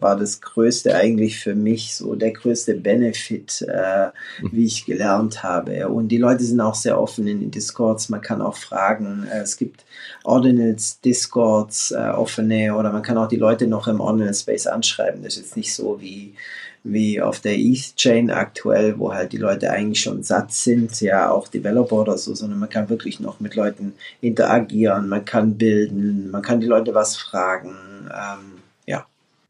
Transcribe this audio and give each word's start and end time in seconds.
war 0.00 0.16
das 0.16 0.40
größte 0.40 0.94
eigentlich 0.94 1.38
für 1.38 1.54
mich 1.54 1.94
so 1.94 2.14
der 2.14 2.32
größte 2.32 2.74
Benefit, 2.74 3.64
äh, 3.68 4.06
mhm. 4.40 4.48
wie 4.52 4.66
ich 4.66 4.86
gelernt 4.86 5.42
habe. 5.42 5.88
Und 5.88 6.08
die 6.08 6.18
Leute 6.18 6.44
sind 6.44 6.60
auch 6.60 6.74
sehr 6.74 7.00
offen 7.00 7.26
in 7.26 7.40
den 7.40 7.50
Discords. 7.50 8.08
Man 8.08 8.20
kann 8.20 8.42
auch 8.42 8.56
fragen. 8.56 9.26
Äh, 9.30 9.40
es 9.40 9.56
gibt 9.56 9.84
Ordinals 10.22 11.00
Discords 11.00 11.90
äh, 11.90 12.10
offene 12.10 12.74
oder 12.76 12.92
man 12.92 13.02
kann 13.02 13.18
auch 13.18 13.28
die 13.28 13.36
Leute 13.36 13.66
noch 13.66 13.88
im 13.88 14.00
Ordinal 14.00 14.34
Space 14.34 14.66
anschreiben. 14.66 15.22
Das 15.22 15.34
ist 15.34 15.40
jetzt 15.40 15.56
nicht 15.56 15.74
so 15.74 16.00
wie 16.00 16.34
wie 16.84 17.20
auf 17.20 17.40
der 17.40 17.58
ETH 17.58 17.96
Chain 17.96 18.30
aktuell, 18.30 18.98
wo 18.98 19.12
halt 19.12 19.32
die 19.32 19.38
Leute 19.38 19.70
eigentlich 19.70 20.02
schon 20.02 20.22
satt 20.22 20.52
sind, 20.52 21.00
ja 21.00 21.30
auch 21.30 21.48
Developer 21.48 21.96
oder 21.96 22.18
so, 22.18 22.34
sondern 22.34 22.58
man 22.58 22.68
kann 22.68 22.90
wirklich 22.90 23.20
noch 23.20 23.40
mit 23.40 23.54
Leuten 23.54 23.94
interagieren, 24.20 25.08
man 25.08 25.24
kann 25.24 25.56
bilden, 25.56 26.30
man 26.30 26.42
kann 26.42 26.60
die 26.60 26.66
Leute 26.66 26.94
was 26.94 27.16
fragen. 27.16 27.74
Ähm, 28.12 28.53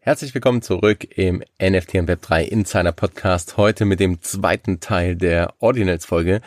Herzlich 0.07 0.35
willkommen 0.35 0.61
zurück 0.61 1.17
im 1.17 1.43
NFT 1.59 1.95
und 1.95 2.11
Web3 2.11 2.43
Insider 2.43 2.93
Podcast. 2.93 3.57
Heute 3.57 3.87
mit 3.87 4.01
dem 4.01 4.21
zweiten 4.21 4.79
Teil 4.79 5.17
der 5.17 5.55
Ordinals 5.61 6.05
Folge. 6.05 6.43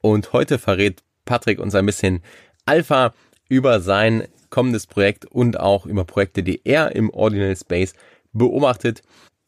Und 0.00 0.32
heute 0.32 0.58
verrät 0.58 1.02
Patrick 1.26 1.60
uns 1.60 1.74
ein 1.74 1.84
bisschen 1.84 2.22
Alpha 2.64 3.12
über 3.50 3.80
sein 3.82 4.28
kommendes 4.48 4.86
Projekt 4.86 5.26
und 5.26 5.60
auch 5.60 5.84
über 5.84 6.06
Projekte, 6.06 6.42
die 6.42 6.62
er 6.64 6.96
im 6.96 7.10
Ordinal 7.10 7.54
Space 7.54 7.92
beobachtet. 8.32 9.02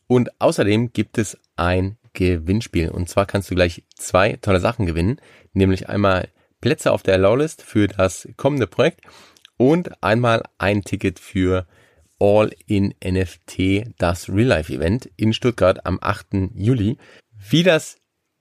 Und 0.09 0.39
außerdem 0.43 0.93
gibt 0.93 1.17
es 1.17 1.39
ein 1.57 1.97
Gewinnspiel. 2.13 2.91
Und 2.91 3.09
zwar 3.09 3.25
kannst 3.25 3.51
du 3.51 3.55
gleich 3.55 3.83
zwei 3.97 4.35
tolle 4.43 4.61
Sachen 4.61 4.85
gewinnen. 4.85 5.23
Nämlich 5.55 5.89
einmal 5.89 6.29
Plätze 6.61 6.93
auf 6.93 7.03
der 7.03 7.15
Allow-List 7.15 7.63
für 7.63 7.89
das 7.89 8.29
kommende 8.37 8.67
Projekt 8.67 9.01
und 9.57 10.03
einmal 10.03 10.43
ein 10.59 10.83
Ticket 10.83 11.19
für 11.19 11.67
All 12.21 12.51
in 12.67 12.95
NFT, 13.05 13.95
das 13.99 14.29
Real 14.29 14.49
Life 14.49 14.73
Event 14.73 15.11
in 15.17 15.33
Stuttgart 15.33 15.85
am 15.85 15.99
8. 16.01 16.51
Juli. 16.55 16.99
Wie 17.49 17.63
das 17.63 17.97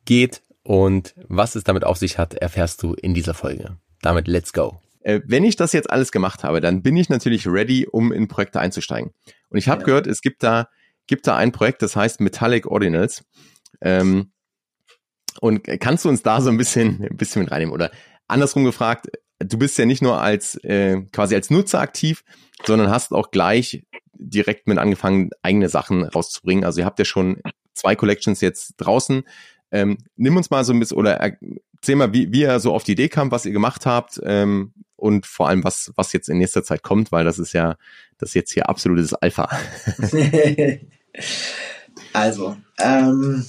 geht 0.06 0.44
und 0.64 1.14
was 1.28 1.56
es 1.56 1.64
damit 1.64 1.84
auf 1.84 1.98
sich 1.98 2.18
hat, 2.18 2.36
erfährst 2.36 2.84
du 2.84 2.94
in 2.94 3.14
dieser 3.14 3.34
Folge. 3.34 3.78
Damit 4.02 4.28
let's 4.28 4.54
go. 4.54 4.80
Äh, 5.02 5.22
wenn 5.26 5.44
ich 5.44 5.56
das 5.56 5.74
jetzt 5.74 5.90
alles 5.90 6.12
gemacht 6.12 6.44
habe, 6.44 6.62
dann 6.62 6.82
bin 6.82 6.96
ich 6.96 7.10
natürlich 7.10 7.48
ready, 7.48 7.88
um 7.90 8.12
in 8.12 8.28
Projekte 8.28 8.60
einzusteigen. 8.60 9.12
Und 9.50 9.58
ich 9.58 9.68
habe 9.68 9.82
ja. 9.82 9.86
gehört, 9.86 10.08
es 10.08 10.22
gibt 10.22 10.44
da, 10.44 10.70
gibt 11.08 11.28
da 11.28 11.36
ein 11.36 11.52
Projekt, 11.52 11.82
das 11.82 11.96
heißt 11.96 12.22
Metallic 12.22 12.66
Ordinals. 12.66 13.26
Ähm, 13.82 14.32
und 15.42 15.64
kannst 15.80 16.06
du 16.06 16.10
uns 16.10 16.22
da 16.22 16.42
so 16.42 16.50
ein 16.50 16.58
bisschen, 16.58 17.04
ein 17.04 17.18
bisschen 17.18 17.42
mit 17.42 17.52
reinnehmen? 17.52 17.74
Oder 17.74 17.92
andersrum 18.28 18.64
gefragt, 18.64 19.08
du 19.44 19.58
bist 19.58 19.78
ja 19.78 19.86
nicht 19.86 20.02
nur 20.02 20.22
als 20.22 20.56
äh, 20.64 21.02
quasi 21.12 21.36
als 21.36 21.50
Nutzer 21.50 21.80
aktiv, 21.80 22.24
sondern 22.66 22.90
hast 22.90 23.12
auch 23.12 23.32
gleich 23.32 23.86
direkt 24.14 24.68
mit 24.68 24.78
angefangen, 24.78 25.32
eigene 25.42 25.70
Sachen 25.70 26.04
rauszubringen. 26.04 26.64
Also 26.64 26.82
ihr 26.82 26.86
habt 26.86 27.00
ja 27.00 27.06
schon 27.06 27.42
zwei 27.74 27.96
Collections 27.96 28.42
jetzt 28.42 28.76
draußen. 28.78 29.24
Ähm, 29.72 29.98
nimm 30.16 30.38
uns 30.38 30.50
mal 30.50 30.64
so 30.64 30.74
ein 30.74 30.80
bisschen 30.80 30.98
oder 30.98 31.20
erzähl 31.20 31.96
mal, 31.96 32.14
wie, 32.14 32.32
wie 32.32 32.42
ihr 32.42 32.60
so 32.60 32.74
auf 32.74 32.84
die 32.84 32.94
Idee 32.94 33.10
kam, 33.10 33.32
was 33.32 33.46
ihr 33.46 33.52
gemacht 33.52 33.86
habt 33.86 34.22
ähm, 34.24 34.74
und 34.96 35.26
vor 35.26 35.50
allem, 35.50 35.64
was, 35.64 35.92
was 35.96 36.14
jetzt 36.14 36.30
in 36.30 36.38
nächster 36.38 36.64
Zeit 36.64 36.84
kommt, 36.84 37.12
weil 37.12 37.26
das 37.26 37.40
ist 37.40 37.54
ja 37.54 37.76
das 38.18 38.30
ist 38.30 38.36
jetzt 38.36 38.54
hier 38.54 38.70
absolutes 38.70 39.14
Alpha. 39.14 39.50
also, 42.14 42.56
ähm, 42.80 43.46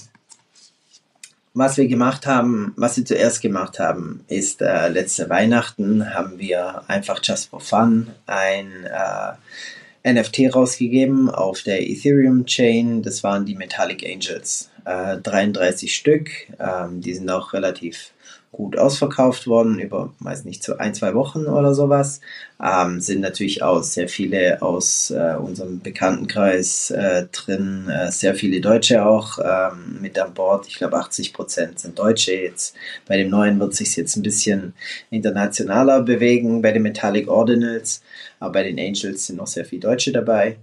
was 1.55 1.77
wir 1.77 1.87
gemacht 1.87 2.27
haben, 2.27 2.73
was 2.75 2.97
wir 2.97 3.05
zuerst 3.05 3.41
gemacht 3.41 3.79
haben, 3.79 4.25
ist 4.27 4.61
äh, 4.61 4.89
letzte 4.89 5.29
Weihnachten 5.29 6.13
haben 6.13 6.37
wir 6.37 6.83
einfach 6.89 7.21
just 7.23 7.49
for 7.49 7.61
fun 7.61 8.11
ein 8.27 8.67
äh, 8.83 10.13
NFT 10.13 10.53
rausgegeben 10.53 11.29
auf 11.29 11.63
der 11.63 11.81
Ethereum 11.81 12.45
Chain. 12.45 13.01
Das 13.01 13.23
waren 13.23 13.45
die 13.45 13.55
Metallic 13.55 14.05
Angels. 14.05 14.69
Äh, 14.83 15.17
33 15.17 15.95
Stück. 15.95 16.29
Ähm, 16.59 16.99
die 16.99 17.13
sind 17.13 17.31
auch 17.31 17.53
relativ 17.53 18.11
gut 18.55 18.77
ausverkauft 18.77 19.47
worden, 19.47 19.79
über, 19.79 20.13
weiß 20.19 20.45
nicht, 20.45 20.63
so 20.63 20.77
ein, 20.77 20.93
zwei 20.93 21.13
Wochen 21.13 21.45
oder 21.45 21.73
sowas. 21.73 22.21
Ähm, 22.63 23.01
sind 23.01 23.19
natürlich 23.19 23.61
auch 23.63 23.83
sehr 23.83 24.07
viele 24.07 24.61
aus 24.61 25.11
äh, 25.11 25.35
unserem 25.35 25.81
Bekanntenkreis 25.81 26.89
äh, 26.91 27.25
drin, 27.33 27.89
äh, 27.89 28.09
sehr 28.13 28.33
viele 28.33 28.61
Deutsche 28.61 29.05
auch 29.05 29.39
ähm, 29.39 29.97
mit 30.01 30.17
an 30.17 30.33
Bord. 30.33 30.67
Ich 30.69 30.77
glaube, 30.77 30.95
80 30.95 31.33
Prozent 31.33 31.79
sind 31.79 31.99
Deutsche. 31.99 32.31
Jetzt 32.31 32.77
bei 33.05 33.17
dem 33.17 33.29
neuen 33.29 33.59
wird 33.59 33.75
sich 33.75 33.93
jetzt 33.97 34.15
ein 34.15 34.23
bisschen 34.23 34.73
internationaler 35.09 36.01
bewegen, 36.01 36.61
bei 36.61 36.71
den 36.71 36.83
Metallic 36.83 37.27
Ordinals, 37.27 38.03
aber 38.39 38.53
bei 38.53 38.63
den 38.63 38.79
Angels 38.79 39.27
sind 39.27 39.35
noch 39.35 39.47
sehr 39.47 39.65
viele 39.65 39.81
Deutsche 39.81 40.13
dabei. 40.13 40.55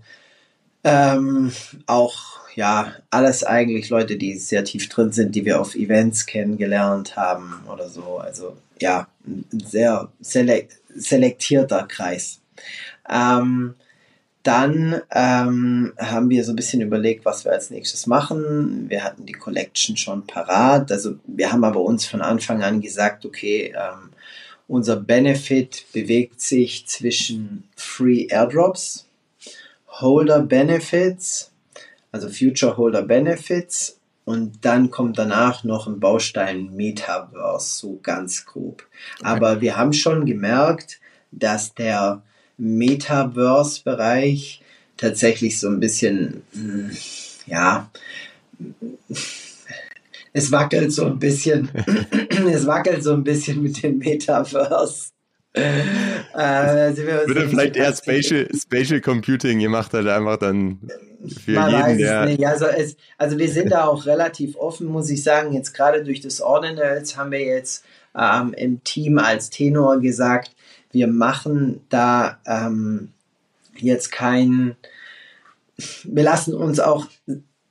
Ähm, 0.83 1.53
auch 1.87 2.32
ja, 2.55 2.93
alles 3.11 3.45
eigentlich 3.45 3.89
Leute, 3.89 4.17
die 4.17 4.37
sehr 4.37 4.65
tief 4.65 4.89
drin 4.89 5.13
sind, 5.13 5.35
die 5.35 5.45
wir 5.45 5.61
auf 5.61 5.75
Events 5.75 6.27
kennengelernt 6.27 7.17
haben 7.17 7.63
oder 7.73 7.89
so. 7.89 8.19
Also 8.19 8.57
ja, 8.81 9.09
ein 9.27 9.45
sehr 9.67 10.09
selek 10.21 10.69
selektierter 10.95 11.85
Kreis. 11.85 12.41
Ähm, 13.09 13.75
dann 14.43 15.01
ähm, 15.13 15.93
haben 15.99 16.29
wir 16.29 16.45
so 16.45 16.53
ein 16.53 16.57
bisschen 16.57 16.81
überlegt, 16.81 17.25
was 17.25 17.45
wir 17.45 17.53
als 17.53 17.71
nächstes 17.71 18.07
machen. 18.07 18.91
Wir 18.91 19.05
hatten 19.05 19.25
die 19.25 19.35
Collection 19.35 19.97
schon 19.97 20.27
parat. 20.27 20.91
Also 20.91 21.15
wir 21.27 21.53
haben 21.53 21.65
aber 21.65 21.81
uns 21.81 22.07
von 22.07 22.21
Anfang 22.21 22.63
an 22.63 22.81
gesagt, 22.81 23.25
okay, 23.25 23.73
ähm, 23.77 24.11
unser 24.67 24.97
Benefit 24.97 25.87
bewegt 25.93 26.41
sich 26.41 26.87
zwischen 26.89 27.69
Free 27.77 28.27
Airdrops, 28.29 29.07
Holder 29.87 30.41
Benefits 30.41 31.52
also 32.13 32.29
Future 32.29 32.77
Holder 32.77 33.03
Benefits 33.03 33.99
und 34.25 34.65
dann 34.65 34.91
kommt 34.91 35.19
danach 35.19 35.65
noch 35.65 35.89
ein 35.89 35.99
Baustein 35.99 36.77
Metaverse, 36.77 37.79
so 37.79 37.99
ganz 38.03 38.47
grob. 38.47 38.87
Okay. 39.19 39.29
Aber 39.29 39.61
wir 39.61 39.77
haben 39.77 39.93
schon 39.93 40.25
gemerkt, 40.27 41.01
dass 41.33 41.75
der 41.75 42.23
Metaverse-Bereich 42.59 44.63
tatsächlich 44.97 45.59
so 45.59 45.67
ein 45.69 45.81
bisschen, 45.81 46.45
hm, 46.53 46.93
ja, 47.47 47.91
es 50.33 50.53
wackelt 50.53 50.93
so 50.93 51.07
ein 51.07 51.19
bisschen, 51.19 51.69
es 52.49 52.65
wackelt 52.67 53.03
so 53.03 53.15
ein 53.15 53.25
bisschen 53.25 53.61
mit 53.63 53.83
dem 53.83 53.99
Metaverse. 53.99 55.09
Äh, 55.55 56.97
Würde 56.97 57.49
vielleicht 57.49 57.77
eher 57.77 57.95
Spatial, 57.95 58.49
Spatial 58.55 59.01
Computing 59.01 59.59
gemacht 59.61 59.93
hat, 59.93 60.07
einfach 60.07 60.39
dann 60.39 60.79
für 61.45 61.53
Man 61.53 61.71
jeden, 61.71 61.99
der. 61.99 62.25
Nicht. 62.25 62.47
Also, 62.47 62.67
es, 62.67 62.97
also 63.19 63.39
wir 63.39 63.51
sind 63.51 63.71
da 63.71 63.85
auch 63.85 64.07
relativ 64.07 64.57
offen, 64.57 64.87
muss 64.87 65.11
ich 65.11 65.23
sagen. 65.23 65.53
Jetzt 65.53 65.75
gerade 65.75 66.05
durch 66.05 66.21
das 66.21 66.41
Ordinals 66.41 67.17
haben 67.17 67.33
wir 67.33 67.41
jetzt 67.41 67.85
ähm, 68.17 68.55
im 68.55 68.83
Team 68.85 69.19
als 69.19 69.51
Tenor 69.51 70.01
gesagt, 70.01 70.53
wir 70.91 71.07
machen 71.07 71.81
da 71.89 72.39
ähm, 72.47 73.13
jetzt 73.77 74.11
kein, 74.13 74.77
wir 76.05 76.23
lassen 76.23 76.55
uns 76.55 76.81
auch 76.81 77.07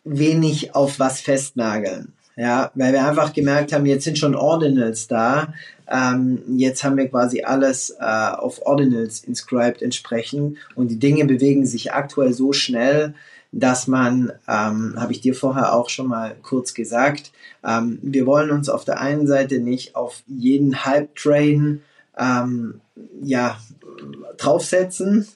wenig 0.03 0.75
auf 0.75 0.99
was 0.99 1.21
festnageln. 1.21 2.13
Ja, 2.35 2.71
weil 2.75 2.93
wir 2.93 3.05
einfach 3.05 3.33
gemerkt 3.33 3.73
haben, 3.73 3.85
jetzt 3.85 4.05
sind 4.05 4.17
schon 4.17 4.35
Ordinals 4.35 5.07
da. 5.07 5.53
Ähm, 5.89 6.41
jetzt 6.57 6.83
haben 6.83 6.97
wir 6.97 7.09
quasi 7.09 7.43
alles 7.43 7.95
äh, 7.99 8.03
auf 8.03 8.65
Ordinals 8.65 9.23
inscribed 9.23 9.81
entsprechend 9.81 10.57
und 10.75 10.89
die 10.89 10.99
Dinge 10.99 11.25
bewegen 11.25 11.65
sich 11.65 11.93
aktuell 11.93 12.31
so 12.33 12.53
schnell, 12.53 13.13
dass 13.51 13.87
man, 13.87 14.31
ähm, 14.47 14.95
habe 14.97 15.11
ich 15.11 15.19
dir 15.19 15.35
vorher 15.35 15.73
auch 15.73 15.89
schon 15.89 16.07
mal 16.07 16.35
kurz 16.41 16.73
gesagt, 16.73 17.31
ähm, 17.65 17.99
wir 18.01 18.25
wollen 18.25 18.51
uns 18.51 18.69
auf 18.69 18.85
der 18.85 19.01
einen 19.01 19.27
Seite 19.27 19.59
nicht 19.59 19.95
auf 19.95 20.23
jeden 20.27 20.85
Hype-Train 20.85 21.81
ähm, 22.17 22.81
ja, 23.21 23.57
draufsetzen. 24.37 25.27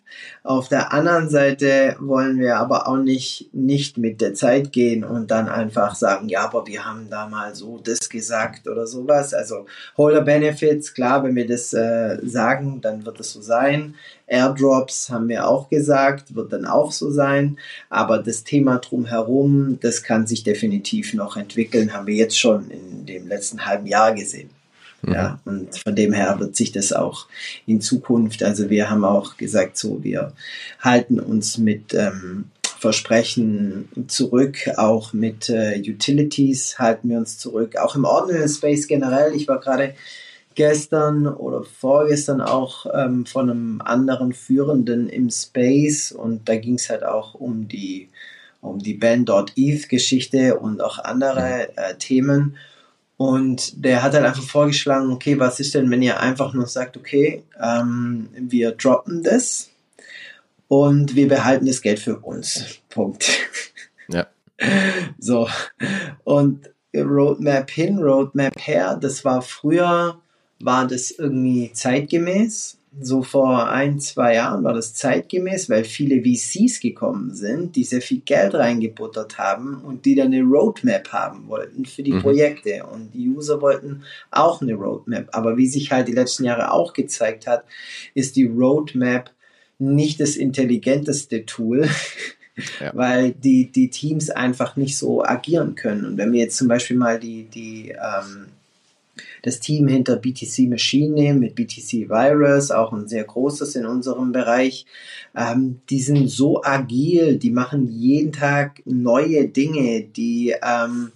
Auf 0.43 0.69
der 0.69 0.93
anderen 0.93 1.29
Seite 1.29 1.95
wollen 1.99 2.39
wir 2.39 2.57
aber 2.57 2.87
auch 2.87 2.97
nicht, 2.97 3.53
nicht 3.53 3.97
mit 3.97 4.21
der 4.21 4.33
Zeit 4.33 4.71
gehen 4.71 5.03
und 5.03 5.31
dann 5.31 5.49
einfach 5.49 5.95
sagen, 5.95 6.29
ja, 6.29 6.43
aber 6.45 6.67
wir 6.67 6.85
haben 6.85 7.09
da 7.09 7.27
mal 7.27 7.55
so 7.55 7.79
das 7.79 8.09
gesagt 8.09 8.67
oder 8.67 8.87
sowas. 8.87 9.33
Also 9.33 9.65
Holder 9.97 10.21
Benefits, 10.21 10.93
klar, 10.93 11.23
wenn 11.23 11.35
wir 11.35 11.47
das 11.47 11.73
äh, 11.73 12.17
sagen, 12.23 12.81
dann 12.81 13.05
wird 13.05 13.19
es 13.19 13.31
so 13.31 13.41
sein. 13.41 13.95
Airdrops 14.27 15.09
haben 15.09 15.27
wir 15.27 15.47
auch 15.47 15.69
gesagt, 15.69 16.35
wird 16.35 16.53
dann 16.53 16.65
auch 16.65 16.91
so 16.91 17.11
sein. 17.11 17.57
Aber 17.89 18.19
das 18.19 18.43
Thema 18.43 18.79
drumherum, 18.79 19.79
das 19.81 20.03
kann 20.03 20.27
sich 20.27 20.43
definitiv 20.43 21.13
noch 21.13 21.37
entwickeln, 21.37 21.93
haben 21.93 22.07
wir 22.07 22.15
jetzt 22.15 22.39
schon 22.39 22.69
in 22.71 23.05
dem 23.05 23.27
letzten 23.27 23.65
halben 23.65 23.87
Jahr 23.87 24.13
gesehen. 24.13 24.49
Ja, 25.13 25.39
mhm. 25.45 25.51
und 25.51 25.77
von 25.77 25.95
dem 25.95 26.13
her 26.13 26.39
wird 26.39 26.55
sich 26.55 26.71
das 26.71 26.93
auch 26.93 27.27
in 27.65 27.81
Zukunft, 27.81 28.43
also 28.43 28.69
wir 28.69 28.89
haben 28.89 29.05
auch 29.05 29.37
gesagt, 29.37 29.77
so, 29.77 30.03
wir 30.03 30.33
halten 30.79 31.19
uns 31.19 31.57
mit 31.57 31.93
ähm, 31.93 32.45
Versprechen 32.79 33.89
zurück, 34.07 34.57
auch 34.77 35.13
mit 35.13 35.49
äh, 35.49 35.79
Utilities 35.79 36.77
halten 36.77 37.09
wir 37.09 37.17
uns 37.17 37.37
zurück, 37.37 37.77
auch 37.77 37.95
im 37.95 38.05
Ordinal 38.05 38.47
Space 38.47 38.87
generell. 38.87 39.33
Ich 39.33 39.47
war 39.47 39.59
gerade 39.59 39.95
gestern 40.55 41.27
oder 41.27 41.63
vorgestern 41.63 42.41
auch 42.41 42.85
ähm, 42.93 43.25
von 43.25 43.49
einem 43.49 43.81
anderen 43.81 44.33
Führenden 44.33 45.09
im 45.09 45.29
Space 45.29 46.11
und 46.11 46.47
da 46.47 46.55
ging 46.55 46.75
es 46.75 46.89
halt 46.89 47.03
auch 47.03 47.33
um 47.33 47.67
die 47.67 48.09
um 48.61 48.79
die 48.79 48.95
Band.eth-Geschichte 48.95 50.57
und 50.57 50.81
auch 50.81 50.97
andere 50.97 51.69
äh, 51.77 51.95
Themen. 51.99 52.57
Und 53.17 53.83
der 53.83 54.03
hat 54.03 54.13
halt 54.13 54.25
einfach 54.25 54.43
vorgeschlagen, 54.43 55.11
okay, 55.11 55.39
was 55.39 55.59
ist 55.59 55.73
denn, 55.73 55.89
wenn 55.89 56.01
ihr 56.01 56.19
einfach 56.19 56.53
nur 56.53 56.67
sagt, 56.67 56.97
okay, 56.97 57.43
ähm, 57.61 58.29
wir 58.33 58.71
droppen 58.71 59.23
das 59.23 59.69
und 60.67 61.15
wir 61.15 61.27
behalten 61.27 61.65
das 61.65 61.81
Geld 61.81 61.99
für 61.99 62.17
uns. 62.19 62.79
Punkt. 62.89 63.29
Ja. 64.09 64.27
So. 65.17 65.49
Und 66.23 66.69
Roadmap 66.95 67.69
hin, 67.69 67.99
Roadmap 67.99 68.55
her, 68.59 68.97
das 68.99 69.25
war 69.25 69.41
früher, 69.41 70.17
war 70.59 70.87
das 70.87 71.11
irgendwie 71.11 71.71
zeitgemäß 71.73 72.77
so 72.99 73.23
vor 73.23 73.69
ein, 73.69 73.99
zwei 73.99 74.35
Jahren 74.35 74.63
war 74.63 74.73
das 74.73 74.93
zeitgemäß, 74.93 75.69
weil 75.69 75.83
viele 75.83 76.23
VCs 76.23 76.79
gekommen 76.79 77.33
sind, 77.33 77.75
die 77.75 77.83
sehr 77.83 78.01
viel 78.01 78.21
Geld 78.21 78.53
reingebuttert 78.53 79.37
haben 79.37 79.81
und 79.81 80.05
die 80.05 80.15
dann 80.15 80.27
eine 80.27 80.43
Roadmap 80.43 81.11
haben 81.11 81.47
wollten 81.47 81.85
für 81.85 82.03
die 82.03 82.13
mhm. 82.13 82.21
Projekte. 82.21 82.85
Und 82.85 83.13
die 83.13 83.27
User 83.27 83.61
wollten 83.61 84.03
auch 84.31 84.61
eine 84.61 84.75
Roadmap. 84.75 85.27
Aber 85.33 85.57
wie 85.57 85.67
sich 85.67 85.91
halt 85.91 86.07
die 86.07 86.13
letzten 86.13 86.45
Jahre 86.45 86.71
auch 86.71 86.93
gezeigt 86.93 87.47
hat, 87.47 87.65
ist 88.13 88.35
die 88.37 88.45
Roadmap 88.45 89.31
nicht 89.77 90.21
das 90.21 90.35
intelligenteste 90.35 91.45
Tool. 91.45 91.89
Ja. 92.79 92.95
weil 92.95 93.33
die, 93.33 93.69
die 93.69 93.89
Teams 93.89 94.29
einfach 94.29 94.77
nicht 94.77 94.97
so 94.97 95.21
agieren 95.21 95.75
können. 95.75 96.05
Und 96.05 96.17
wenn 96.17 96.31
wir 96.31 96.39
jetzt 96.39 96.55
zum 96.55 96.69
Beispiel 96.69 96.95
mal 96.95 97.19
die, 97.19 97.49
die 97.49 97.89
ähm, 97.89 98.45
das 99.45 99.59
Team 99.59 99.87
hinter 99.87 100.15
BTC 100.15 100.67
Machine 100.67 101.13
nehmen 101.13 101.39
mit 101.39 101.53
BTC 101.53 102.09
Virus, 102.09 102.71
auch 102.71 102.91
ein 102.91 103.07
sehr 103.07 103.23
großes 103.23 103.75
in 103.75 103.85
unserem 103.85 104.31
Bereich. 104.31 104.87
Ähm, 105.35 105.81
die 105.91 106.01
sind 106.01 106.29
so 106.29 106.63
agil, 106.63 107.37
die 107.37 107.51
machen 107.51 107.87
jeden 107.87 108.31
Tag 108.31 108.81
neue 108.85 109.47
Dinge, 109.47 110.01
die 110.01 110.55
ähm, 110.63 111.11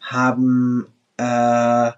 haben 0.00 0.86
äh, 1.18 1.92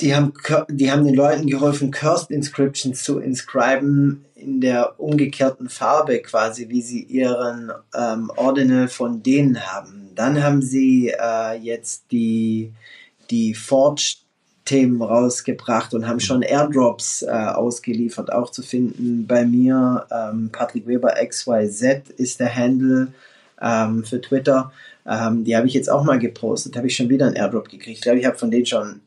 die 0.00 0.14
haben, 0.14 0.32
die 0.70 0.90
haben 0.90 1.04
den 1.04 1.14
Leuten 1.14 1.46
geholfen, 1.46 1.90
Cursed 1.90 2.30
Inscriptions 2.30 3.04
zu 3.04 3.18
inscriben 3.18 4.24
in 4.34 4.60
der 4.60 4.98
umgekehrten 4.98 5.68
Farbe 5.68 6.20
quasi, 6.20 6.68
wie 6.70 6.82
sie 6.82 7.02
ihren 7.02 7.70
ähm, 7.94 8.30
Ordinal 8.34 8.88
von 8.88 9.22
denen 9.22 9.60
haben. 9.60 10.10
Dann 10.14 10.42
haben 10.42 10.62
sie 10.62 11.08
äh, 11.08 11.56
jetzt 11.58 12.06
die 12.10 12.72
die 13.30 13.54
Forge-Themen 13.54 15.02
rausgebracht 15.02 15.94
und 15.94 16.06
haben 16.06 16.20
schon 16.20 16.42
Airdrops 16.42 17.22
äh, 17.22 17.30
ausgeliefert, 17.30 18.32
auch 18.32 18.50
zu 18.50 18.62
finden 18.62 19.26
bei 19.26 19.44
mir. 19.44 20.06
Ähm, 20.10 20.50
Patrick 20.52 20.86
Weber 20.86 21.14
XYZ 21.24 22.10
ist 22.16 22.40
der 22.40 22.54
Handle 22.54 23.08
ähm, 23.60 24.04
für 24.04 24.20
Twitter. 24.20 24.72
Ähm, 25.06 25.44
die 25.44 25.56
habe 25.56 25.66
ich 25.66 25.74
jetzt 25.74 25.90
auch 25.90 26.04
mal 26.04 26.18
gepostet, 26.18 26.76
habe 26.76 26.86
ich 26.86 26.96
schon 26.96 27.08
wieder 27.08 27.26
einen 27.26 27.36
Airdrop 27.36 27.68
gekriegt. 27.68 27.98
Ich 27.98 28.00
glaube, 28.00 28.18
ich 28.18 28.26
habe 28.26 28.38
von 28.38 28.50
denen 28.50 28.66
schon 28.66 29.00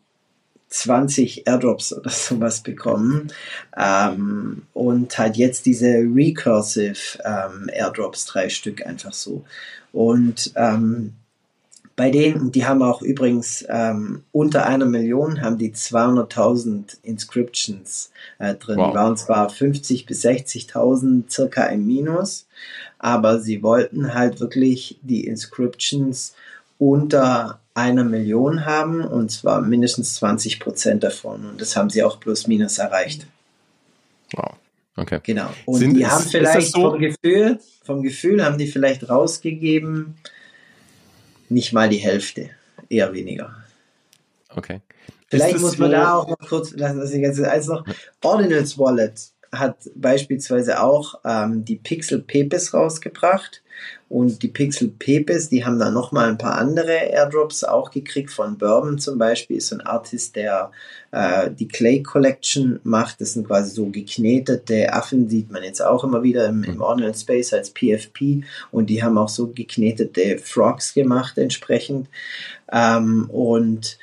20 0.69 1.47
Airdrops 1.47 1.93
oder 1.93 2.09
sowas 2.09 2.61
bekommen 2.61 3.31
ähm, 3.77 4.63
und 4.73 5.17
halt 5.17 5.37
jetzt 5.37 5.65
diese 5.65 5.87
Recursive 5.87 7.19
ähm, 7.23 7.69
Airdrops, 7.71 8.25
drei 8.25 8.49
Stück 8.49 8.85
einfach 8.85 9.13
so. 9.13 9.45
Und 9.93 10.51
ähm, 10.55 11.13
bei 11.97 12.11
denen, 12.11 12.51
die 12.51 12.65
haben 12.65 12.83
auch 12.83 13.01
übrigens 13.01 13.65
ähm, 13.67 14.23
unter 14.31 14.67
einer 14.67 14.85
Million, 14.85 15.41
haben 15.41 15.57
die 15.57 15.73
200.000 15.73 16.97
Inscriptions 17.01 18.11
äh, 18.37 18.53
drin. 18.53 18.77
Wow. 18.77 18.91
Die 18.91 18.95
waren 18.95 19.17
zwar 19.17 19.49
50 19.49 20.05
bis 20.05 20.23
60.000 20.23 21.23
circa 21.27 21.65
im 21.65 21.87
Minus, 21.87 22.47
aber 22.99 23.39
sie 23.39 23.63
wollten 23.63 24.13
halt 24.13 24.39
wirklich 24.39 24.99
die 25.01 25.25
Inscriptions 25.25 26.35
unter 26.77 27.59
einer 27.73 28.03
Million 28.03 28.67
haben 28.67 29.03
und 29.03 29.31
zwar 29.31 29.61
mindestens 29.61 30.13
20 30.15 30.59
Prozent 30.59 31.03
davon. 31.03 31.49
Und 31.49 31.59
das 31.59 31.75
haben 31.75 31.89
sie 31.89 32.03
auch 32.03 32.19
plus 32.19 32.45
minus 32.45 32.77
erreicht. 32.77 33.25
Wow. 34.33 34.53
Okay. 34.95 35.19
Genau. 35.23 35.49
Und 35.65 35.79
Sind, 35.79 35.95
die 35.95 36.03
ist, 36.03 36.11
haben 36.11 36.25
vielleicht 36.25 36.73
so? 36.73 36.91
vom 36.91 36.99
Gefühl, 36.99 37.59
vom 37.83 38.03
Gefühl 38.03 38.45
haben 38.45 38.59
die 38.59 38.67
vielleicht 38.67 39.09
rausgegeben, 39.09 40.15
nicht 41.49 41.73
mal 41.73 41.89
die 41.89 41.97
Hälfte, 41.97 42.49
eher 42.89 43.13
weniger. 43.13 43.55
Okay. 44.55 44.81
Vielleicht 45.29 45.59
muss 45.59 45.77
man 45.77 45.91
da 45.91 46.15
auch 46.15 46.27
noch 46.29 46.47
kurz, 46.47 46.71
lassen 46.71 46.99
das 46.99 47.13
jetzt 47.13 47.41
eins 47.41 47.67
noch. 47.67 47.85
Ordinals 48.23 48.77
Wallet 48.79 49.31
hat 49.51 49.89
beispielsweise 49.95 50.81
auch 50.81 51.19
ähm, 51.25 51.65
die 51.65 51.77
Pixel 51.77 52.21
Pepes 52.21 52.73
rausgebracht 52.73 53.61
und 54.09 54.41
die 54.41 54.47
Pixel 54.47 54.87
Pepes, 54.87 55.49
die 55.49 55.65
haben 55.65 55.79
dann 55.79 55.93
nochmal 55.93 56.29
ein 56.29 56.37
paar 56.37 56.57
andere 56.57 56.93
Airdrops 57.11 57.65
auch 57.65 57.91
gekriegt. 57.91 58.31
Von 58.31 58.57
Bourbon 58.57 58.99
zum 58.99 59.17
Beispiel 59.17 59.57
ist 59.57 59.67
so 59.67 59.75
ein 59.75 59.81
Artist, 59.81 60.37
der 60.37 60.71
äh, 61.11 61.51
die 61.51 61.67
Clay 61.67 62.01
Collection 62.03 62.79
macht. 62.83 63.19
Das 63.19 63.33
sind 63.33 63.47
quasi 63.47 63.71
so 63.71 63.87
geknetete 63.87 64.93
Affen, 64.93 65.27
sieht 65.27 65.51
man 65.51 65.63
jetzt 65.63 65.81
auch 65.81 66.05
immer 66.05 66.23
wieder 66.23 66.47
im, 66.47 66.63
im 66.63 66.81
Ordinal 66.81 67.13
Space 67.15 67.51
als 67.51 67.69
PFP. 67.69 68.43
Und 68.71 68.89
die 68.89 69.03
haben 69.03 69.17
auch 69.17 69.29
so 69.29 69.47
geknetete 69.47 70.37
Frogs 70.37 70.93
gemacht 70.93 71.37
entsprechend. 71.37 72.07
Ähm, 72.71 73.29
und 73.29 73.97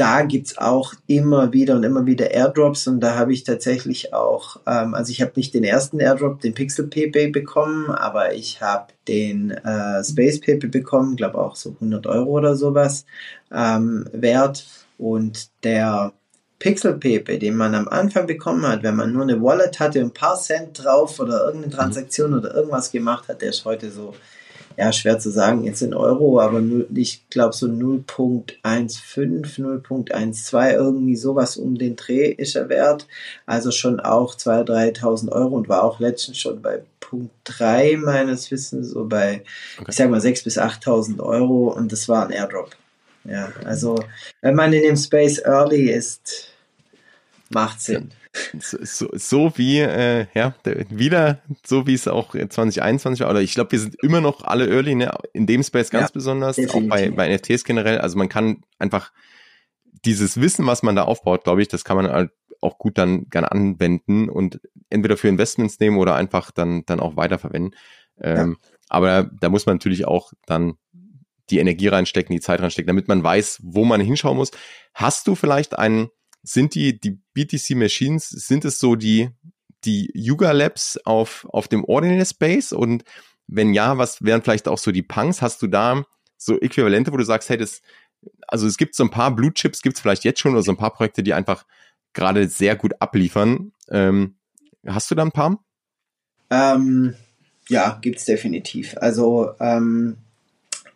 da 0.00 0.22
gibt 0.22 0.46
es 0.46 0.56
auch 0.56 0.94
immer 1.06 1.52
wieder 1.52 1.76
und 1.76 1.84
immer 1.84 2.06
wieder 2.06 2.30
Airdrops 2.30 2.86
und 2.86 3.00
da 3.00 3.16
habe 3.16 3.34
ich 3.34 3.44
tatsächlich 3.44 4.14
auch, 4.14 4.58
ähm, 4.66 4.94
also 4.94 5.10
ich 5.10 5.20
habe 5.20 5.32
nicht 5.36 5.52
den 5.52 5.62
ersten 5.62 6.00
Airdrop, 6.00 6.40
den 6.40 6.54
Pixel 6.54 6.86
PP 6.86 7.26
bekommen, 7.28 7.90
aber 7.90 8.32
ich 8.32 8.62
habe 8.62 8.94
den 9.06 9.50
äh, 9.50 10.02
Space 10.02 10.40
PP 10.40 10.68
bekommen, 10.68 11.16
glaube 11.16 11.36
auch 11.36 11.54
so 11.54 11.74
100 11.74 12.06
Euro 12.06 12.30
oder 12.30 12.56
sowas 12.56 13.04
ähm, 13.52 14.08
wert. 14.12 14.66
Und 14.96 15.50
der 15.64 16.14
Pixel 16.58 16.94
PP, 16.94 17.38
den 17.38 17.56
man 17.56 17.74
am 17.74 17.86
Anfang 17.88 18.26
bekommen 18.26 18.66
hat, 18.66 18.82
wenn 18.82 18.96
man 18.96 19.12
nur 19.12 19.24
eine 19.24 19.42
Wallet 19.42 19.80
hatte 19.80 20.00
und 20.00 20.06
ein 20.06 20.14
paar 20.14 20.36
Cent 20.36 20.82
drauf 20.82 21.20
oder 21.20 21.44
irgendeine 21.44 21.74
Transaktion 21.74 22.32
oder 22.32 22.54
irgendwas 22.54 22.90
gemacht 22.90 23.28
hat, 23.28 23.42
der 23.42 23.50
ist 23.50 23.66
heute 23.66 23.90
so 23.90 24.14
ja, 24.80 24.92
schwer 24.92 25.18
zu 25.18 25.28
sagen 25.30 25.64
jetzt 25.64 25.82
in 25.82 25.92
Euro, 25.92 26.40
aber 26.40 26.62
ich 26.94 27.28
glaube 27.28 27.54
so 27.54 27.66
0.15, 27.66 29.60
0.12, 29.60 30.72
irgendwie 30.72 31.16
sowas 31.16 31.58
um 31.58 31.76
den 31.76 31.96
Dreh 31.96 32.30
ist 32.30 32.56
er 32.56 32.70
wert. 32.70 33.06
Also 33.44 33.72
schon 33.72 34.00
auch 34.00 34.34
2.000, 34.34 34.96
3.000 34.98 35.32
Euro 35.32 35.56
und 35.56 35.68
war 35.68 35.84
auch 35.84 36.00
letztens 36.00 36.38
schon 36.38 36.62
bei 36.62 36.80
Punkt 36.98 37.30
3 37.44 37.98
meines 37.98 38.50
Wissens, 38.50 38.88
so 38.88 39.04
bei, 39.04 39.42
okay. 39.78 39.90
ich 39.90 39.96
sag 39.96 40.08
mal 40.08 40.18
6.000 40.18 40.44
bis 40.44 40.58
8.000 40.58 41.20
Euro 41.20 41.74
und 41.74 41.92
das 41.92 42.08
war 42.08 42.24
ein 42.24 42.32
Airdrop. 42.32 42.70
Ja, 43.24 43.52
also 43.66 44.02
wenn 44.40 44.54
man 44.54 44.72
in 44.72 44.82
dem 44.82 44.96
Space 44.96 45.40
Early 45.44 45.90
ist, 45.90 46.49
macht 47.50 47.80
Sinn. 47.80 48.10
So, 48.58 48.78
so, 48.82 49.08
so 49.12 49.52
wie, 49.56 49.80
äh, 49.80 50.26
ja, 50.34 50.54
wieder 50.88 51.40
so 51.66 51.86
wie 51.86 51.94
es 51.94 52.06
auch 52.06 52.30
2021 52.30 53.20
war. 53.20 53.30
Oder 53.30 53.40
ich 53.40 53.54
glaube, 53.54 53.72
wir 53.72 53.80
sind 53.80 53.96
immer 54.02 54.20
noch 54.20 54.44
alle 54.44 54.68
early, 54.68 54.94
ne? 54.94 55.12
in 55.32 55.46
dem 55.46 55.62
Space 55.62 55.90
ganz 55.90 56.08
ja, 56.08 56.12
besonders, 56.12 56.56
definitiv. 56.56 56.90
auch 56.92 56.96
bei, 56.96 57.10
bei 57.10 57.34
NFTs 57.34 57.64
generell. 57.64 57.98
Also 57.98 58.16
man 58.16 58.28
kann 58.28 58.62
einfach 58.78 59.12
dieses 60.04 60.40
Wissen, 60.40 60.66
was 60.66 60.82
man 60.82 60.96
da 60.96 61.02
aufbaut, 61.02 61.44
glaube 61.44 61.60
ich, 61.60 61.68
das 61.68 61.84
kann 61.84 61.96
man 61.96 62.08
halt 62.08 62.30
auch 62.60 62.78
gut 62.78 62.98
dann 62.98 63.28
gerne 63.30 63.50
anwenden 63.50 64.28
und 64.28 64.60
entweder 64.90 65.16
für 65.16 65.28
Investments 65.28 65.80
nehmen 65.80 65.98
oder 65.98 66.14
einfach 66.14 66.50
dann, 66.50 66.84
dann 66.86 67.00
auch 67.00 67.16
weiterverwenden. 67.16 67.74
Ähm, 68.20 68.58
ja. 68.60 68.68
Aber 68.88 69.30
da 69.40 69.48
muss 69.48 69.66
man 69.66 69.76
natürlich 69.76 70.06
auch 70.06 70.32
dann 70.46 70.74
die 71.50 71.58
Energie 71.58 71.88
reinstecken, 71.88 72.34
die 72.34 72.40
Zeit 72.40 72.60
reinstecken, 72.60 72.86
damit 72.86 73.08
man 73.08 73.22
weiß, 73.22 73.60
wo 73.62 73.84
man 73.84 74.00
hinschauen 74.00 74.36
muss. 74.36 74.50
Hast 74.94 75.26
du 75.26 75.34
vielleicht 75.34 75.78
einen, 75.78 76.10
sind 76.42 76.74
die, 76.74 76.98
die 76.98 77.18
BTC 77.34 77.76
Machines, 77.76 78.28
sind 78.28 78.64
es 78.64 78.78
so 78.78 78.96
die, 78.96 79.30
die 79.84 80.10
Yuga 80.14 80.52
Labs 80.52 80.98
auf, 81.04 81.46
auf 81.50 81.68
dem 81.68 81.84
Ordinal 81.84 82.24
Space? 82.24 82.72
Und 82.72 83.04
wenn 83.46 83.74
ja, 83.74 83.98
was 83.98 84.22
wären 84.22 84.42
vielleicht 84.42 84.68
auch 84.68 84.78
so 84.78 84.92
die 84.92 85.02
Punks? 85.02 85.42
Hast 85.42 85.62
du 85.62 85.66
da 85.66 86.04
so 86.36 86.58
Äquivalente, 86.60 87.12
wo 87.12 87.16
du 87.16 87.24
sagst, 87.24 87.48
hey, 87.50 87.58
das, 87.58 87.82
also 88.48 88.66
es 88.66 88.76
gibt 88.76 88.94
so 88.94 89.04
ein 89.04 89.10
paar 89.10 89.34
Blue 89.34 89.52
Chips, 89.52 89.82
gibt 89.82 89.96
es 89.96 90.02
vielleicht 90.02 90.24
jetzt 90.24 90.40
schon 90.40 90.52
oder 90.52 90.62
so 90.62 90.72
ein 90.72 90.76
paar 90.76 90.92
Projekte, 90.92 91.22
die 91.22 91.34
einfach 91.34 91.66
gerade 92.12 92.48
sehr 92.48 92.76
gut 92.76 92.92
abliefern. 93.00 93.72
Ähm, 93.90 94.36
hast 94.86 95.10
du 95.10 95.14
da 95.14 95.22
ein 95.22 95.32
paar? 95.32 95.62
Ähm, 96.50 97.14
ja, 97.68 97.98
gibt's 98.00 98.24
definitiv. 98.24 98.96
Also 98.98 99.52
ähm, 99.60 100.16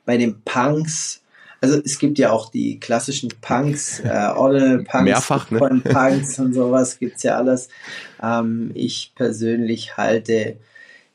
bei 0.05 0.17
den 0.17 0.43
Punks 0.43 1.23
also 1.61 1.81
es 1.85 1.99
gibt 1.99 2.19
ja 2.19 2.31
auch 2.31 2.51
die 2.51 2.79
klassischen 2.79 3.31
Punks, 3.41 4.01
äh, 4.05 4.29
Ordinal 4.35 4.85
Punks, 4.85 5.05
Mehrfach, 5.05 5.51
ne? 5.51 5.59
von 5.59 5.83
Punks 5.85 6.39
und 6.39 6.53
sowas 6.53 6.99
gibt's 6.99 7.23
ja 7.23 7.37
alles. 7.37 7.69
Ähm, 8.23 8.71
ich 8.75 9.13
persönlich 9.15 9.97
halte 9.97 10.57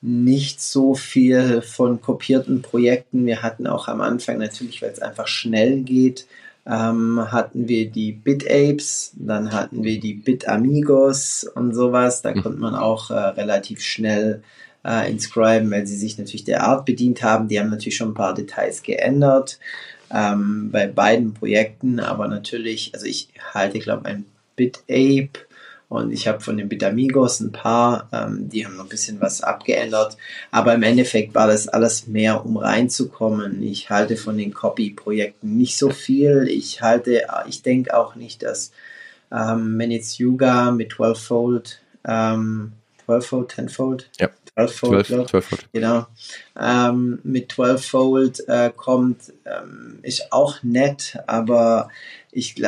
nicht 0.01 0.61
so 0.61 0.95
viel 0.95 1.61
von 1.61 2.01
kopierten 2.01 2.61
Projekten. 2.61 3.25
Wir 3.25 3.41
hatten 3.41 3.67
auch 3.67 3.87
am 3.87 4.01
Anfang 4.01 4.37
natürlich, 4.37 4.81
weil 4.81 4.91
es 4.91 4.99
einfach 4.99 5.27
schnell 5.27 5.81
geht, 5.81 6.25
ähm, 6.65 7.31
hatten 7.31 7.67
wir 7.67 7.89
die 7.89 8.13
BitApes, 8.13 9.13
dann 9.15 9.51
hatten 9.51 9.83
wir 9.83 9.99
die 9.99 10.13
BitAmigos 10.13 11.45
und 11.55 11.73
sowas. 11.73 12.21
Da 12.21 12.33
mhm. 12.33 12.43
konnte 12.43 12.59
man 12.59 12.75
auch 12.75 13.09
äh, 13.09 13.13
relativ 13.13 13.81
schnell 13.81 14.43
äh, 14.85 15.09
inscriben, 15.11 15.71
weil 15.71 15.87
sie 15.87 15.97
sich 15.97 16.17
natürlich 16.17 16.43
der 16.43 16.63
Art 16.63 16.85
bedient 16.85 17.23
haben. 17.23 17.47
Die 17.47 17.59
haben 17.59 17.69
natürlich 17.69 17.97
schon 17.97 18.09
ein 18.09 18.15
paar 18.15 18.33
Details 18.33 18.83
geändert 18.83 19.59
ähm, 20.11 20.69
bei 20.71 20.87
beiden 20.87 21.33
Projekten, 21.33 21.99
aber 21.99 22.27
natürlich, 22.27 22.91
also 22.93 23.05
ich 23.05 23.29
halte, 23.53 23.79
glaube 23.79 24.05
ein 24.05 24.25
BitApe 24.55 25.47
und 25.89 26.11
ich 26.11 26.27
habe 26.27 26.39
von 26.39 26.55
den 26.57 26.69
Bitamigos 26.69 27.39
ein 27.39 27.51
paar, 27.51 28.07
ähm, 28.11 28.47
die 28.49 28.65
haben 28.65 28.77
noch 28.77 28.85
ein 28.85 28.89
bisschen 28.89 29.19
was 29.21 29.41
abgeändert. 29.41 30.17
Aber 30.51 30.75
im 30.75 30.83
Endeffekt 30.83 31.33
war 31.33 31.47
das 31.47 31.67
alles 31.67 32.05
mehr, 32.07 32.45
um 32.45 32.57
reinzukommen. 32.57 33.63
Ich 33.63 33.89
halte 33.89 34.15
von 34.15 34.37
den 34.37 34.53
Copy-Projekten 34.53 35.57
nicht 35.57 35.77
so 35.77 35.89
viel. 35.89 36.47
Ich 36.47 36.83
halte, 36.83 37.23
ich 37.47 37.63
denke 37.63 37.97
auch 37.97 38.15
nicht, 38.15 38.43
dass 38.43 38.71
ähm, 39.31 39.79
wenn 39.79 39.89
jetzt 39.89 40.19
Yuga 40.19 40.69
mit 40.71 40.93
12-Fold, 40.93 41.81
ähm, 42.07 42.73
12-Fold, 43.09 43.51
10-Fold, 43.53 44.09
ja. 44.19 44.29
12-Fold, 44.57 45.05
12, 45.07 45.27
12 45.29 45.67
genau, 45.73 46.05
ähm, 46.59 47.19
mit 47.23 47.51
12-Fold 47.53 48.47
äh, 48.47 48.71
kommt, 48.75 49.33
ähm, 49.45 49.99
ist 50.01 50.31
auch 50.31 50.61
nett, 50.63 51.17
aber 51.27 51.89
ich 52.31 52.61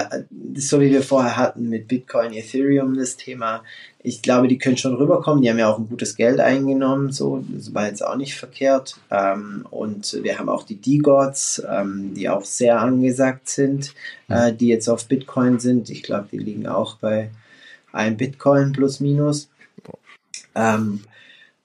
so 0.56 0.80
wie 0.80 0.90
wir 0.90 1.04
vorher 1.04 1.38
hatten 1.38 1.70
mit 1.70 1.88
Bitcoin, 1.88 2.34
Ethereum 2.34 2.96
das 2.96 3.18
Thema, 3.18 3.62
ich 4.04 4.22
glaube, 4.22 4.48
die 4.48 4.58
können 4.58 4.78
schon 4.78 4.96
rüberkommen. 4.96 5.44
Die 5.44 5.50
haben 5.50 5.60
ja 5.60 5.70
auch 5.72 5.78
ein 5.78 5.88
gutes 5.88 6.16
Geld 6.16 6.40
eingenommen, 6.40 7.12
so 7.12 7.44
das 7.48 7.74
war 7.74 7.88
jetzt 7.88 8.04
auch 8.04 8.16
nicht 8.16 8.36
verkehrt. 8.36 8.96
Ähm, 9.12 9.66
und 9.70 10.20
wir 10.24 10.40
haben 10.40 10.50
auch 10.50 10.64
die 10.64 10.78
D-Gods, 10.78 11.64
ähm, 11.70 12.14
die 12.16 12.28
auch 12.28 12.44
sehr 12.44 12.80
angesagt 12.80 13.50
sind, 13.50 13.94
äh, 14.28 14.54
die 14.54 14.68
jetzt 14.68 14.90
auf 14.90 15.06
Bitcoin 15.06 15.60
sind. 15.60 15.90
Ich 15.90 16.02
glaube, 16.02 16.30
die 16.32 16.40
liegen 16.40 16.68
auch 16.68 16.98
bei 16.98 17.30
einem 17.92 18.18
Bitcoin 18.18 18.72
plus 18.72 19.00
minus. 19.00 19.50
Ähm, 20.55 21.03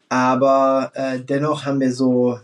aber 0.08 0.92
äh, 0.94 1.20
dennoch 1.20 1.64
haben 1.64 1.80
wir 1.80 1.92
so 1.92 2.38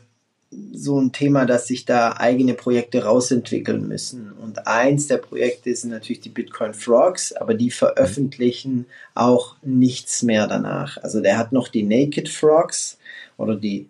so 0.73 1.01
ein 1.01 1.13
Thema, 1.13 1.47
dass 1.47 1.67
sich 1.67 1.85
da 1.85 2.17
eigene 2.19 2.55
Projekte 2.55 3.05
rausentwickeln 3.05 3.89
müssen. 3.89 4.33
Und 4.33 4.67
eins 4.67 5.07
der 5.07 5.19
Projekte 5.19 5.75
sind 5.75 5.91
natürlich 5.91 6.21
die 6.21 6.29
Bitcoin 6.29 6.75
Frogs, 6.75 7.33
aber 7.33 7.55
die 7.55 7.71
veröffentlichen 7.71 8.87
auch 9.15 9.57
nichts 9.63 10.23
mehr 10.23 10.47
danach. 10.47 10.99
Also 11.03 11.21
der 11.21 11.39
hat 11.39 11.53
noch 11.53 11.69
die 11.69 11.83
Naked 11.83 12.29
Frogs 12.29 12.99
oder 13.37 13.57
die 13.57 13.89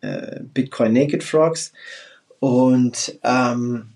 äh, 0.00 0.40
Bitcoin 0.54 0.92
Naked 0.92 1.24
Frogs. 1.24 1.72
Und 2.38 3.18
ähm, 3.24 3.88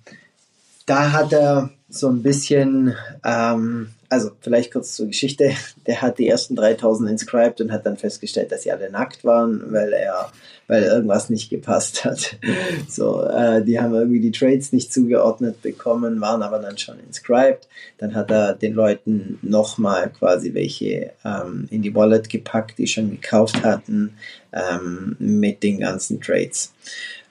da 0.86 1.12
hat 1.12 1.32
er 1.32 1.70
so 1.88 2.08
ein 2.08 2.22
bisschen 2.22 2.94
ähm, 3.24 3.90
also 4.10 4.32
vielleicht 4.40 4.72
kurz 4.72 4.96
zur 4.96 5.06
Geschichte. 5.06 5.52
Der 5.86 6.02
hat 6.02 6.18
die 6.18 6.28
ersten 6.28 6.56
3000 6.56 7.08
inscribed 7.10 7.60
und 7.60 7.72
hat 7.72 7.86
dann 7.86 7.96
festgestellt, 7.96 8.50
dass 8.52 8.64
sie 8.64 8.72
alle 8.72 8.90
nackt 8.90 9.24
waren, 9.24 9.72
weil 9.72 9.92
er, 9.92 10.32
weil 10.66 10.82
irgendwas 10.82 11.30
nicht 11.30 11.48
gepasst 11.48 12.04
hat. 12.04 12.36
So, 12.88 13.22
äh, 13.24 13.62
die 13.62 13.78
haben 13.78 13.94
irgendwie 13.94 14.20
die 14.20 14.32
Trades 14.32 14.72
nicht 14.72 14.92
zugeordnet 14.92 15.62
bekommen, 15.62 16.20
waren 16.20 16.42
aber 16.42 16.58
dann 16.58 16.76
schon 16.76 16.98
inscribed. 17.06 17.68
Dann 17.98 18.14
hat 18.16 18.30
er 18.32 18.54
den 18.54 18.74
Leuten 18.74 19.38
nochmal 19.42 20.10
quasi 20.10 20.54
welche 20.54 21.12
ähm, 21.24 21.68
in 21.70 21.82
die 21.82 21.94
Wallet 21.94 22.28
gepackt, 22.28 22.78
die 22.78 22.88
schon 22.88 23.10
gekauft 23.10 23.62
hatten, 23.62 24.14
ähm, 24.52 25.14
mit 25.20 25.62
den 25.62 25.78
ganzen 25.78 26.20
Trades. 26.20 26.72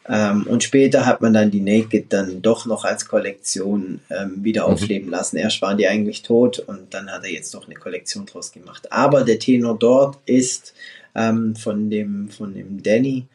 Ähm, 0.10 0.48
und 0.48 0.63
später 0.63 1.06
hat 1.06 1.22
man 1.22 1.34
dann 1.34 1.51
die 1.51 1.62
Naked 1.62 2.12
dann 2.12 2.42
doch 2.42 2.66
noch 2.66 2.84
als 2.84 3.08
Kollektion 3.08 4.00
ähm, 4.10 4.44
wieder 4.44 4.68
mhm. 4.68 4.74
aufleben 4.74 5.10
lassen. 5.10 5.38
Erst 5.38 5.62
waren 5.62 5.78
die 5.78 5.88
eigentlich 5.88 6.24
tot 6.24 6.60
und 6.60 6.94
dann 6.94 7.12
hat 7.12 7.24
er 7.24 7.32
jetzt 7.32 7.54
noch 7.54 7.68
eine 7.68 7.75
Kollektion 7.75 8.25
draus 8.25 8.51
gemacht. 8.51 8.92
Aber 8.92 9.24
der 9.24 9.38
Tenor 9.38 9.78
dort 9.78 10.18
ist 10.25 10.74
ähm, 11.13 11.56
von, 11.56 11.92
dem, 11.92 12.30
von 12.30 12.56
dem 12.56 12.82
Danny, 12.82 13.28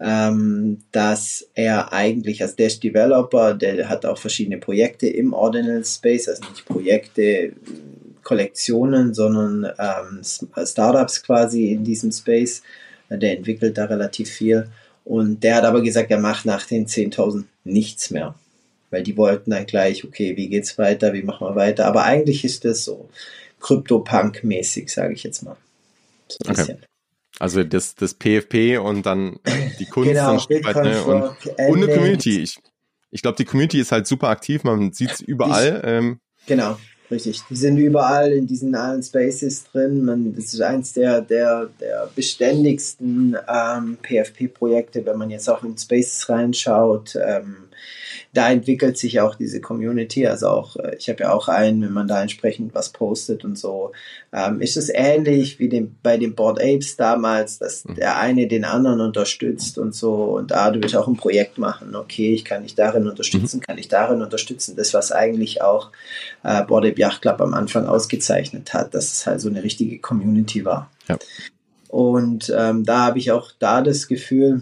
ähm, 0.00 0.78
dass 0.90 1.48
er 1.54 1.92
eigentlich 1.92 2.42
als 2.42 2.56
Dash 2.56 2.80
Developer, 2.80 3.54
der 3.54 3.88
hat 3.88 4.04
auch 4.04 4.18
verschiedene 4.18 4.58
Projekte 4.58 5.06
im 5.06 5.32
Ordinal 5.32 5.84
Space, 5.84 6.28
also 6.28 6.42
nicht 6.50 6.66
Projekte, 6.66 7.52
Kollektionen, 8.24 9.14
sondern 9.14 9.72
ähm, 9.78 10.20
Startups 10.66 11.22
quasi 11.22 11.70
in 11.70 11.84
diesem 11.84 12.10
Space. 12.10 12.62
Der 13.08 13.36
entwickelt 13.36 13.78
da 13.78 13.84
relativ 13.84 14.28
viel. 14.28 14.66
Und 15.06 15.44
der 15.44 15.54
hat 15.54 15.64
aber 15.64 15.82
gesagt, 15.82 16.10
er 16.10 16.18
macht 16.18 16.46
nach 16.46 16.66
den 16.66 16.88
10.000 16.88 17.44
nichts 17.62 18.10
mehr. 18.10 18.34
Weil 18.90 19.04
die 19.04 19.16
wollten 19.16 19.52
dann 19.52 19.64
gleich, 19.64 20.04
okay, 20.04 20.36
wie 20.36 20.48
geht's 20.48 20.78
weiter, 20.78 21.12
wie 21.12 21.22
machen 21.22 21.46
wir 21.46 21.54
weiter. 21.54 21.86
Aber 21.86 22.02
eigentlich 22.02 22.44
ist 22.44 22.64
das 22.64 22.84
so 22.84 23.08
Krypto-Punk-mäßig, 23.60 24.88
sage 24.92 25.14
ich 25.14 25.22
jetzt 25.22 25.44
mal. 25.44 25.56
So 26.28 26.38
ein 26.48 26.58
okay. 26.58 26.76
Also 27.38 27.62
das, 27.62 27.94
das 27.94 28.14
PFP 28.14 28.78
und 28.78 29.06
dann 29.06 29.38
die 29.78 29.84
Kunst 29.90 30.10
genau, 30.10 30.32
und, 30.32 30.64
weit, 30.64 30.76
ne? 30.76 31.02
und, 31.04 31.46
und 31.46 31.84
eine 31.84 31.94
Community. 31.94 32.40
Ich, 32.40 32.58
ich 33.12 33.22
glaube, 33.22 33.36
die 33.36 33.44
Community 33.44 33.78
ist 33.78 33.92
halt 33.92 34.08
super 34.08 34.28
aktiv, 34.28 34.64
man 34.64 34.92
sieht 34.92 35.12
es 35.12 35.20
überall. 35.20 35.82
Ich, 35.84 35.88
ähm. 35.88 36.18
Genau. 36.46 36.78
Richtig, 37.10 37.40
die 37.48 37.56
sind 37.56 37.76
überall 37.78 38.32
in 38.32 38.46
diesen 38.46 38.74
allen 38.74 39.02
Spaces 39.02 39.64
drin. 39.64 40.04
Man, 40.04 40.34
das 40.34 40.52
ist 40.52 40.60
eins 40.60 40.92
der, 40.92 41.20
der, 41.20 41.68
der 41.80 42.10
beständigsten 42.14 43.36
ähm, 43.48 43.96
PFP-Projekte, 44.02 45.06
wenn 45.06 45.16
man 45.16 45.30
jetzt 45.30 45.48
auch 45.48 45.62
in 45.62 45.78
Spaces 45.78 46.28
reinschaut. 46.28 47.16
Ähm, 47.16 47.68
da 48.36 48.50
entwickelt 48.50 48.98
sich 48.98 49.20
auch 49.20 49.34
diese 49.34 49.62
Community. 49.62 50.26
Also 50.26 50.48
auch, 50.48 50.76
äh, 50.76 50.96
ich 50.98 51.08
habe 51.08 51.22
ja 51.22 51.32
auch 51.32 51.48
einen, 51.48 51.80
wenn 51.82 51.92
man 51.92 52.06
da 52.06 52.20
entsprechend 52.20 52.74
was 52.74 52.90
postet 52.90 53.44
und 53.44 53.58
so, 53.58 53.92
ähm, 54.32 54.60
ist 54.60 54.76
es 54.76 54.90
ähnlich 54.92 55.58
wie 55.58 55.70
dem, 55.70 55.96
bei 56.02 56.18
den 56.18 56.34
Board 56.34 56.60
Apes 56.60 56.96
damals, 56.96 57.58
dass 57.58 57.86
mhm. 57.86 57.94
der 57.94 58.18
eine 58.18 58.46
den 58.46 58.64
anderen 58.64 59.00
unterstützt 59.00 59.78
und 59.78 59.94
so. 59.94 60.36
Und 60.36 60.50
da 60.50 60.70
du 60.70 60.82
willst 60.82 60.96
auch 60.96 61.08
ein 61.08 61.16
Projekt 61.16 61.56
machen. 61.56 61.96
Okay, 61.96 62.34
ich 62.34 62.44
kann 62.44 62.62
dich 62.62 62.74
darin 62.74 63.08
unterstützen, 63.08 63.58
mhm. 63.58 63.62
kann 63.62 63.78
ich 63.78 63.88
darin 63.88 64.20
unterstützen. 64.20 64.76
Das, 64.76 64.92
was 64.92 65.12
eigentlich 65.12 65.62
auch 65.62 65.90
äh, 66.42 66.62
Board 66.64 66.84
Ape 66.84 67.00
Yacht 67.00 67.22
Club 67.22 67.40
am 67.40 67.54
Anfang 67.54 67.86
ausgezeichnet 67.86 68.74
hat, 68.74 68.94
dass 68.94 69.12
es 69.12 69.26
halt 69.26 69.40
so 69.40 69.48
eine 69.48 69.62
richtige 69.62 69.98
Community 69.98 70.64
war. 70.66 70.90
Ja. 71.08 71.16
Und 71.88 72.52
ähm, 72.54 72.84
da 72.84 73.06
habe 73.06 73.18
ich 73.18 73.32
auch 73.32 73.52
da 73.58 73.80
das 73.80 74.08
Gefühl, 74.08 74.60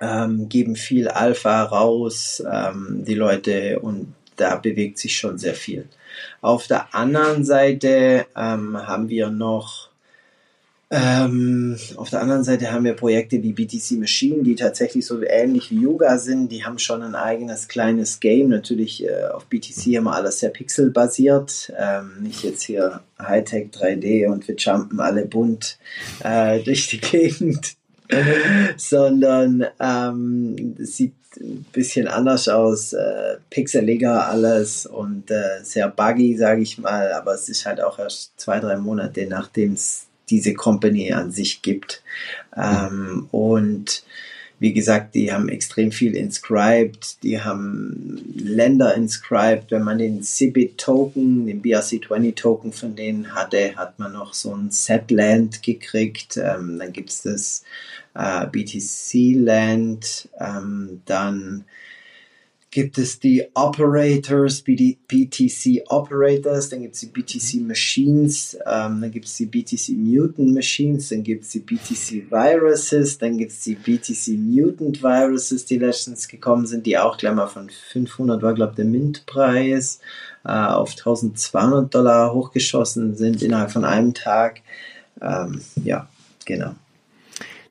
ähm, 0.00 0.48
geben 0.48 0.76
viel 0.76 1.08
Alpha 1.08 1.62
raus, 1.64 2.42
ähm, 2.50 3.04
die 3.06 3.14
Leute, 3.14 3.80
und 3.80 4.14
da 4.36 4.56
bewegt 4.56 4.98
sich 4.98 5.16
schon 5.16 5.38
sehr 5.38 5.54
viel. 5.54 5.86
Auf 6.40 6.66
der 6.66 6.94
anderen 6.94 7.44
Seite 7.44 8.26
ähm, 8.36 8.76
haben 8.86 9.08
wir 9.08 9.30
noch 9.30 9.90
ähm, 10.90 11.76
auf 11.96 12.10
der 12.10 12.20
anderen 12.20 12.44
Seite 12.44 12.70
haben 12.70 12.84
wir 12.84 12.92
Projekte 12.92 13.42
wie 13.42 13.52
BTC 13.52 13.98
Machine, 13.98 14.44
die 14.44 14.54
tatsächlich 14.54 15.04
so 15.04 15.20
ähnlich 15.24 15.72
wie 15.72 15.80
Yoga 15.80 16.18
sind. 16.18 16.52
Die 16.52 16.64
haben 16.64 16.78
schon 16.78 17.02
ein 17.02 17.16
eigenes 17.16 17.66
kleines 17.66 18.20
Game. 18.20 18.50
Natürlich 18.50 19.04
äh, 19.04 19.24
auf 19.32 19.46
BTC 19.46 19.86
wir 19.86 20.06
alles 20.06 20.38
sehr 20.38 20.50
pixelbasiert. 20.50 21.72
Ähm, 21.76 22.22
nicht 22.22 22.44
jetzt 22.44 22.62
hier 22.62 23.00
Hightech 23.20 23.70
3D 23.72 24.28
und 24.28 24.46
wir 24.46 24.54
jumpen 24.54 25.00
alle 25.00 25.24
bunt 25.24 25.78
äh, 26.22 26.60
durch 26.64 26.86
die 26.88 27.00
Gegend. 27.00 27.76
sondern 28.76 29.66
ähm, 29.80 30.76
sieht 30.78 31.14
ein 31.40 31.66
bisschen 31.72 32.06
anders 32.06 32.48
aus, 32.48 32.92
äh, 32.92 33.36
pixeliger 33.50 34.28
alles 34.28 34.86
und 34.86 35.30
äh, 35.30 35.62
sehr 35.62 35.88
buggy, 35.88 36.36
sage 36.36 36.62
ich 36.62 36.78
mal, 36.78 37.12
aber 37.12 37.34
es 37.34 37.48
ist 37.48 37.66
halt 37.66 37.80
auch 37.80 37.98
erst 37.98 38.32
zwei, 38.36 38.60
drei 38.60 38.76
Monate, 38.76 39.26
nachdem 39.26 39.72
es 39.72 40.06
diese 40.30 40.54
Company 40.54 41.12
an 41.12 41.30
sich 41.30 41.62
gibt. 41.62 42.02
Ähm, 42.56 43.28
und 43.30 44.04
wie 44.58 44.72
gesagt, 44.72 45.14
die 45.14 45.32
haben 45.32 45.48
extrem 45.48 45.90
viel 45.92 46.14
inscribed, 46.14 47.22
die 47.22 47.40
haben 47.40 48.22
Länder 48.34 48.94
inscribed. 48.94 49.70
Wenn 49.70 49.82
man 49.82 49.98
den 49.98 50.22
CBIT-Token, 50.22 51.46
den 51.46 51.62
BRC20-Token 51.62 52.72
von 52.72 52.94
denen 52.94 53.34
hatte, 53.34 53.76
hat 53.76 53.98
man 53.98 54.12
noch 54.12 54.32
so 54.32 54.54
ein 54.54 54.70
Set-Land 54.70 55.62
gekriegt. 55.62 56.36
Ähm, 56.36 56.78
dann 56.78 56.92
gibt 56.92 57.10
es 57.10 57.22
das 57.22 57.64
äh, 58.14 58.46
BTC-Land, 58.46 60.28
ähm, 60.38 61.02
dann 61.04 61.64
gibt 62.74 62.98
es 62.98 63.20
die 63.20 63.46
Operators, 63.54 64.60
BTC 64.60 65.84
Operators, 65.86 66.68
dann 66.70 66.82
gibt 66.82 66.96
es 66.96 67.02
die 67.02 67.06
BTC 67.06 67.60
Machines, 67.64 68.58
ähm, 68.66 69.00
dann 69.00 69.12
gibt 69.12 69.26
es 69.26 69.36
die 69.36 69.46
BTC 69.46 69.90
Mutant 69.90 70.52
Machines, 70.52 71.10
dann 71.10 71.22
gibt 71.22 71.44
es 71.44 71.50
die 71.50 71.60
BTC 71.60 72.28
Viruses, 72.28 73.16
dann 73.18 73.38
gibt 73.38 73.52
es 73.52 73.60
die 73.60 73.76
BTC 73.76 74.36
Mutant 74.36 75.04
Viruses, 75.04 75.64
die 75.66 75.78
letztens 75.78 76.26
gekommen 76.26 76.66
sind, 76.66 76.84
die 76.84 76.98
auch 76.98 77.16
gleich 77.16 77.34
mal 77.34 77.46
von 77.46 77.70
500 77.70 78.42
war, 78.42 78.54
glaube 78.54 78.72
ich, 78.72 78.76
der 78.76 78.86
Mintpreis, 78.86 80.00
äh, 80.44 80.50
auf 80.50 80.96
1200 80.96 81.94
Dollar 81.94 82.34
hochgeschossen 82.34 83.14
sind 83.14 83.40
innerhalb 83.40 83.70
von 83.70 83.84
einem 83.84 84.14
Tag. 84.14 84.62
Ähm, 85.22 85.60
ja, 85.84 86.08
genau. 86.44 86.74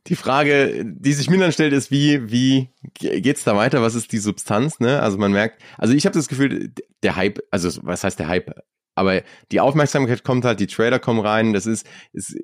Die 0.07 0.15
Frage, 0.15 0.83
die 0.85 1.13
sich 1.13 1.29
mir 1.29 1.37
dann 1.37 1.51
stellt, 1.51 1.71
ist, 1.71 1.89
wie, 1.89 2.29
wie 2.29 2.69
geht's 2.99 3.43
da 3.43 3.55
weiter? 3.55 3.81
Was 3.81 3.95
ist 3.95 4.11
die 4.11 4.17
Substanz? 4.17 4.79
Ne? 4.79 5.01
Also 5.01 5.17
man 5.17 5.31
merkt, 5.31 5.61
also 5.77 5.93
ich 5.93 6.05
habe 6.05 6.13
das 6.13 6.27
Gefühl, 6.27 6.73
der 7.03 7.15
Hype, 7.15 7.39
also 7.51 7.69
was 7.83 8.03
heißt 8.03 8.19
der 8.19 8.27
Hype? 8.27 8.53
Aber 8.95 9.23
die 9.51 9.59
Aufmerksamkeit 9.59 10.23
kommt 10.23 10.45
halt, 10.45 10.59
die 10.59 10.67
Trader 10.67 10.99
kommen 10.99 11.19
rein. 11.19 11.53
Das 11.53 11.65
ist, 11.65 11.87
ist 12.11 12.37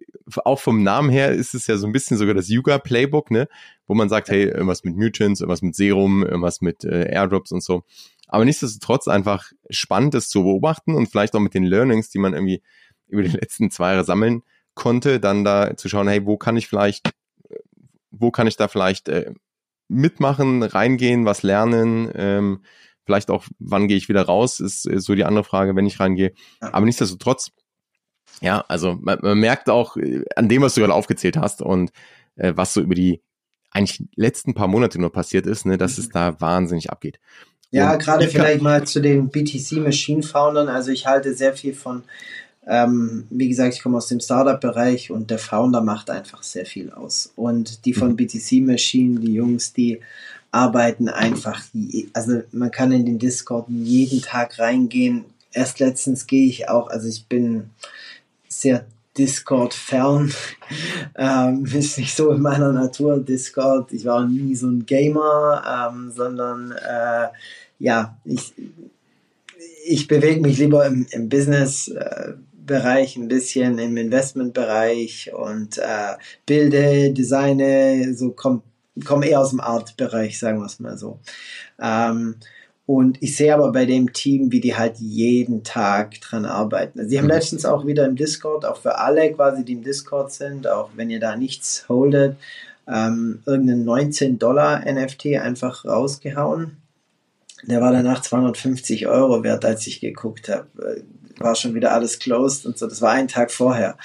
auch 0.45 0.59
vom 0.59 0.83
Namen 0.83 1.09
her 1.09 1.31
ist 1.31 1.53
es 1.53 1.67
ja 1.67 1.77
so 1.77 1.85
ein 1.85 1.93
bisschen 1.93 2.17
sogar 2.17 2.33
das 2.33 2.49
Yuga 2.49 2.79
Playbook, 2.79 3.29
ne, 3.29 3.47
wo 3.85 3.93
man 3.93 4.09
sagt, 4.09 4.29
hey, 4.29 4.45
irgendwas 4.45 4.83
mit 4.83 4.95
Mutants, 4.95 5.41
irgendwas 5.41 5.61
mit 5.61 5.75
Serum, 5.75 6.23
irgendwas 6.23 6.61
mit 6.61 6.83
äh, 6.85 7.11
Airdrops 7.11 7.51
und 7.51 7.61
so. 7.61 7.83
Aber 8.27 8.45
nichtsdestotrotz 8.45 9.07
einfach 9.07 9.51
spannend, 9.69 10.13
das 10.13 10.29
zu 10.29 10.43
beobachten 10.43 10.95
und 10.95 11.07
vielleicht 11.07 11.35
auch 11.35 11.39
mit 11.39 11.53
den 11.53 11.63
Learnings, 11.63 12.09
die 12.09 12.19
man 12.19 12.33
irgendwie 12.33 12.61
über 13.07 13.23
die 13.23 13.29
letzten 13.29 13.69
zwei 13.69 13.91
Jahre 13.91 14.05
sammeln 14.05 14.43
konnte, 14.75 15.19
dann 15.19 15.43
da 15.43 15.75
zu 15.75 15.89
schauen, 15.89 16.07
hey, 16.07 16.25
wo 16.25 16.37
kann 16.37 16.57
ich 16.57 16.67
vielleicht, 16.67 17.09
wo 18.19 18.31
kann 18.31 18.47
ich 18.47 18.57
da 18.57 18.67
vielleicht 18.67 19.09
äh, 19.09 19.33
mitmachen, 19.87 20.63
reingehen, 20.63 21.25
was 21.25 21.43
lernen, 21.43 22.11
ähm, 22.15 22.63
vielleicht 23.05 23.31
auch, 23.31 23.45
wann 23.57 23.87
gehe 23.87 23.97
ich 23.97 24.07
wieder 24.07 24.21
raus, 24.21 24.59
ist, 24.59 24.85
ist 24.85 25.05
so 25.05 25.15
die 25.15 25.25
andere 25.25 25.43
Frage, 25.43 25.75
wenn 25.75 25.87
ich 25.87 25.99
reingehe. 25.99 26.33
Aber 26.59 26.85
nichtsdestotrotz, 26.85 27.51
ja, 28.41 28.63
also 28.67 28.97
man, 29.01 29.19
man 29.21 29.39
merkt 29.39 29.69
auch 29.69 29.97
äh, 29.97 30.23
an 30.35 30.47
dem, 30.47 30.61
was 30.61 30.75
du 30.75 30.81
gerade 30.81 30.93
aufgezählt 30.93 31.37
hast 31.37 31.61
und 31.61 31.91
äh, 32.35 32.53
was 32.55 32.73
so 32.73 32.81
über 32.81 32.95
die 32.95 33.21
eigentlich 33.71 34.07
letzten 34.15 34.53
paar 34.53 34.67
Monate 34.67 34.99
nur 34.99 35.11
passiert 35.11 35.45
ist, 35.45 35.65
ne, 35.65 35.77
dass 35.77 35.97
mhm. 35.97 36.03
es 36.03 36.09
da 36.09 36.39
wahnsinnig 36.39 36.91
abgeht. 36.91 37.19
Ja, 37.71 37.95
gerade 37.97 38.27
vielleicht 38.27 38.61
mal 38.61 38.85
zu 38.85 38.99
den 38.99 39.29
BTC 39.29 39.73
Machine 39.73 40.23
Foundern. 40.23 40.69
Also 40.69 40.91
ich 40.91 41.05
halte 41.05 41.35
sehr 41.35 41.53
viel 41.53 41.73
von, 41.73 42.03
ähm, 42.67 43.25
wie 43.29 43.49
gesagt, 43.49 43.73
ich 43.73 43.81
komme 43.81 43.97
aus 43.97 44.07
dem 44.07 44.19
Startup-Bereich 44.19 45.11
und 45.11 45.31
der 45.31 45.39
Founder 45.39 45.81
macht 45.81 46.09
einfach 46.09 46.43
sehr 46.43 46.65
viel 46.65 46.91
aus. 46.91 47.31
Und 47.35 47.85
die 47.85 47.93
von 47.93 48.11
mhm. 48.11 48.15
BTC 48.17 48.61
Machine, 48.61 49.19
die 49.19 49.33
Jungs, 49.33 49.73
die 49.73 49.99
arbeiten 50.51 51.09
einfach, 51.09 51.61
also 52.13 52.41
man 52.51 52.71
kann 52.71 52.91
in 52.91 53.05
den 53.05 53.19
Discord 53.19 53.67
jeden 53.69 54.21
Tag 54.21 54.59
reingehen. 54.59 55.25
Erst 55.51 55.79
letztens 55.79 56.27
gehe 56.27 56.47
ich 56.47 56.69
auch, 56.69 56.89
also 56.89 57.07
ich 57.07 57.27
bin 57.27 57.69
sehr 58.47 58.85
Discord 59.17 59.73
fern. 59.73 60.31
Ähm, 61.17 61.65
ist 61.65 61.97
nicht 61.97 62.15
so 62.15 62.31
in 62.31 62.41
meiner 62.41 62.71
Natur, 62.71 63.19
Discord. 63.19 63.91
Ich 63.91 64.05
war 64.05 64.25
nie 64.25 64.55
so 64.55 64.67
ein 64.67 64.85
Gamer, 64.85 65.89
ähm, 65.91 66.11
sondern 66.15 66.71
äh, 66.71 67.27
ja, 67.79 68.15
ich, 68.23 68.53
ich 69.85 70.07
bewege 70.07 70.39
mich 70.39 70.59
lieber 70.59 70.85
im, 70.85 71.07
im 71.09 71.27
Business. 71.27 71.89
Äh, 71.89 72.33
Bereich 72.69 73.17
ein 73.17 73.27
bisschen 73.27 73.79
im 73.79 73.97
Investmentbereich 73.97 75.31
und 75.33 75.79
äh, 75.79 76.13
bilde, 76.45 77.11
designe, 77.11 78.13
so 78.15 78.29
komme 78.31 78.61
komm 79.05 79.23
eher 79.23 79.39
aus 79.39 79.51
dem 79.51 79.59
Art-Bereich, 79.61 80.39
sagen 80.39 80.59
wir 80.59 80.65
es 80.65 80.79
mal 80.79 80.97
so. 80.97 81.19
Ähm, 81.81 82.35
und 82.85 83.21
ich 83.21 83.35
sehe 83.37 83.53
aber 83.53 83.71
bei 83.71 83.85
dem 83.85 84.13
Team, 84.13 84.51
wie 84.51 84.59
die 84.59 84.75
halt 84.75 84.97
jeden 84.97 85.63
Tag 85.63 86.19
dran 86.21 86.45
arbeiten. 86.45 86.99
Also 86.99 87.11
die 87.11 87.17
haben 87.17 87.25
mhm. 87.25 87.31
letztens 87.31 87.65
auch 87.65 87.85
wieder 87.85 88.05
im 88.05 88.15
Discord, 88.15 88.65
auch 88.65 88.77
für 88.77 88.97
alle 88.97 89.31
quasi, 89.33 89.63
die 89.63 89.73
im 89.73 89.83
Discord 89.83 90.31
sind, 90.31 90.67
auch 90.67 90.89
wenn 90.95 91.09
ihr 91.09 91.19
da 91.19 91.35
nichts 91.35 91.85
holdet, 91.87 92.35
ähm, 92.87 93.43
irgendeinen 93.45 93.85
19 93.85 94.39
Dollar 94.39 94.83
NFT 94.91 95.37
einfach 95.37 95.85
rausgehauen. 95.85 96.77
Der 97.63 97.81
war 97.81 97.91
danach 97.91 98.21
250 98.21 99.07
Euro 99.07 99.43
wert, 99.43 99.65
als 99.65 99.85
ich 99.85 99.99
geguckt 99.99 100.49
habe. 100.49 100.67
War 101.39 101.55
schon 101.55 101.75
wieder 101.75 101.93
alles 101.93 102.19
closed 102.19 102.65
und 102.65 102.77
so. 102.77 102.87
Das 102.87 103.01
war 103.01 103.11
ein 103.11 103.27
Tag 103.27 103.51
vorher. 103.51 103.97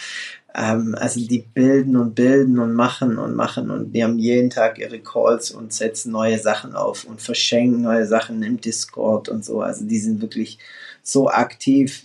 Ähm, 0.55 0.95
also 0.99 1.21
die 1.21 1.41
bilden 1.41 1.97
und 1.97 2.15
bilden 2.15 2.59
und 2.61 2.75
machen 2.75 3.19
und 3.19 3.35
machen 3.35 3.71
und 3.71 3.93
die 3.93 4.05
haben 4.05 4.19
jeden 4.19 4.51
Tag 4.51 4.79
ihre 4.79 5.01
Calls 5.01 5.51
und 5.51 5.73
setzen 5.73 6.13
neue 6.13 6.39
Sachen 6.39 6.75
auf 6.75 7.05
und 7.05 7.21
verschenken 7.21 7.83
neue 7.83 8.07
Sachen 8.07 8.43
im 8.45 8.61
Discord 8.61 9.29
und 9.29 9.45
so. 9.45 9.61
Also 9.61 9.85
die 9.85 9.99
sind 9.99 10.23
wirklich 10.23 10.59
so 11.03 11.29
aktiv. 11.29 12.05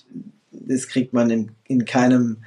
Das 0.51 0.88
kriegt 0.88 1.13
man 1.13 1.29
in, 1.29 1.51
in 1.67 1.86
keinem 1.86 2.38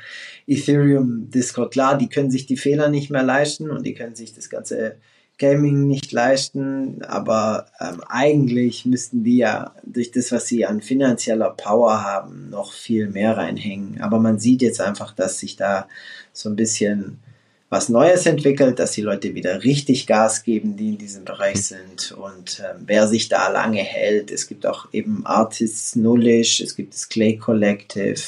Ethereum 0.49 1.31
Discord. 1.31 1.73
Klar, 1.73 1.97
die 1.97 2.09
können 2.09 2.33
sich 2.33 2.47
die 2.47 2.57
Fehler 2.57 2.89
nicht 2.89 3.11
mehr 3.11 3.23
leisten 3.23 3.71
und 3.71 3.87
die 3.87 3.95
können 3.95 4.17
sich 4.17 4.35
das 4.35 4.51
ganze 4.51 4.97
Gaming 5.43 5.89
nicht 5.89 6.13
leisten, 6.13 7.03
aber 7.03 7.67
ähm, 7.81 8.01
eigentlich 8.09 8.87
müssten 8.87 9.25
die 9.25 9.39
ja 9.39 9.75
durch 9.83 10.13
das, 10.13 10.31
was 10.31 10.47
sie 10.47 10.65
an 10.65 10.81
finanzieller 10.81 11.51
Power 11.51 12.05
haben, 12.05 12.49
noch 12.49 12.73
viel 12.73 13.09
mehr 13.09 13.37
reinhängen. 13.37 14.01
Aber 14.01 14.21
man 14.21 14.39
sieht 14.39 14.63
jetzt 14.63 14.81
einfach, 14.81 15.13
dass 15.13 15.41
sich 15.41 15.57
da 15.57 15.89
so 16.33 16.49
ein 16.49 16.55
bisschen 16.55 17.19
was 17.71 17.89
Neues 17.89 18.27
entwickelt, 18.27 18.79
dass 18.79 18.93
die 18.93 19.01
Leute 19.01 19.35
wieder 19.35 19.65
richtig 19.65 20.07
Gas 20.07 20.45
geben, 20.45 20.77
die 20.77 20.91
in 20.91 20.99
diesem 20.99 21.25
Bereich 21.25 21.67
sind 21.67 22.13
und 22.13 22.63
ähm, 22.65 22.85
wer 22.87 23.09
sich 23.09 23.29
da 23.29 23.49
lange 23.49 23.81
hält. 23.81 24.31
Es 24.31 24.47
gibt 24.47 24.65
auch 24.65 24.93
eben 24.93 25.27
Artists 25.27 25.97
Nullish, 25.97 26.61
es 26.61 26.77
gibt 26.77 26.95
das 26.95 27.09
Clay 27.09 27.37
Collective, 27.37 28.23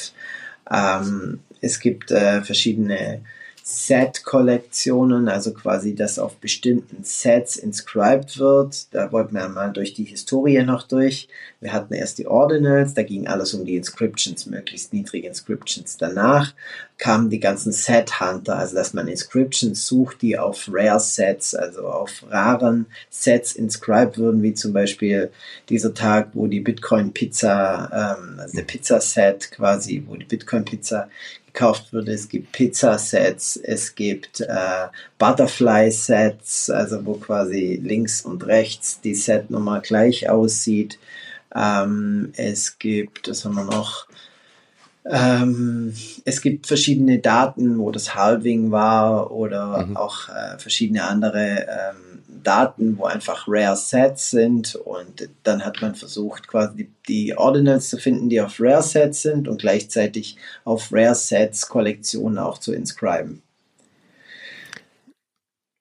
ähm, 0.69 1.39
es 1.61 1.79
gibt 1.79 2.11
äh, 2.11 2.41
verschiedene 2.41 3.21
Set-Kollektionen, 3.67 5.27
also 5.27 5.51
quasi, 5.51 5.95
dass 5.95 6.19
auf 6.19 6.35
bestimmten 6.35 7.03
Sets 7.03 7.55
inscribed 7.55 8.37
wird. 8.37 8.93
Da 8.93 9.11
wollten 9.11 9.33
wir 9.33 9.49
mal 9.49 9.73
durch 9.73 9.95
die 9.95 10.03
Historie 10.03 10.61
noch 10.61 10.83
durch. 10.83 11.27
Wir 11.61 11.73
hatten 11.73 11.95
erst 11.95 12.19
die 12.19 12.27
Ordinals, 12.27 12.93
da 12.93 13.01
ging 13.01 13.25
alles 13.25 13.55
um 13.55 13.65
die 13.65 13.75
Inscriptions, 13.75 14.45
möglichst 14.45 14.93
niedrige 14.93 15.27
Inscriptions. 15.27 15.97
Danach 15.97 16.53
kamen 16.99 17.31
die 17.31 17.39
ganzen 17.39 17.71
Set-Hunter, 17.71 18.55
also 18.55 18.75
dass 18.75 18.93
man 18.93 19.07
Inscriptions 19.07 19.87
sucht, 19.87 20.21
die 20.21 20.37
auf 20.37 20.69
Rare-Sets, 20.71 21.55
also 21.55 21.87
auf 21.87 22.23
raren 22.29 22.85
Sets 23.09 23.55
inscribed 23.55 24.19
würden, 24.19 24.43
wie 24.43 24.53
zum 24.53 24.73
Beispiel 24.73 25.31
dieser 25.69 25.95
Tag, 25.95 26.29
wo 26.33 26.45
die 26.45 26.59
Bitcoin-Pizza, 26.59 28.17
ähm, 28.19 28.39
also 28.39 28.57
der 28.57 28.63
Pizza-Set 28.63 29.49
quasi, 29.49 30.03
wo 30.05 30.15
die 30.15 30.25
Bitcoin-Pizza 30.25 31.09
gekauft 31.55 31.93
wird. 31.93 32.09
Es 32.09 32.27
gibt 32.27 32.51
Pizza-Sets, 32.51 33.55
es 33.55 33.95
gibt 33.95 34.41
äh, 34.41 34.87
Butterfly-Sets, 35.17 36.69
also 36.69 37.05
wo 37.05 37.13
quasi 37.13 37.79
links 37.81 38.21
und 38.21 38.45
rechts 38.45 38.99
die 38.99 39.15
Setnummer 39.15 39.79
gleich 39.79 40.29
aussieht. 40.29 40.99
Ähm, 41.55 42.33
es 42.35 42.77
gibt, 42.77 43.29
was 43.29 43.45
haben 43.45 43.55
wir 43.55 43.63
noch? 43.63 44.07
Ähm, 45.05 45.93
es 46.25 46.41
gibt 46.41 46.67
verschiedene 46.67 47.19
Daten, 47.19 47.77
wo 47.79 47.91
das 47.91 48.15
Halving 48.15 48.71
war 48.71 49.31
oder 49.31 49.85
mhm. 49.85 49.97
auch 49.97 50.27
äh, 50.29 50.57
verschiedene 50.57 51.05
andere 51.05 51.67
ähm, 51.69 52.14
Daten, 52.45 52.97
wo 52.97 53.05
einfach 53.05 53.45
Rare 53.47 53.75
Sets 53.75 54.29
sind 54.29 54.75
und 54.75 55.29
dann 55.43 55.65
hat 55.65 55.81
man 55.81 55.95
versucht, 55.95 56.47
quasi 56.47 56.89
die, 57.07 57.37
Ordinals 57.37 57.89
zu 57.89 57.97
finden, 57.97 58.29
die 58.29 58.39
auf 58.39 58.59
Rare 58.59 58.83
Sets 58.83 59.23
sind 59.23 59.47
und 59.47 59.59
gleichzeitig 59.59 60.37
auf 60.63 60.89
Rare 60.91 61.15
Sets 61.15 61.67
Kollektionen 61.67 62.37
auch 62.37 62.57
zu 62.57 62.73
inscriben. 62.73 63.41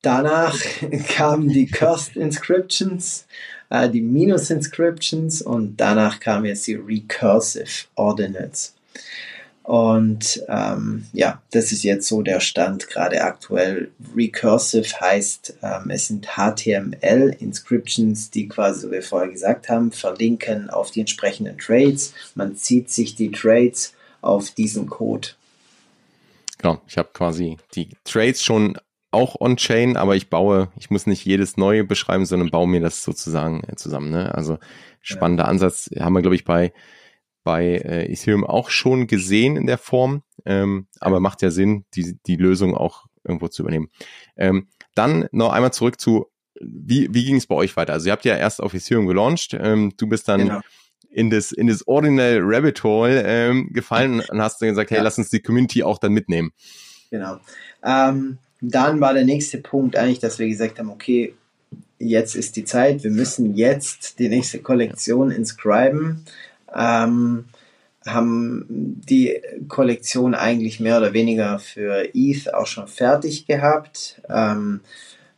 Danach 0.02 0.58
kamen 1.08 1.48
die 1.48 1.66
Cursed 1.66 2.16
Inscriptions, 2.16 3.26
äh, 3.70 3.88
die 3.88 4.02
Minus 4.02 4.50
Inscriptions 4.50 5.40
und 5.40 5.76
danach 5.76 6.20
kamen 6.20 6.44
jetzt 6.44 6.66
die 6.66 6.74
Recursive 6.74 7.86
Ordinals. 7.94 8.74
Und 9.64 10.44
ähm, 10.48 11.06
ja, 11.14 11.42
das 11.50 11.72
ist 11.72 11.82
jetzt 11.84 12.06
so 12.06 12.20
der 12.20 12.40
Stand 12.40 12.86
gerade 12.86 13.22
aktuell. 13.22 13.90
Recursive 14.14 15.00
heißt, 15.00 15.56
ähm, 15.62 15.88
es 15.88 16.08
sind 16.08 16.28
HTML-Inscriptions, 16.36 18.30
die 18.30 18.46
quasi, 18.46 18.88
wie 18.88 18.92
wir 18.92 19.02
vorher 19.02 19.30
gesagt 19.30 19.70
haben, 19.70 19.90
verlinken 19.90 20.68
auf 20.68 20.90
die 20.90 21.00
entsprechenden 21.00 21.56
Trades. 21.56 22.12
Man 22.34 22.56
zieht 22.56 22.90
sich 22.90 23.14
die 23.14 23.30
Trades 23.30 23.94
auf 24.20 24.50
diesen 24.50 24.86
Code. 24.86 25.28
Genau, 26.58 26.82
ich 26.86 26.98
habe 26.98 27.08
quasi 27.14 27.56
die 27.74 27.88
Trades 28.04 28.44
schon 28.44 28.76
auch 29.12 29.40
on-chain, 29.40 29.96
aber 29.96 30.14
ich 30.14 30.28
baue, 30.28 30.68
ich 30.76 30.90
muss 30.90 31.06
nicht 31.06 31.24
jedes 31.24 31.56
neue 31.56 31.84
beschreiben, 31.84 32.26
sondern 32.26 32.50
baue 32.50 32.68
mir 32.68 32.80
das 32.80 33.02
sozusagen 33.02 33.62
äh, 33.66 33.76
zusammen. 33.76 34.10
Ne? 34.10 34.34
Also 34.34 34.58
spannender 35.00 35.44
ja. 35.44 35.48
Ansatz 35.48 35.88
haben 35.98 36.12
wir, 36.12 36.20
glaube 36.20 36.36
ich, 36.36 36.44
bei 36.44 36.74
bei 37.44 37.76
äh, 37.76 38.10
Ethereum 38.10 38.44
auch 38.44 38.70
schon 38.70 39.06
gesehen 39.06 39.56
in 39.56 39.66
der 39.66 39.78
Form, 39.78 40.22
ähm, 40.44 40.88
aber 40.98 41.20
macht 41.20 41.42
ja 41.42 41.50
Sinn, 41.50 41.84
die, 41.94 42.18
die 42.26 42.36
Lösung 42.36 42.74
auch 42.74 43.04
irgendwo 43.22 43.48
zu 43.48 43.62
übernehmen. 43.62 43.90
Ähm, 44.36 44.68
dann 44.94 45.28
noch 45.30 45.52
einmal 45.52 45.72
zurück 45.72 46.00
zu, 46.00 46.26
wie, 46.60 47.12
wie 47.12 47.24
ging 47.24 47.36
es 47.36 47.46
bei 47.46 47.54
euch 47.54 47.76
weiter? 47.76 47.92
Also 47.92 48.06
ihr 48.06 48.12
habt 48.12 48.24
ja 48.24 48.36
erst 48.36 48.62
auf 48.62 48.74
Ethereum 48.74 49.06
gelauncht, 49.06 49.56
ähm, 49.58 49.92
du 49.96 50.06
bist 50.06 50.28
dann 50.28 50.40
genau. 50.40 50.60
in 51.10 51.30
das, 51.30 51.52
in 51.52 51.66
das 51.66 51.86
Ordinal 51.86 52.38
Rabbit 52.40 52.82
Hole 52.82 53.22
ähm, 53.26 53.70
gefallen 53.72 54.20
und 54.28 54.40
hast 54.40 54.60
dann 54.60 54.70
gesagt, 54.70 54.90
hey, 54.90 54.98
ja. 54.98 55.04
lass 55.04 55.18
uns 55.18 55.30
die 55.30 55.40
Community 55.40 55.82
auch 55.82 55.98
dann 55.98 56.12
mitnehmen. 56.12 56.52
Genau. 57.10 57.38
Ähm, 57.84 58.38
dann 58.60 59.00
war 59.00 59.12
der 59.12 59.24
nächste 59.24 59.58
Punkt 59.58 59.96
eigentlich, 59.96 60.20
dass 60.20 60.38
wir 60.38 60.48
gesagt 60.48 60.78
haben, 60.78 60.90
okay, 60.90 61.34
jetzt 61.98 62.34
ist 62.34 62.56
die 62.56 62.64
Zeit, 62.64 63.04
wir 63.04 63.10
müssen 63.10 63.54
jetzt 63.54 64.18
die 64.18 64.28
nächste 64.28 64.60
Kollektion 64.60 65.30
inscriben. 65.30 66.24
Ähm, 66.74 67.46
haben 68.06 68.66
die 68.68 69.40
Kollektion 69.68 70.34
eigentlich 70.34 70.78
mehr 70.80 70.98
oder 70.98 71.12
weniger 71.12 71.58
für 71.58 72.08
ETH 72.14 72.52
auch 72.52 72.66
schon 72.66 72.86
fertig 72.86 73.46
gehabt. 73.46 74.20
Ähm, 74.28 74.80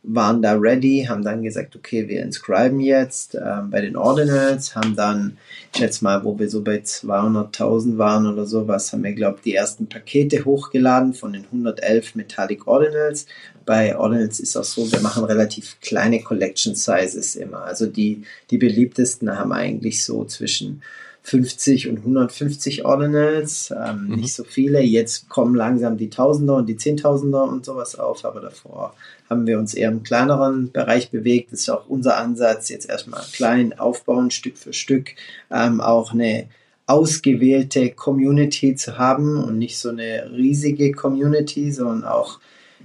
waren 0.03 0.41
da 0.41 0.53
ready, 0.53 1.05
haben 1.07 1.23
dann 1.23 1.43
gesagt, 1.43 1.75
okay, 1.75 2.07
wir 2.07 2.21
inscriben 2.21 2.79
jetzt 2.79 3.35
ähm, 3.35 3.69
bei 3.69 3.81
den 3.81 3.97
Ordinals, 3.97 4.73
haben 4.73 4.95
dann, 4.95 5.37
ich 5.73 5.79
schätze 5.79 6.03
mal, 6.03 6.23
wo 6.23 6.39
wir 6.39 6.49
so 6.49 6.61
bei 6.61 6.77
200.000 6.77 7.97
waren 7.97 8.25
oder 8.25 8.45
sowas, 8.45 8.93
haben 8.93 9.03
wir, 9.03 9.13
glaube 9.13 9.37
ich, 9.37 9.43
die 9.43 9.55
ersten 9.55 9.87
Pakete 9.87 10.45
hochgeladen 10.45 11.13
von 11.13 11.33
den 11.33 11.43
111 11.43 12.15
Metallic 12.15 12.67
Ordinals. 12.67 13.25
Bei 13.65 13.97
Ordinals 13.97 14.39
ist 14.39 14.55
auch 14.55 14.63
so, 14.63 14.89
wir 14.89 15.01
machen 15.01 15.25
relativ 15.25 15.77
kleine 15.81 16.21
Collection 16.21 16.73
Sizes 16.75 17.35
immer. 17.35 17.63
Also 17.63 17.85
die, 17.85 18.23
die 18.49 18.57
beliebtesten 18.57 19.37
haben 19.37 19.51
eigentlich 19.51 20.05
so 20.05 20.23
zwischen 20.23 20.81
50 21.27 21.89
und 21.89 21.97
150 21.97 22.85
Ordinals, 22.85 23.71
ähm, 23.71 24.07
mhm. 24.07 24.15
nicht 24.15 24.33
so 24.33 24.45
viele. 24.45 24.81
Jetzt 24.81 25.27
kommen 25.27 25.55
langsam 25.55 25.97
die 25.97 26.09
Tausender 26.09 26.55
und 26.55 26.67
die 26.67 26.77
Zehntausender 26.77 27.43
und 27.43 27.65
sowas 27.65 27.95
auf, 27.99 28.23
aber 28.23 28.39
davor 28.39 28.95
haben 29.29 29.45
wir 29.45 29.59
uns 29.59 29.73
eher 29.73 29.89
im 29.89 30.03
kleineren 30.03 30.71
Bereich 30.71 31.11
bewegt. 31.11 31.51
Das 31.51 31.59
ist 31.59 31.69
auch 31.69 31.89
unser 31.89 32.15
Ansatz, 32.15 32.69
jetzt 32.69 32.89
erstmal 32.89 33.23
klein 33.33 33.77
aufbauen, 33.77 34.31
Stück 34.31 34.57
für 34.57 34.71
Stück, 34.71 35.15
ähm, 35.51 35.81
auch 35.81 36.13
eine 36.13 36.47
ausgewählte 36.85 37.91
Community 37.91 38.75
zu 38.75 38.97
haben 38.97 39.43
und 39.43 39.57
nicht 39.57 39.77
so 39.77 39.89
eine 39.89 40.31
riesige 40.31 40.93
Community, 40.93 41.73
sondern 41.73 42.05
auch 42.05 42.39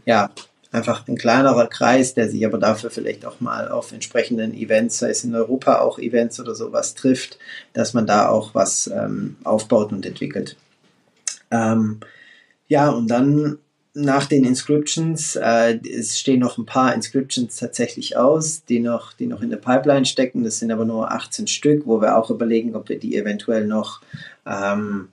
ja, 0.05 0.31
einfach 0.73 1.07
ein 1.07 1.17
kleinerer 1.17 1.67
Kreis, 1.67 2.15
der 2.15 2.29
sich 2.29 2.45
aber 2.45 2.59
dafür 2.59 2.91
vielleicht 2.91 3.27
auch 3.27 3.41
mal 3.41 3.69
auf 3.69 3.93
entsprechenden 3.93 4.55
Events, 4.55 4.99
sei 4.99 5.11
es 5.11 5.23
in 5.23 5.35
Europa 5.35 5.81
auch 5.81 5.99
Events 5.99 6.41
oder 6.41 6.55
sowas 6.55 6.95
trifft, 6.95 7.39
dass 7.75 7.93
man 7.95 8.07
da 8.07 8.29
auch 8.29 8.55
was 8.55 8.89
ähm, 8.89 9.37
aufbaut 9.45 9.93
und 9.93 10.05
entwickelt. 10.07 10.57
Ähm, 11.51 12.01
ja, 12.67 12.89
und 12.89 13.09
dann 13.09 13.59
nach 13.95 14.25
den 14.25 14.45
Inscriptions, 14.45 15.37
äh, 15.37 15.79
es 15.87 16.19
stehen 16.19 16.41
noch 16.41 16.57
ein 16.57 16.65
paar 16.65 16.95
Inscriptions 16.95 17.57
tatsächlich 17.57 18.17
aus, 18.17 18.65
die 18.65 18.81
noch, 18.81 19.13
die 19.13 19.27
noch 19.27 19.43
in 19.43 19.51
der 19.51 19.59
Pipeline 19.59 20.07
stecken. 20.07 20.45
Das 20.45 20.59
sind 20.59 20.73
aber 20.73 20.87
nur 20.87 21.13
18 21.13 21.47
Stück, 21.47 21.87
wo 21.87 22.01
wir 22.01 22.17
auch 22.17 22.31
überlegen, 22.31 22.75
ob 22.75 22.89
wir 22.89 22.99
die 22.99 23.17
eventuell 23.17 23.67
noch 23.67 24.01
ähm, 24.47 25.09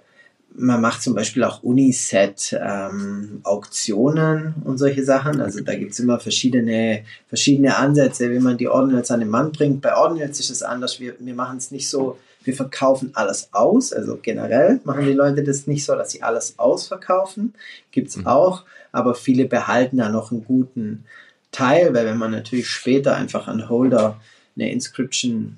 man 0.59 0.81
macht 0.81 1.01
zum 1.01 1.15
Beispiel 1.15 1.45
auch 1.45 1.63
Uniset-Auktionen 1.63 4.37
ähm, 4.37 4.53
und 4.65 4.77
solche 4.77 5.05
Sachen. 5.05 5.39
Also 5.39 5.61
da 5.61 5.73
gibt 5.75 5.93
es 5.93 5.99
immer 5.99 6.19
verschiedene, 6.19 7.05
verschiedene 7.27 7.77
Ansätze, 7.77 8.29
wie 8.29 8.39
man 8.39 8.57
die 8.57 8.67
Ordinals 8.67 9.09
an 9.09 9.21
den 9.21 9.29
Mann 9.29 9.53
bringt. 9.53 9.81
Bei 9.81 9.95
Ordinals 9.95 10.37
ist 10.39 10.49
es 10.49 10.61
anders. 10.61 10.99
Wir, 10.99 11.15
wir 11.17 11.33
machen 11.33 11.57
es 11.57 11.71
nicht 11.71 11.89
so, 11.89 12.19
wir 12.43 12.53
verkaufen 12.53 13.11
alles 13.13 13.53
aus. 13.53 13.93
Also 13.93 14.19
generell 14.21 14.81
machen 14.83 15.05
die 15.05 15.13
Leute 15.13 15.43
das 15.43 15.65
nicht 15.65 15.85
so, 15.85 15.95
dass 15.95 16.11
sie 16.11 16.23
alles 16.23 16.59
ausverkaufen. 16.59 17.53
Gibt 17.91 18.09
es 18.09 18.17
mhm. 18.17 18.27
auch. 18.27 18.65
Aber 18.91 19.15
viele 19.15 19.45
behalten 19.45 19.95
da 19.97 20.09
noch 20.09 20.31
einen 20.31 20.43
guten 20.43 21.05
Teil, 21.51 21.93
weil 21.93 22.05
wenn 22.05 22.17
man 22.17 22.31
natürlich 22.31 22.67
später 22.67 23.15
einfach 23.15 23.47
an 23.47 23.69
Holder 23.69 24.19
eine 24.55 24.71
Inscription 24.71 25.57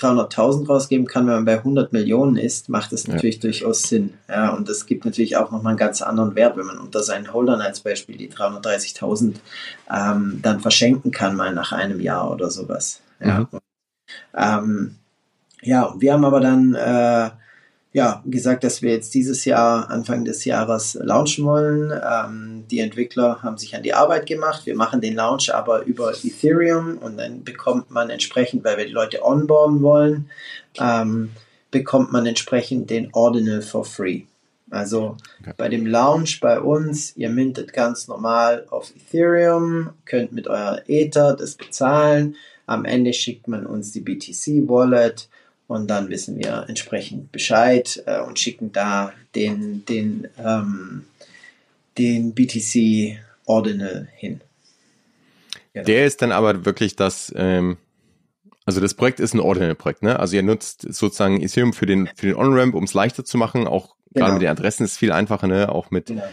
300.000 0.00 0.66
rausgeben 0.66 1.06
kann, 1.06 1.26
wenn 1.26 1.34
man 1.34 1.44
bei 1.44 1.58
100 1.58 1.92
Millionen 1.92 2.36
ist, 2.36 2.68
macht 2.68 2.92
das 2.92 3.06
natürlich 3.06 3.36
ja. 3.36 3.42
durchaus 3.42 3.82
Sinn. 3.82 4.14
Ja, 4.28 4.50
und 4.50 4.68
das 4.68 4.86
gibt 4.86 5.04
natürlich 5.04 5.36
auch 5.36 5.50
nochmal 5.50 5.70
einen 5.70 5.78
ganz 5.78 6.02
anderen 6.02 6.34
Wert, 6.34 6.56
wenn 6.56 6.66
man 6.66 6.78
unter 6.78 7.02
seinen 7.02 7.32
Holdern 7.32 7.60
als 7.60 7.80
Beispiel 7.80 8.16
die 8.16 8.30
330.000 8.30 9.34
ähm, 9.90 10.40
dann 10.42 10.60
verschenken 10.60 11.10
kann, 11.10 11.36
mal 11.36 11.52
nach 11.54 11.72
einem 11.72 12.00
Jahr 12.00 12.30
oder 12.30 12.50
sowas. 12.50 13.00
Ja, 13.20 13.40
mhm. 13.40 13.58
ähm, 14.36 14.96
ja 15.62 15.94
wir 15.98 16.12
haben 16.12 16.24
aber 16.24 16.40
dann 16.40 16.74
äh, 16.74 17.30
ja, 17.92 18.22
gesagt, 18.24 18.62
dass 18.62 18.82
wir 18.82 18.92
jetzt 18.92 19.14
dieses 19.14 19.44
Jahr, 19.44 19.90
Anfang 19.90 20.24
des 20.24 20.44
Jahres, 20.44 20.94
launchen 20.94 21.44
wollen. 21.44 21.92
Ähm, 21.92 22.64
die 22.70 22.78
Entwickler 22.78 23.42
haben 23.42 23.58
sich 23.58 23.74
an 23.74 23.82
die 23.82 23.94
Arbeit 23.94 24.26
gemacht. 24.26 24.64
Wir 24.64 24.76
machen 24.76 25.00
den 25.00 25.16
Launch 25.16 25.52
aber 25.52 25.84
über 25.84 26.12
Ethereum 26.12 26.98
und 26.98 27.16
dann 27.18 27.42
bekommt 27.42 27.90
man 27.90 28.10
entsprechend, 28.10 28.62
weil 28.64 28.78
wir 28.78 28.86
die 28.86 28.92
Leute 28.92 29.24
onboarden 29.24 29.82
wollen, 29.82 30.30
ähm, 30.78 31.30
bekommt 31.72 32.12
man 32.12 32.26
entsprechend 32.26 32.90
den 32.90 33.12
Ordinal 33.12 33.60
for 33.60 33.84
free. 33.84 34.22
Also 34.70 35.16
okay. 35.40 35.52
bei 35.56 35.68
dem 35.68 35.84
Launch 35.84 36.38
bei 36.38 36.60
uns, 36.60 37.16
ihr 37.16 37.28
mintet 37.28 37.72
ganz 37.72 38.06
normal 38.06 38.66
auf 38.70 38.92
Ethereum, 38.94 39.90
könnt 40.04 40.30
mit 40.30 40.46
eurer 40.46 40.88
Ether 40.88 41.34
das 41.34 41.56
bezahlen. 41.56 42.36
Am 42.66 42.84
Ende 42.84 43.12
schickt 43.12 43.48
man 43.48 43.66
uns 43.66 43.90
die 43.90 44.00
BTC 44.00 44.68
Wallet 44.68 45.28
und 45.70 45.86
dann 45.86 46.08
wissen 46.08 46.36
wir 46.36 46.64
entsprechend 46.66 47.30
Bescheid 47.30 48.02
äh, 48.04 48.20
und 48.22 48.40
schicken 48.40 48.72
da 48.72 49.12
den, 49.36 49.84
den, 49.84 50.26
ähm, 50.36 51.04
den 51.96 52.34
BTC 52.34 53.20
Ordinal 53.46 54.08
hin. 54.16 54.40
Genau. 55.72 55.86
Der 55.86 56.06
ist 56.06 56.22
dann 56.22 56.32
aber 56.32 56.64
wirklich 56.64 56.96
das, 56.96 57.32
ähm, 57.36 57.76
also 58.64 58.80
das 58.80 58.94
Projekt 58.94 59.20
ist 59.20 59.32
ein 59.32 59.38
Ordinal-Projekt, 59.38 60.02
ne? 60.02 60.18
Also 60.18 60.34
ihr 60.34 60.42
nutzt 60.42 60.92
sozusagen 60.92 61.40
Ethereum 61.40 61.72
für 61.72 61.86
den, 61.86 62.08
für 62.16 62.26
den 62.26 62.34
On-Ramp, 62.34 62.74
um 62.74 62.82
es 62.82 62.92
leichter 62.92 63.24
zu 63.24 63.38
machen, 63.38 63.68
auch 63.68 63.94
genau. 64.10 64.26
gerade 64.26 64.32
mit 64.32 64.42
den 64.42 64.48
Adressen 64.50 64.82
ist 64.82 64.92
es 64.92 64.98
viel 64.98 65.12
einfacher, 65.12 65.46
ne? 65.46 65.68
Auch 65.68 65.92
mit, 65.92 66.06
genau. 66.06 66.24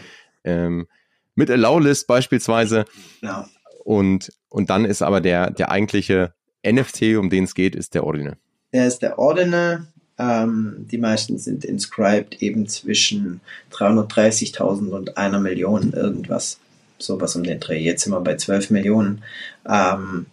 ähm, 0.42 0.88
mit 1.36 1.48
Allow-List 1.48 2.08
beispielsweise. 2.08 2.86
Genau. 3.20 3.44
Und, 3.84 4.32
und 4.48 4.68
dann 4.68 4.84
ist 4.84 5.00
aber 5.00 5.20
der, 5.20 5.52
der 5.52 5.70
eigentliche 5.70 6.34
NFT, 6.66 7.16
um 7.16 7.30
den 7.30 7.44
es 7.44 7.54
geht, 7.54 7.76
ist 7.76 7.94
der 7.94 8.02
Ordinal. 8.02 8.36
Der 8.72 8.86
ist 8.86 9.00
der 9.00 9.18
Ordiner. 9.18 9.86
Ähm, 10.18 10.86
die 10.90 10.98
meisten 10.98 11.38
sind 11.38 11.64
inscribed 11.64 12.42
eben 12.42 12.66
zwischen 12.68 13.40
330.000 13.72 14.88
und 14.88 15.16
einer 15.16 15.38
Million 15.38 15.92
irgendwas. 15.92 16.58
Sowas 16.98 17.36
um 17.36 17.44
den 17.44 17.60
Dreh. 17.60 17.78
Jetzt 17.78 18.02
sind 18.02 18.12
wir 18.12 18.20
bei 18.20 18.36
12 18.36 18.70
Millionen. 18.70 19.22
Ähm, 19.68 20.26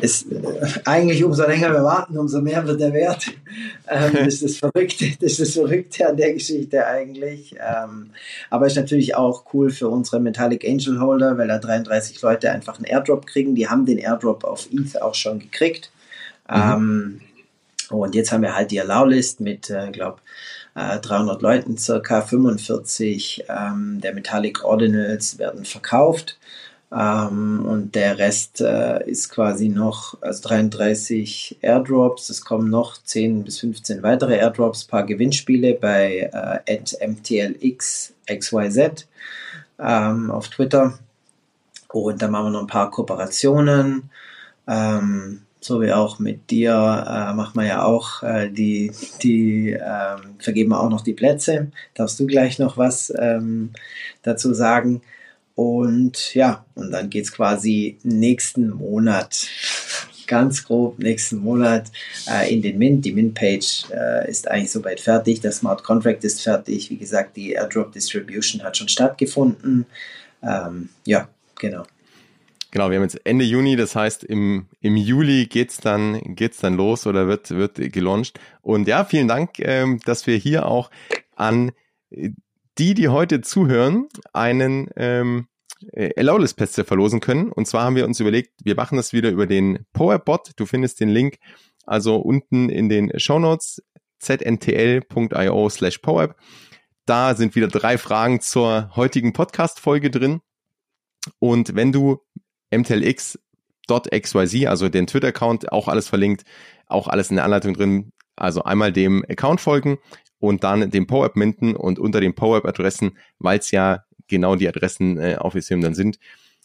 ist 0.00 0.30
äh, 0.30 0.80
eigentlich 0.84 1.24
umso 1.24 1.46
länger 1.46 1.72
wir 1.72 1.82
warten, 1.82 2.18
umso 2.18 2.40
mehr 2.40 2.66
wird 2.66 2.80
der 2.80 2.92
Wert. 2.92 3.26
Ähm, 3.88 4.12
das 4.24 4.34
ist 4.34 4.44
das 4.44 4.56
Verrückte, 4.56 5.06
das 5.20 5.32
ist 5.32 5.40
das 5.40 5.50
Verrückte 5.52 6.08
an 6.08 6.16
der 6.16 6.32
Geschichte 6.34 6.86
eigentlich. 6.86 7.54
Ähm, 7.54 8.10
aber 8.50 8.66
ist 8.66 8.76
natürlich 8.76 9.14
auch 9.14 9.44
cool 9.54 9.70
für 9.70 9.88
unsere 9.88 10.20
Metallic 10.20 10.64
Angel 10.68 11.00
Holder, 11.00 11.38
weil 11.38 11.48
da 11.48 11.58
33 11.58 12.20
Leute 12.22 12.50
einfach 12.50 12.76
einen 12.76 12.84
Airdrop 12.84 13.26
kriegen. 13.26 13.54
Die 13.54 13.68
haben 13.68 13.86
den 13.86 13.98
Airdrop 13.98 14.44
auf 14.44 14.68
ETH 14.72 15.00
auch 15.00 15.14
schon 15.14 15.38
gekriegt. 15.38 15.90
Mhm. 16.48 16.54
Ähm, 16.54 17.20
und 17.90 18.14
jetzt 18.14 18.32
haben 18.32 18.42
wir 18.42 18.54
halt 18.54 18.70
die 18.70 18.80
Allow-List 18.80 19.40
mit, 19.40 19.70
äh, 19.70 19.90
glaube 19.90 20.20
äh, 20.74 20.98
300 20.98 21.42
Leuten, 21.42 21.76
circa 21.78 22.22
45 22.22 23.44
ähm, 23.48 24.00
der 24.00 24.14
Metallic 24.14 24.64
Ordinals 24.64 25.38
werden 25.38 25.64
verkauft. 25.64 26.38
Ähm, 26.90 27.66
und 27.66 27.94
der 27.94 28.18
Rest 28.18 28.60
äh, 28.60 29.04
ist 29.08 29.28
quasi 29.28 29.68
noch, 29.68 30.20
also 30.22 30.48
33 30.48 31.58
Airdrops. 31.60 32.30
Es 32.30 32.44
kommen 32.44 32.70
noch 32.70 32.96
10 33.02 33.44
bis 33.44 33.60
15 33.60 34.02
weitere 34.02 34.36
Airdrops, 34.38 34.84
paar 34.84 35.04
Gewinnspiele 35.04 35.74
bei 35.74 36.30
äh, 36.66 37.06
MTLX 37.06 38.14
XYZ 38.26 39.06
ähm, 39.78 40.30
auf 40.30 40.48
Twitter. 40.48 40.98
Und 41.88 42.22
dann 42.22 42.30
machen 42.30 42.46
wir 42.46 42.50
noch 42.50 42.60
ein 42.60 42.66
paar 42.66 42.90
Kooperationen. 42.90 44.10
Ähm, 44.66 45.42
so 45.68 45.80
wie 45.82 45.92
auch 45.92 46.18
mit 46.18 46.50
dir, 46.50 46.72
äh, 46.72 47.34
macht 47.34 47.54
man 47.54 47.66
ja 47.66 47.84
auch 47.84 48.22
äh, 48.22 48.48
die, 48.50 48.90
die 49.22 49.72
äh, 49.72 50.16
vergeben 50.38 50.72
auch 50.72 50.88
noch 50.88 51.02
die 51.02 51.12
Plätze. 51.12 51.70
Darfst 51.94 52.18
du 52.18 52.26
gleich 52.26 52.58
noch 52.58 52.76
was 52.76 53.12
ähm, 53.16 53.70
dazu 54.22 54.54
sagen? 54.54 55.02
Und 55.54 56.34
ja, 56.34 56.64
und 56.74 56.90
dann 56.90 57.10
geht 57.10 57.24
es 57.24 57.32
quasi 57.32 57.98
nächsten 58.02 58.70
Monat, 58.70 59.46
ganz 60.26 60.64
grob 60.64 60.98
nächsten 60.98 61.38
Monat 61.38 61.90
äh, 62.30 62.52
in 62.52 62.62
den 62.62 62.78
Mint. 62.78 63.04
Die 63.04 63.12
Mint-Page 63.12 63.90
äh, 63.90 64.30
ist 64.30 64.48
eigentlich 64.48 64.72
soweit 64.72 65.00
fertig. 65.00 65.40
Der 65.40 65.52
Smart 65.52 65.84
Contract 65.84 66.24
ist 66.24 66.42
fertig. 66.42 66.90
Wie 66.90 66.96
gesagt, 66.96 67.36
die 67.36 67.52
Airdrop 67.52 67.92
Distribution 67.92 68.62
hat 68.62 68.76
schon 68.76 68.88
stattgefunden. 68.88 69.84
Ähm, 70.42 70.88
ja, 71.04 71.28
genau. 71.58 71.84
Genau, 72.70 72.90
wir 72.90 72.96
haben 72.96 73.04
jetzt 73.04 73.24
Ende 73.24 73.44
Juni, 73.44 73.76
das 73.76 73.96
heißt 73.96 74.24
im, 74.24 74.68
im 74.80 74.96
Juli 74.96 75.46
geht's 75.46 75.78
dann 75.78 76.20
geht's 76.34 76.58
dann 76.58 76.74
los 76.74 77.06
oder 77.06 77.26
wird 77.26 77.50
wird 77.50 77.76
gelauncht. 77.92 78.38
Und 78.60 78.86
ja, 78.86 79.04
vielen 79.04 79.28
Dank, 79.28 79.58
ähm, 79.58 80.00
dass 80.04 80.26
wir 80.26 80.36
hier 80.36 80.66
auch 80.66 80.90
an 81.34 81.72
die, 82.10 82.94
die 82.94 83.08
heute 83.08 83.40
zuhören, 83.40 84.08
einen 84.32 84.88
ähm, 84.96 85.48
Allowless-Pässe 86.16 86.84
verlosen 86.84 87.20
können. 87.20 87.50
Und 87.50 87.66
zwar 87.66 87.84
haben 87.84 87.96
wir 87.96 88.04
uns 88.04 88.20
überlegt, 88.20 88.52
wir 88.62 88.74
machen 88.74 88.96
das 88.96 89.12
wieder 89.12 89.30
über 89.30 89.46
den 89.46 89.86
PowerBot. 89.92 90.52
Du 90.56 90.66
findest 90.66 91.00
den 91.00 91.08
Link 91.08 91.38
also 91.88 92.16
unten 92.16 92.68
in 92.68 92.88
den 92.88 93.18
Show 93.18 93.38
Notes 93.38 93.82
zntl.io 94.20 95.70
slash 95.70 95.98
PowerApp. 95.98 96.36
Da 97.06 97.34
sind 97.34 97.54
wieder 97.54 97.68
drei 97.68 97.96
Fragen 97.96 98.40
zur 98.40 98.90
heutigen 98.94 99.32
Podcast-Folge 99.32 100.10
drin. 100.10 100.40
Und 101.38 101.74
wenn 101.74 101.92
du 101.92 102.18
mtlx.xyz, 102.70 104.66
also 104.66 104.88
den 104.88 105.06
Twitter-Account, 105.06 105.72
auch 105.72 105.88
alles 105.88 106.08
verlinkt, 106.08 106.44
auch 106.86 107.08
alles 107.08 107.30
in 107.30 107.36
der 107.36 107.44
Anleitung 107.44 107.74
drin. 107.74 108.12
Also 108.36 108.62
einmal 108.62 108.92
dem 108.92 109.24
Account 109.28 109.60
folgen 109.60 109.98
und 110.38 110.62
dann 110.62 110.90
den 110.90 111.06
PowerApp 111.06 111.36
minden 111.36 111.74
und 111.74 111.98
unter 111.98 112.20
den 112.20 112.34
PowerApp-Adressen, 112.34 113.18
weil 113.38 113.58
es 113.58 113.70
ja 113.70 114.04
genau 114.28 114.54
die 114.54 114.68
Adressen 114.68 115.18
äh, 115.18 115.36
auf 115.38 115.54
Ethereum 115.54 115.80
dann 115.80 115.94
sind, 115.94 116.18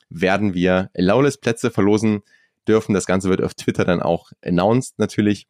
werden 0.09 0.53
wir 0.53 0.91
Lawless-Plätze 0.93 1.71
verlosen 1.71 2.21
dürfen. 2.67 2.93
Das 2.93 3.05
Ganze 3.05 3.29
wird 3.29 3.41
auf 3.41 3.55
Twitter 3.55 3.85
dann 3.85 4.01
auch 4.01 4.31
announced 4.43 4.99
natürlich. 4.99 5.47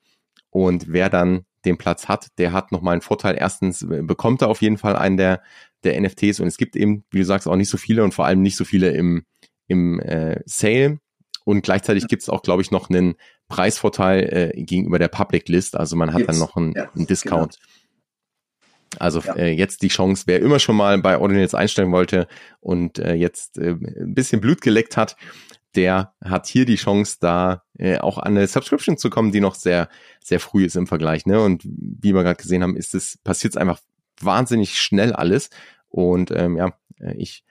Und 0.49 0.85
wer 0.87 1.09
dann 1.09 1.45
den 1.65 1.77
Platz 1.77 2.07
hat, 2.07 2.27
der 2.37 2.53
hat 2.53 2.71
nochmal 2.71 2.93
einen 2.93 3.01
Vorteil. 3.01 3.35
Erstens 3.37 3.85
bekommt 3.87 4.41
er 4.41 4.49
auf 4.49 4.61
jeden 4.61 4.77
Fall 4.77 4.95
einen 4.95 5.17
der, 5.17 5.41
der 5.83 5.99
NFTs 5.99 6.39
und 6.39 6.47
es 6.47 6.57
gibt 6.57 6.75
eben, 6.75 7.03
wie 7.11 7.19
du 7.19 7.25
sagst, 7.25 7.47
auch 7.47 7.55
nicht 7.55 7.69
so 7.69 7.77
viele 7.77 8.03
und 8.03 8.13
vor 8.13 8.25
allem 8.25 8.41
nicht 8.41 8.55
so 8.55 8.65
viele 8.65 8.91
im, 8.91 9.25
im 9.67 9.99
äh, 9.99 10.41
Sale. 10.45 10.99
Und 11.45 11.63
gleichzeitig 11.63 12.07
gibt 12.07 12.21
es 12.21 12.29
auch, 12.29 12.41
glaube 12.41 12.61
ich, 12.61 12.71
noch 12.71 12.89
einen 12.89 13.15
Preisvorteil 13.49 14.53
äh, 14.55 14.63
gegenüber 14.63 14.99
der 14.99 15.09
Public 15.09 15.49
List. 15.49 15.75
Also 15.75 15.95
man 15.95 16.13
hat 16.13 16.19
Gibt's. 16.19 16.31
dann 16.31 16.39
noch 16.39 16.55
einen, 16.55 16.73
ja, 16.73 16.89
einen 16.95 17.07
Discount. 17.07 17.59
Genau. 17.59 17.73
Also 18.99 19.19
ja. 19.21 19.35
äh, 19.35 19.51
jetzt 19.51 19.81
die 19.81 19.87
Chance, 19.87 20.23
wer 20.27 20.39
immer 20.39 20.59
schon 20.59 20.75
mal 20.75 20.97
bei 20.99 21.17
Ordinals 21.17 21.55
einstellen 21.55 21.91
wollte 21.91 22.27
und 22.59 22.99
äh, 22.99 23.13
jetzt 23.13 23.57
äh, 23.57 23.71
ein 23.71 24.13
bisschen 24.13 24.39
Blut 24.39 24.61
geleckt 24.61 24.97
hat, 24.97 25.17
der 25.75 26.13
hat 26.23 26.47
hier 26.47 26.65
die 26.65 26.75
Chance, 26.75 27.17
da 27.19 27.63
äh, 27.77 27.97
auch 27.97 28.17
an 28.19 28.37
eine 28.37 28.47
Subscription 28.47 28.97
zu 28.97 29.09
kommen, 29.09 29.31
die 29.31 29.39
noch 29.39 29.55
sehr, 29.55 29.89
sehr 30.23 30.39
früh 30.39 30.65
ist 30.65 30.75
im 30.75 30.87
Vergleich. 30.87 31.25
Ne? 31.25 31.41
Und 31.41 31.63
wie 31.65 32.13
wir 32.13 32.23
gerade 32.23 32.41
gesehen 32.41 32.61
haben, 32.61 32.77
ist 32.77 32.93
es, 32.93 33.17
passiert 33.23 33.53
es 33.53 33.57
einfach 33.57 33.79
wahnsinnig 34.21 34.79
schnell 34.79 35.13
alles. 35.13 35.49
Und 35.87 36.31
ähm, 36.31 36.57
ja, 36.57 36.73
äh, 36.99 37.15
ich 37.17 37.43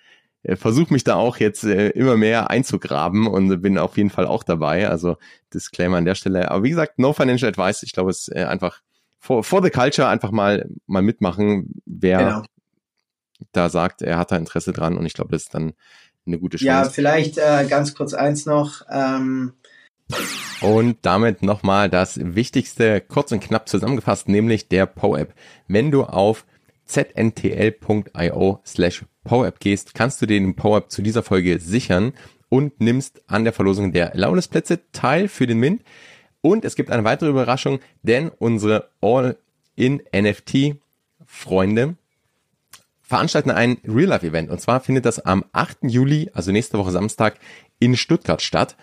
äh, 0.42 0.56
versuche 0.56 0.92
mich 0.92 1.04
da 1.04 1.14
auch 1.14 1.36
jetzt 1.36 1.64
äh, 1.64 1.90
immer 1.90 2.16
mehr 2.16 2.50
einzugraben 2.50 3.26
und 3.26 3.60
bin 3.62 3.78
auf 3.78 3.96
jeden 3.96 4.10
Fall 4.10 4.26
auch 4.26 4.42
dabei. 4.42 4.88
Also 4.88 5.16
Disclaimer 5.52 5.98
an 5.98 6.04
der 6.04 6.14
Stelle. 6.14 6.50
Aber 6.50 6.64
wie 6.64 6.70
gesagt, 6.70 6.98
no 6.98 7.12
financial 7.12 7.48
advice. 7.48 7.82
Ich 7.82 7.92
glaube, 7.92 8.10
es 8.10 8.28
ist 8.28 8.36
äh, 8.36 8.44
einfach 8.44 8.80
for, 9.18 9.44
for 9.44 9.62
the 9.62 9.70
culture 9.70 10.08
einfach 10.08 10.30
mal, 10.30 10.68
mal 10.86 11.02
mitmachen, 11.02 11.80
wer 11.86 12.18
genau. 12.18 12.42
da 13.52 13.68
sagt, 13.68 14.02
er 14.02 14.18
hat 14.18 14.32
da 14.32 14.36
Interesse 14.36 14.72
dran. 14.72 14.96
Und 14.96 15.06
ich 15.06 15.14
glaube, 15.14 15.30
das 15.30 15.42
ist 15.42 15.54
dann 15.54 15.74
eine 16.26 16.38
gute 16.38 16.56
Chance. 16.56 16.66
Ja, 16.66 16.84
vielleicht 16.90 17.38
äh, 17.38 17.66
ganz 17.68 17.94
kurz 17.94 18.14
eins 18.14 18.46
noch. 18.46 18.82
Ähm 18.90 19.54
und 20.60 20.98
damit 21.02 21.42
nochmal 21.42 21.88
das 21.88 22.18
Wichtigste 22.22 23.00
kurz 23.00 23.32
und 23.32 23.40
knapp 23.40 23.68
zusammengefasst, 23.68 24.28
nämlich 24.28 24.68
der 24.68 24.86
PoApp. 24.86 25.34
Wenn 25.68 25.90
du 25.90 26.04
auf 26.04 26.44
zntl.io 26.92 28.60
slash 28.66 29.04
PoApp 29.24 29.60
gehst, 29.60 29.94
kannst 29.94 30.20
du 30.20 30.26
den 30.26 30.54
PoApp 30.54 30.90
zu 30.90 31.00
dieser 31.02 31.22
Folge 31.22 31.58
sichern 31.58 32.12
und 32.48 32.80
nimmst 32.80 33.22
an 33.28 33.44
der 33.44 33.52
Verlosung 33.52 33.92
der 33.92 34.10
Launesplätze 34.14 34.80
teil 34.92 35.28
für 35.28 35.46
den 35.46 35.58
Mint. 35.58 35.82
Und 36.42 36.64
es 36.64 36.74
gibt 36.74 36.90
eine 36.90 37.04
weitere 37.04 37.30
Überraschung, 37.30 37.78
denn 38.02 38.28
unsere 38.28 38.90
All-in-NFT-Freunde 39.00 41.96
veranstalten 43.00 43.50
ein 43.50 43.78
Real-Life-Event. 43.86 44.50
Und 44.50 44.60
zwar 44.60 44.80
findet 44.80 45.06
das 45.06 45.20
am 45.20 45.44
8. 45.52 45.84
Juli, 45.84 46.30
also 46.34 46.52
nächste 46.52 46.78
Woche 46.78 46.90
Samstag, 46.90 47.38
in 47.78 47.96
Stuttgart 47.96 48.42
statt. 48.42 48.76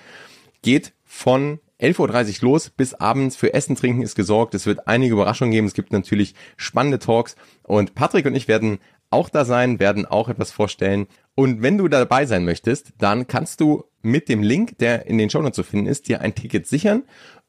Geht 0.62 0.93
von 1.06 1.60
11.30 1.80 2.44
Uhr 2.44 2.50
los 2.50 2.70
bis 2.70 2.94
abends 2.94 3.36
für 3.36 3.54
Essen, 3.54 3.76
Trinken 3.76 4.02
ist 4.02 4.15
gesorgt. 4.15 4.54
Es 4.54 4.65
wird 4.65 4.88
einige 4.88 5.13
Überraschungen 5.13 5.52
geben. 5.52 5.68
Es 5.68 5.74
gibt 5.74 5.92
natürlich 5.92 6.36
spannende 6.58 7.00
Talks. 7.00 7.36
Und 7.63 7.96
Patrick 7.96 8.26
und 8.26 8.36
ich 8.36 8.48
werden 8.48 8.80
auch 9.10 9.30
da 9.30 9.46
sein, 9.46 9.80
werden 9.80 10.06
auch 10.06 10.30
etwas 10.30 10.52
vorstellen. 10.52 11.08
Und 11.36 11.62
wenn 11.62 11.78
du 11.78 11.88
dabei 11.88 12.26
sein 12.26 12.46
möchtest, 12.46 12.94
dann 12.98 13.28
kannst 13.28 13.62
du 13.62 13.86
mit 14.02 14.30
dem 14.30 14.44
Link, 14.44 14.78
der 14.78 15.08
in 15.08 15.18
den 15.18 15.30
Show 15.30 15.42
Notes 15.42 15.56
zu 15.56 15.63
finden 15.63 15.88
ist, 15.88 16.08
dir 16.08 16.22
ein 16.22 16.36
Ticket 16.36 16.68
sichern. 16.68 17.04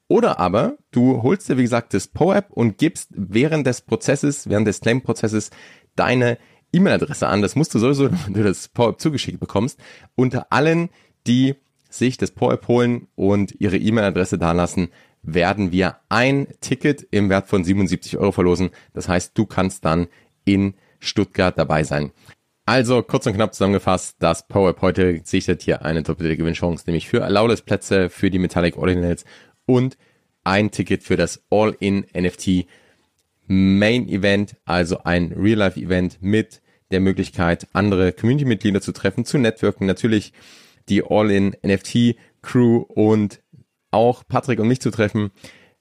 Oder 0.08 0.38
aber 0.38 0.76
du 0.90 1.22
holst 1.22 1.48
dir, 1.48 1.56
wie 1.56 1.62
gesagt, 1.62 1.94
das 1.94 2.08
PoApp 2.08 2.50
und 2.50 2.78
gibst 2.78 3.10
während 3.12 3.66
des 3.66 3.82
Prozesses, 3.82 4.48
während 4.48 4.66
des 4.66 4.80
Claim-Prozesses 4.80 5.50
deine 5.94 6.38
E-Mail-Adresse 6.72 7.28
an. 7.28 7.42
Das 7.42 7.56
musst 7.56 7.74
du 7.74 7.78
sowieso, 7.78 8.10
wenn 8.26 8.34
du 8.34 8.42
das 8.42 8.68
PowerApp 8.68 9.00
zugeschickt 9.00 9.40
bekommst. 9.40 9.78
Unter 10.14 10.52
allen, 10.52 10.88
die 11.26 11.56
sich 11.90 12.16
das 12.16 12.30
PowerApp 12.30 12.68
holen 12.68 13.08
und 13.14 13.54
ihre 13.60 13.76
E-Mail-Adresse 13.76 14.38
dalassen, 14.38 14.88
werden 15.22 15.72
wir 15.72 15.96
ein 16.08 16.48
Ticket 16.60 17.06
im 17.10 17.28
Wert 17.28 17.48
von 17.48 17.62
77 17.64 18.16
Euro 18.18 18.32
verlosen. 18.32 18.70
Das 18.94 19.08
heißt, 19.08 19.36
du 19.36 19.46
kannst 19.46 19.84
dann 19.84 20.08
in 20.44 20.74
Stuttgart 20.98 21.58
dabei 21.58 21.84
sein. 21.84 22.12
Also 22.66 23.02
kurz 23.02 23.26
und 23.26 23.34
knapp 23.34 23.52
zusammengefasst, 23.52 24.16
das 24.20 24.46
PowerApp 24.46 24.80
heute 24.80 25.20
sichert 25.24 25.62
hier 25.62 25.84
eine 25.84 26.02
doppelte 26.02 26.36
Gewinnchance, 26.36 26.84
nämlich 26.86 27.08
für 27.08 27.28
Lawless 27.28 27.62
Plätze, 27.62 28.08
für 28.08 28.30
die 28.30 28.38
Metallic 28.38 28.76
Ordinals 28.76 29.24
und 29.66 29.96
ein 30.44 30.70
Ticket 30.70 31.02
für 31.02 31.16
das 31.16 31.42
All-in 31.50 32.06
NFT 32.16 32.66
Main 33.46 34.08
Event, 34.08 34.54
also 34.64 35.02
ein 35.02 35.32
Real-Life-Event 35.32 36.18
mit 36.20 36.62
der 36.92 37.00
Möglichkeit, 37.00 37.66
andere 37.72 38.12
Community-Mitglieder 38.12 38.80
zu 38.80 38.92
treffen, 38.92 39.24
zu 39.24 39.38
networken, 39.38 39.86
natürlich 39.86 40.32
die 40.90 41.02
All-in-NFT-Crew 41.04 42.84
und 42.88 43.40
auch 43.90 44.24
Patrick 44.28 44.60
und 44.60 44.68
mich 44.68 44.80
zu 44.80 44.90
treffen. 44.90 45.30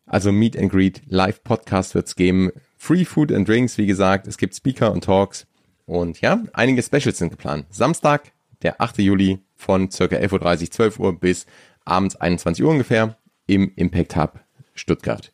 Also 0.06 0.32
Meet 0.32 0.58
and 0.58 0.72
Greet, 0.72 1.02
Live-Podcast 1.08 1.94
wird's 1.96 2.16
geben, 2.16 2.52
Free 2.78 3.06
Food 3.06 3.32
and 3.32 3.48
Drinks, 3.48 3.78
wie 3.78 3.86
gesagt, 3.86 4.26
es 4.26 4.38
gibt 4.38 4.56
Speaker 4.56 4.92
und 4.92 5.04
Talks 5.04 5.46
und 5.86 6.22
ja, 6.22 6.44
einige 6.54 6.82
Specials 6.82 7.18
sind 7.18 7.30
geplant. 7.30 7.66
Samstag, 7.70 8.32
der 8.62 8.80
8. 8.82 9.00
Juli 9.00 9.40
von 9.56 9.92
circa 9.92 10.16
11.30 10.16 10.62
Uhr, 10.62 10.72
12 10.72 11.00
Uhr 11.00 11.20
bis 11.20 11.46
abends 11.84 12.16
21 12.16 12.64
Uhr 12.64 12.72
ungefähr 12.72 13.18
im 13.48 13.72
Impact 13.76 14.16
Hub 14.16 14.40
Stuttgart. 14.76 15.32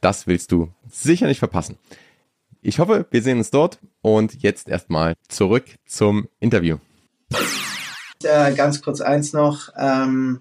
Das 0.00 0.26
willst 0.26 0.50
du 0.50 0.72
sicher 0.88 1.26
nicht 1.26 1.38
verpassen. 1.38 1.78
Ich 2.62 2.78
hoffe, 2.78 3.06
wir 3.10 3.22
sehen 3.22 3.38
uns 3.38 3.50
dort 3.50 3.78
und 4.02 4.42
jetzt 4.42 4.68
erstmal 4.68 5.14
zurück 5.28 5.64
zum 5.86 6.28
Interview. 6.40 6.78
Äh, 8.22 8.52
ganz 8.54 8.82
kurz 8.82 9.00
eins 9.00 9.32
noch. 9.32 9.70
Ähm, 9.78 10.40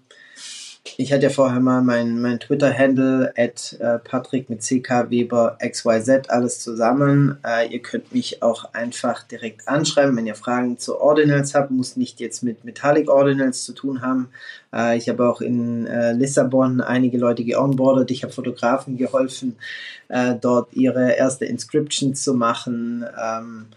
ich 0.97 1.13
hatte 1.13 1.23
ja 1.23 1.29
vorher 1.29 1.61
mal 1.61 1.81
mein, 1.81 2.21
mein 2.21 2.39
Twitter-Handle 2.39 3.33
at 3.37 3.77
äh, 3.79 3.99
Patrick 3.99 4.49
mit 4.49 4.61
CK 4.61 5.09
Weber 5.09 5.57
XYZ, 5.65 6.29
alles 6.29 6.59
zusammen. 6.59 7.37
Äh, 7.45 7.71
ihr 7.71 7.81
könnt 7.81 8.13
mich 8.13 8.43
auch 8.43 8.73
einfach 8.73 9.23
direkt 9.23 9.67
anschreiben, 9.69 10.17
wenn 10.17 10.27
ihr 10.27 10.35
Fragen 10.35 10.77
zu 10.77 10.99
Ordinals 10.99 11.55
habt. 11.55 11.71
Muss 11.71 11.95
nicht 11.95 12.19
jetzt 12.19 12.43
mit 12.43 12.65
Metallic 12.65 13.09
Ordinals 13.09 13.63
zu 13.63 13.73
tun 13.73 14.01
haben. 14.01 14.29
Äh, 14.73 14.97
ich 14.97 15.07
habe 15.07 15.29
auch 15.29 15.39
in 15.39 15.87
äh, 15.87 16.11
Lissabon 16.11 16.81
einige 16.81 17.17
Leute 17.17 17.45
geonboardet. 17.45 18.11
Ich 18.11 18.23
habe 18.23 18.33
Fotografen 18.33 18.97
geholfen, 18.97 19.55
äh, 20.09 20.35
dort 20.35 20.73
ihre 20.73 21.13
erste 21.13 21.45
Inscription 21.45 22.13
zu 22.13 22.33
machen. 22.33 23.05
Ähm, 23.17 23.67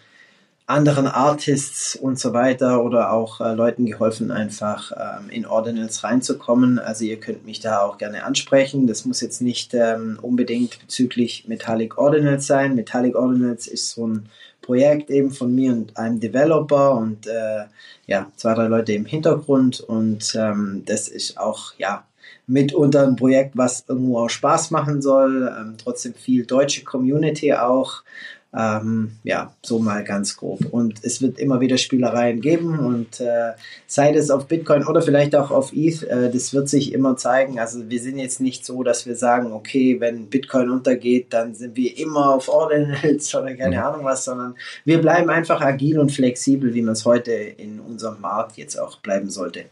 anderen 0.66 1.06
Artists 1.06 1.96
und 1.96 2.18
so 2.18 2.32
weiter 2.32 2.84
oder 2.84 3.12
auch 3.12 3.40
äh, 3.40 3.54
Leuten 3.54 3.84
geholfen, 3.84 4.30
einfach 4.30 4.92
ähm, 4.92 5.30
in 5.30 5.46
Ordinals 5.46 6.04
reinzukommen. 6.04 6.78
Also 6.78 7.04
ihr 7.04 7.18
könnt 7.18 7.44
mich 7.44 7.60
da 7.60 7.80
auch 7.80 7.98
gerne 7.98 8.24
ansprechen. 8.24 8.86
Das 8.86 9.04
muss 9.04 9.20
jetzt 9.20 9.42
nicht 9.42 9.74
ähm, 9.74 10.18
unbedingt 10.22 10.78
bezüglich 10.80 11.46
Metallic 11.48 11.98
Ordinals 11.98 12.46
sein. 12.46 12.74
Metallic 12.74 13.16
Ordinals 13.16 13.66
ist 13.66 13.90
so 13.90 14.06
ein 14.06 14.28
Projekt 14.62 15.10
eben 15.10 15.32
von 15.32 15.54
mir 15.54 15.72
und 15.72 15.96
einem 15.96 16.20
Developer 16.20 16.94
und 16.94 17.26
äh, 17.26 17.64
ja, 18.06 18.30
zwei, 18.36 18.54
drei 18.54 18.68
Leute 18.68 18.92
im 18.92 19.04
Hintergrund 19.04 19.80
und 19.80 20.34
ähm, 20.36 20.84
das 20.86 21.08
ist 21.08 21.36
auch, 21.38 21.74
ja, 21.78 22.04
mitunter 22.46 23.06
ein 23.06 23.16
Projekt, 23.16 23.56
was 23.56 23.84
irgendwo 23.88 24.18
auch 24.18 24.30
Spaß 24.30 24.70
machen 24.70 25.02
soll, 25.02 25.52
ähm, 25.58 25.74
trotzdem 25.78 26.14
viel 26.14 26.46
deutsche 26.46 26.84
Community 26.84 27.52
auch 27.52 28.02
ähm, 28.56 29.12
ja, 29.24 29.54
so 29.62 29.78
mal 29.78 30.04
ganz 30.04 30.36
grob. 30.36 30.60
Und 30.70 31.02
es 31.02 31.22
wird 31.22 31.38
immer 31.38 31.60
wieder 31.60 31.78
Spielereien 31.78 32.40
geben 32.40 32.78
und 32.78 33.20
äh, 33.20 33.52
sei 33.86 34.14
es 34.14 34.30
auf 34.30 34.46
Bitcoin 34.46 34.86
oder 34.86 35.00
vielleicht 35.00 35.34
auch 35.34 35.50
auf 35.50 35.72
ETH, 35.72 36.02
äh, 36.02 36.30
das 36.30 36.52
wird 36.52 36.68
sich 36.68 36.92
immer 36.92 37.16
zeigen. 37.16 37.58
Also 37.58 37.88
wir 37.88 38.00
sind 38.00 38.18
jetzt 38.18 38.40
nicht 38.40 38.66
so, 38.66 38.82
dass 38.82 39.06
wir 39.06 39.16
sagen, 39.16 39.52
okay, 39.52 40.00
wenn 40.00 40.26
Bitcoin 40.26 40.70
untergeht, 40.70 41.32
dann 41.32 41.54
sind 41.54 41.76
wir 41.76 41.96
immer 41.98 42.34
auf 42.34 42.48
Ordinals 42.48 43.34
oder 43.34 43.54
keine 43.54 43.76
mhm. 43.76 43.82
Ahnung 43.82 44.04
was, 44.04 44.24
sondern 44.24 44.54
wir 44.84 45.00
bleiben 45.00 45.30
einfach 45.30 45.60
agil 45.60 45.98
und 45.98 46.12
flexibel, 46.12 46.74
wie 46.74 46.82
man 46.82 46.92
es 46.92 47.06
heute 47.06 47.32
in 47.32 47.80
unserem 47.80 48.20
Markt 48.20 48.58
jetzt 48.58 48.78
auch 48.78 48.98
bleiben 48.98 49.30
sollte. 49.30 49.64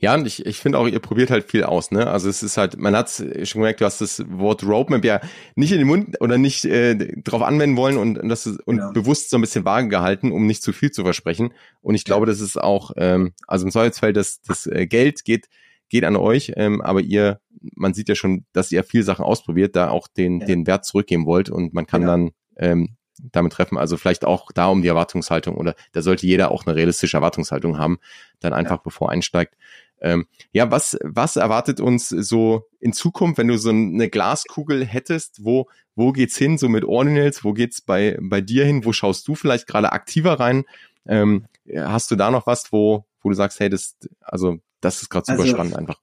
Ja, 0.00 0.14
und 0.14 0.26
ich, 0.26 0.46
ich 0.46 0.58
finde 0.58 0.78
auch, 0.78 0.88
ihr 0.88 0.98
probiert 0.98 1.30
halt 1.30 1.44
viel 1.50 1.62
aus, 1.62 1.90
ne? 1.90 2.06
Also 2.06 2.30
es 2.30 2.42
ist 2.42 2.56
halt, 2.56 2.78
man 2.78 2.96
hat 2.96 3.10
schon 3.10 3.60
gemerkt, 3.60 3.82
du 3.82 3.84
hast 3.84 4.00
das 4.00 4.24
Wort 4.30 4.64
Roadmap 4.64 5.04
ja 5.04 5.20
nicht 5.56 5.72
in 5.72 5.78
den 5.78 5.86
Mund 5.86 6.16
oder 6.20 6.38
nicht 6.38 6.64
äh, 6.64 6.96
drauf 7.22 7.42
anwenden 7.42 7.76
wollen 7.76 7.98
und, 7.98 8.18
und 8.18 8.28
das 8.30 8.46
ist, 8.46 8.60
und 8.66 8.78
ja. 8.78 8.90
bewusst 8.92 9.28
so 9.28 9.36
ein 9.36 9.42
bisschen 9.42 9.66
vage 9.66 9.88
gehalten, 9.88 10.32
um 10.32 10.46
nicht 10.46 10.62
zu 10.62 10.72
viel 10.72 10.90
zu 10.90 11.02
versprechen. 11.04 11.52
Und 11.82 11.96
ich 11.96 12.04
glaube, 12.04 12.24
das 12.24 12.40
ist 12.40 12.58
auch, 12.58 12.92
ähm, 12.96 13.34
also 13.46 13.66
im 13.66 13.70
Zweifelsfall, 13.70 14.14
das, 14.14 14.40
das 14.40 14.66
äh, 14.66 14.86
Geld 14.86 15.24
geht, 15.26 15.48
geht 15.90 16.04
an 16.04 16.16
euch, 16.16 16.52
ähm, 16.56 16.80
aber 16.80 17.02
ihr, 17.02 17.40
man 17.60 17.92
sieht 17.92 18.08
ja 18.08 18.14
schon, 18.14 18.46
dass 18.54 18.72
ihr 18.72 18.82
viel 18.84 19.02
Sachen 19.02 19.24
ausprobiert, 19.24 19.76
da 19.76 19.90
auch 19.90 20.08
den, 20.08 20.40
ja. 20.40 20.46
den 20.46 20.66
Wert 20.66 20.86
zurückgeben 20.86 21.26
wollt 21.26 21.50
und 21.50 21.74
man 21.74 21.86
kann 21.86 22.02
genau. 22.02 22.12
dann 22.12 22.30
ähm, 22.56 22.96
damit 23.32 23.52
treffen. 23.52 23.78
Also 23.78 23.96
vielleicht 23.96 24.24
auch 24.24 24.50
da 24.52 24.68
um 24.68 24.82
die 24.82 24.88
Erwartungshaltung 24.88 25.56
oder 25.56 25.74
da 25.92 26.02
sollte 26.02 26.26
jeder 26.26 26.50
auch 26.50 26.66
eine 26.66 26.74
realistische 26.74 27.16
Erwartungshaltung 27.16 27.78
haben, 27.78 27.98
dann 28.40 28.52
einfach 28.52 28.76
ja. 28.76 28.82
bevor 28.82 29.10
einsteigt. 29.10 29.56
Ähm, 30.00 30.26
ja, 30.52 30.70
was, 30.70 30.98
was 31.02 31.36
erwartet 31.36 31.80
uns 31.80 32.08
so 32.08 32.66
in 32.80 32.92
Zukunft, 32.92 33.38
wenn 33.38 33.48
du 33.48 33.58
so 33.58 33.70
eine 33.70 34.08
Glaskugel 34.08 34.84
hättest? 34.84 35.44
Wo, 35.44 35.68
wo 35.94 36.12
geht's 36.12 36.36
hin, 36.36 36.58
so 36.58 36.68
mit 36.68 36.84
Ordinals? 36.84 37.44
Wo 37.44 37.52
geht's 37.52 37.80
bei, 37.80 38.16
bei 38.20 38.40
dir 38.40 38.64
hin? 38.64 38.84
Wo 38.84 38.92
schaust 38.92 39.28
du 39.28 39.34
vielleicht 39.34 39.66
gerade 39.66 39.92
aktiver 39.92 40.40
rein? 40.40 40.64
Ähm, 41.06 41.46
hast 41.74 42.10
du 42.10 42.16
da 42.16 42.30
noch 42.30 42.46
was, 42.46 42.72
wo, 42.72 43.04
wo 43.22 43.28
du 43.28 43.34
sagst, 43.34 43.60
hey, 43.60 43.68
das, 43.68 43.96
also, 44.22 44.58
das 44.80 45.02
ist 45.02 45.10
gerade 45.10 45.26
super 45.26 45.42
also, 45.42 45.52
spannend 45.52 45.76
einfach? 45.76 46.00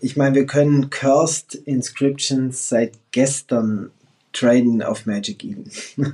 Ich 0.00 0.16
meine, 0.16 0.34
wir 0.34 0.46
können 0.46 0.90
Cursed 0.90 1.54
Inscriptions 1.54 2.68
seit 2.68 2.98
gestern 3.10 3.90
traden 4.36 4.82
auf 4.82 5.06
Magic 5.06 5.42
Eden. 5.44 5.70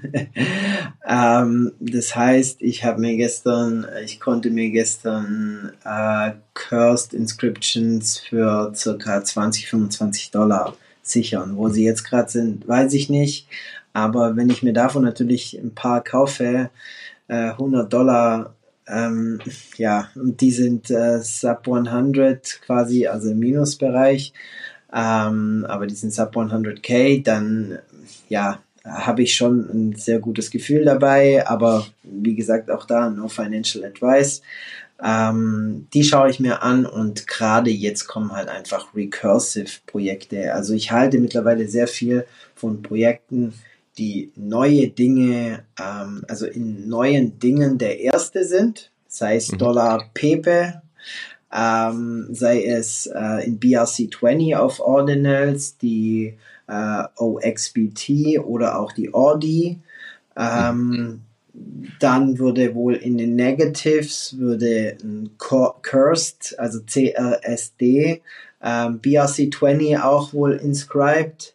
ähm, 1.09 1.73
das 1.81 2.15
heißt, 2.15 2.63
ich 2.63 2.85
habe 2.85 3.01
mir 3.01 3.17
gestern, 3.17 3.87
ich 4.05 4.21
konnte 4.21 4.51
mir 4.51 4.71
gestern 4.71 5.73
äh, 5.85 6.33
Cursed 6.55 7.15
Inscriptions 7.15 8.19
für 8.19 8.73
circa 8.75 9.25
20, 9.25 9.69
25 9.69 10.31
Dollar 10.31 10.77
sichern. 11.03 11.57
Wo 11.57 11.69
sie 11.69 11.85
jetzt 11.85 12.05
gerade 12.05 12.31
sind, 12.31 12.69
weiß 12.69 12.93
ich 12.95 13.11
nicht. 13.11 13.49
Aber 13.93 14.37
wenn 14.37 14.51
ich 14.51 14.63
mir 14.63 14.73
davon 14.73 15.03
natürlich 15.03 15.59
ein 15.59 15.75
paar 15.75 16.03
kaufe, 16.03 16.71
äh, 17.29 17.51
100 17.51 17.93
Dollar, 17.93 18.55
ähm, 18.87 19.41
ja, 19.77 20.09
und 20.15 20.41
die 20.41 20.51
sind 20.51 20.91
äh, 20.91 21.21
sub 21.21 21.69
100 21.69 22.61
quasi, 22.65 23.07
also 23.07 23.31
im 23.31 23.39
Minusbereich, 23.39 24.33
ähm, 24.93 25.67
aber 25.69 25.87
die 25.87 25.95
sind 25.95 26.13
sub 26.13 26.37
100k, 26.37 27.23
dann 27.23 27.79
ja, 28.29 28.61
habe 28.85 29.23
ich 29.23 29.35
schon 29.35 29.61
ein 29.71 29.95
sehr 29.97 30.19
gutes 30.19 30.51
Gefühl 30.51 30.85
dabei, 30.85 31.47
aber 31.47 31.87
wie 32.03 32.35
gesagt, 32.35 32.71
auch 32.71 32.85
da 32.85 33.11
no 33.11 33.29
financial 33.29 33.85
advice. 33.85 34.43
Ähm, 35.05 35.89
die 35.95 36.05
schaue 36.05 36.31
ich 36.31 36.39
mir 36.39 36.63
an 36.63 36.87
und 36.87 37.27
gerade 37.27 37.71
jetzt 37.71 38.07
kommen 38.07 38.33
halt 38.33 38.49
einfach 38.49 38.95
recursive 38.95 39.81
Projekte. 39.87 40.55
Also 40.55 40.75
ich 40.75 40.93
halte 40.93 41.19
mittlerweile 41.19 41.67
sehr 41.67 41.89
viel 41.89 42.25
von 42.55 42.83
Projekten, 42.83 43.55
die 43.99 44.33
neue 44.37 44.89
Dinge, 44.89 45.65
ähm, 45.81 46.25
also 46.29 46.47
in 46.47 46.89
neuen 46.89 47.39
Dingen 47.39 47.79
der 47.79 48.01
erste 48.01 48.45
sind, 48.45 48.91
sei 49.09 49.37
es 49.37 49.51
mhm. 49.51 49.59
Dollar 49.59 50.11
Pepe, 50.15 50.83
ähm, 51.53 52.29
sei 52.31 52.65
es 52.65 53.07
äh, 53.07 53.45
in 53.45 53.61
BRC20 53.61 54.57
auf 54.57 54.81
Ordinals, 54.81 55.77
die 55.79 56.39
äh, 56.67 57.05
OXBT 57.17 58.41
oder 58.45 58.79
auch 58.79 58.93
die 58.93 59.13
Audi. 59.13 59.79
Ähm, 60.37 61.23
dann 62.01 62.39
würde 62.39 62.75
wohl 62.75 62.95
in 62.95 63.19
den 63.19 63.37
Negatives 63.37 64.39
würde 64.39 64.97
ein 65.03 65.31
Cursed, 65.39 66.59
also 66.59 66.81
CRSD, 66.81 68.23
ähm, 68.63 69.01
BRC20 69.01 70.03
auch 70.03 70.33
wohl 70.33 70.53
inscribed. 70.53 71.55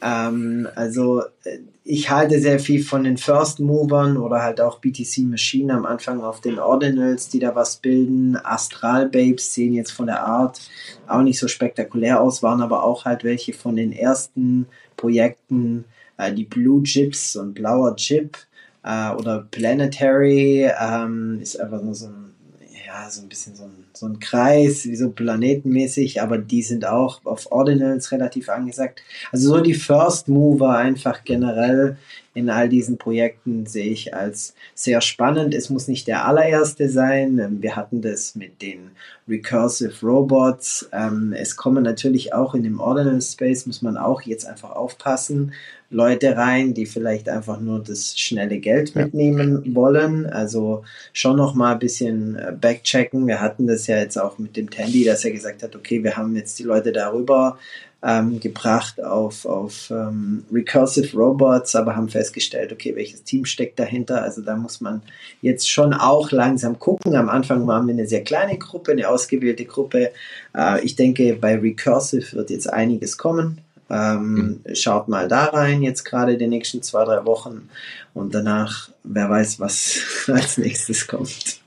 Ähm, 0.00 0.68
also 0.74 1.22
äh, 1.44 1.58
ich 1.84 2.10
halte 2.10 2.38
sehr 2.38 2.60
viel 2.60 2.84
von 2.84 3.04
den 3.04 3.16
First 3.16 3.60
Movern 3.60 4.18
oder 4.18 4.42
halt 4.42 4.60
auch 4.60 4.78
BTC 4.78 5.20
Machine 5.24 5.72
am 5.72 5.86
Anfang 5.86 6.20
auf 6.22 6.40
den 6.40 6.58
Ordinals, 6.58 7.28
die 7.30 7.38
da 7.38 7.54
was 7.54 7.78
bilden. 7.78 8.36
Astral 8.36 9.08
Babes 9.08 9.54
sehen 9.54 9.72
jetzt 9.72 9.92
von 9.92 10.06
der 10.06 10.24
Art 10.24 10.60
auch 11.06 11.22
nicht 11.22 11.38
so 11.38 11.48
spektakulär 11.48 12.20
aus, 12.20 12.42
waren 12.42 12.60
aber 12.60 12.84
auch 12.84 13.04
halt 13.04 13.24
welche 13.24 13.52
von 13.54 13.74
den 13.76 13.92
ersten 13.92 14.66
Projekten, 14.96 15.84
äh, 16.18 16.32
die 16.32 16.44
Blue 16.44 16.82
Chips 16.82 17.36
und 17.36 17.54
blauer 17.54 17.96
Chip 17.96 18.36
äh, 18.84 19.10
oder 19.12 19.46
Planetary 19.50 20.70
ähm, 20.78 21.38
ist 21.40 21.58
einfach 21.58 21.82
nur 21.82 21.94
so 21.94 22.06
ein, 22.06 22.27
ja, 22.88 23.10
so 23.10 23.20
ein 23.20 23.28
bisschen 23.28 23.54
so 23.54 23.64
ein, 23.64 23.84
so 23.92 24.06
ein 24.06 24.18
Kreis, 24.18 24.86
wie 24.86 24.96
so 24.96 25.10
planetenmäßig, 25.10 26.22
aber 26.22 26.38
die 26.38 26.62
sind 26.62 26.86
auch 26.86 27.20
auf 27.26 27.52
Ordinals 27.52 28.12
relativ 28.12 28.48
angesagt. 28.48 29.02
Also 29.30 29.48
so 29.48 29.60
die 29.60 29.74
First 29.74 30.28
Mover 30.28 30.74
einfach 30.74 31.22
generell 31.24 31.98
in 32.32 32.48
all 32.48 32.70
diesen 32.70 32.96
Projekten 32.96 33.66
sehe 33.66 33.90
ich 33.90 34.14
als 34.14 34.54
sehr 34.74 35.02
spannend. 35.02 35.54
Es 35.54 35.68
muss 35.68 35.86
nicht 35.86 36.06
der 36.06 36.24
allererste 36.24 36.88
sein. 36.88 37.38
Ähm, 37.38 37.60
wir 37.60 37.76
hatten 37.76 38.00
das 38.00 38.34
mit 38.34 38.62
den 38.62 38.92
Recursive 39.28 40.06
Robots. 40.06 40.88
Ähm, 40.92 41.34
es 41.36 41.56
kommen 41.56 41.84
natürlich 41.84 42.32
auch 42.32 42.54
in 42.54 42.62
dem 42.62 42.80
Ordinal 42.80 43.20
Space, 43.20 43.66
muss 43.66 43.82
man 43.82 43.98
auch 43.98 44.22
jetzt 44.22 44.46
einfach 44.46 44.70
aufpassen, 44.70 45.52
Leute 45.90 46.36
rein, 46.36 46.74
die 46.74 46.84
vielleicht 46.84 47.28
einfach 47.28 47.60
nur 47.60 47.82
das 47.82 48.18
schnelle 48.18 48.58
Geld 48.58 48.94
mitnehmen 48.94 49.74
wollen. 49.74 50.26
Also 50.26 50.84
schon 51.14 51.36
noch 51.36 51.54
mal 51.54 51.72
ein 51.72 51.78
bisschen 51.78 52.36
äh, 52.36 52.52
backchecken. 52.52 53.26
Wir 53.26 53.40
hatten 53.40 53.66
das 53.66 53.86
ja 53.86 53.96
jetzt 53.96 54.18
auch 54.18 54.38
mit 54.38 54.56
dem 54.56 54.68
Tandy, 54.68 55.04
dass 55.04 55.24
er 55.24 55.30
gesagt 55.30 55.62
hat, 55.62 55.74
okay, 55.74 56.04
wir 56.04 56.16
haben 56.16 56.36
jetzt 56.36 56.58
die 56.58 56.64
Leute 56.64 56.92
darüber 56.92 57.58
ähm, 58.02 58.38
gebracht 58.38 59.02
auf, 59.02 59.44
auf 59.44 59.90
ähm, 59.90 60.44
Recursive 60.52 61.16
Robots, 61.16 61.74
aber 61.74 61.96
haben 61.96 62.08
festgestellt, 62.08 62.72
okay, 62.72 62.94
welches 62.94 63.24
Team 63.24 63.44
steckt 63.44 63.78
dahinter. 63.78 64.22
Also 64.22 64.42
da 64.42 64.56
muss 64.56 64.80
man 64.80 65.02
jetzt 65.42 65.68
schon 65.68 65.92
auch 65.92 66.30
langsam 66.30 66.78
gucken. 66.78 67.16
Am 67.16 67.28
Anfang 67.28 67.66
waren 67.66 67.86
wir 67.86 67.94
eine 67.94 68.06
sehr 68.06 68.22
kleine 68.22 68.58
Gruppe, 68.58 68.92
eine 68.92 69.08
ausgewählte 69.08 69.64
Gruppe. 69.64 70.12
Äh, 70.54 70.84
ich 70.84 70.96
denke, 70.96 71.34
bei 71.40 71.56
Recursive 71.56 72.36
wird 72.36 72.50
jetzt 72.50 72.70
einiges 72.72 73.18
kommen. 73.18 73.62
Ähm, 73.90 74.60
mhm. 74.64 74.74
Schaut 74.74 75.08
mal 75.08 75.28
da 75.28 75.46
rein, 75.46 75.82
jetzt 75.82 76.04
gerade 76.04 76.36
die 76.36 76.46
nächsten 76.46 76.82
zwei, 76.82 77.04
drei 77.04 77.24
Wochen. 77.24 77.68
Und 78.14 78.34
danach, 78.34 78.90
wer 79.04 79.30
weiß, 79.30 79.60
was 79.60 80.00
als 80.28 80.58
nächstes 80.58 81.06
kommt. 81.06 81.60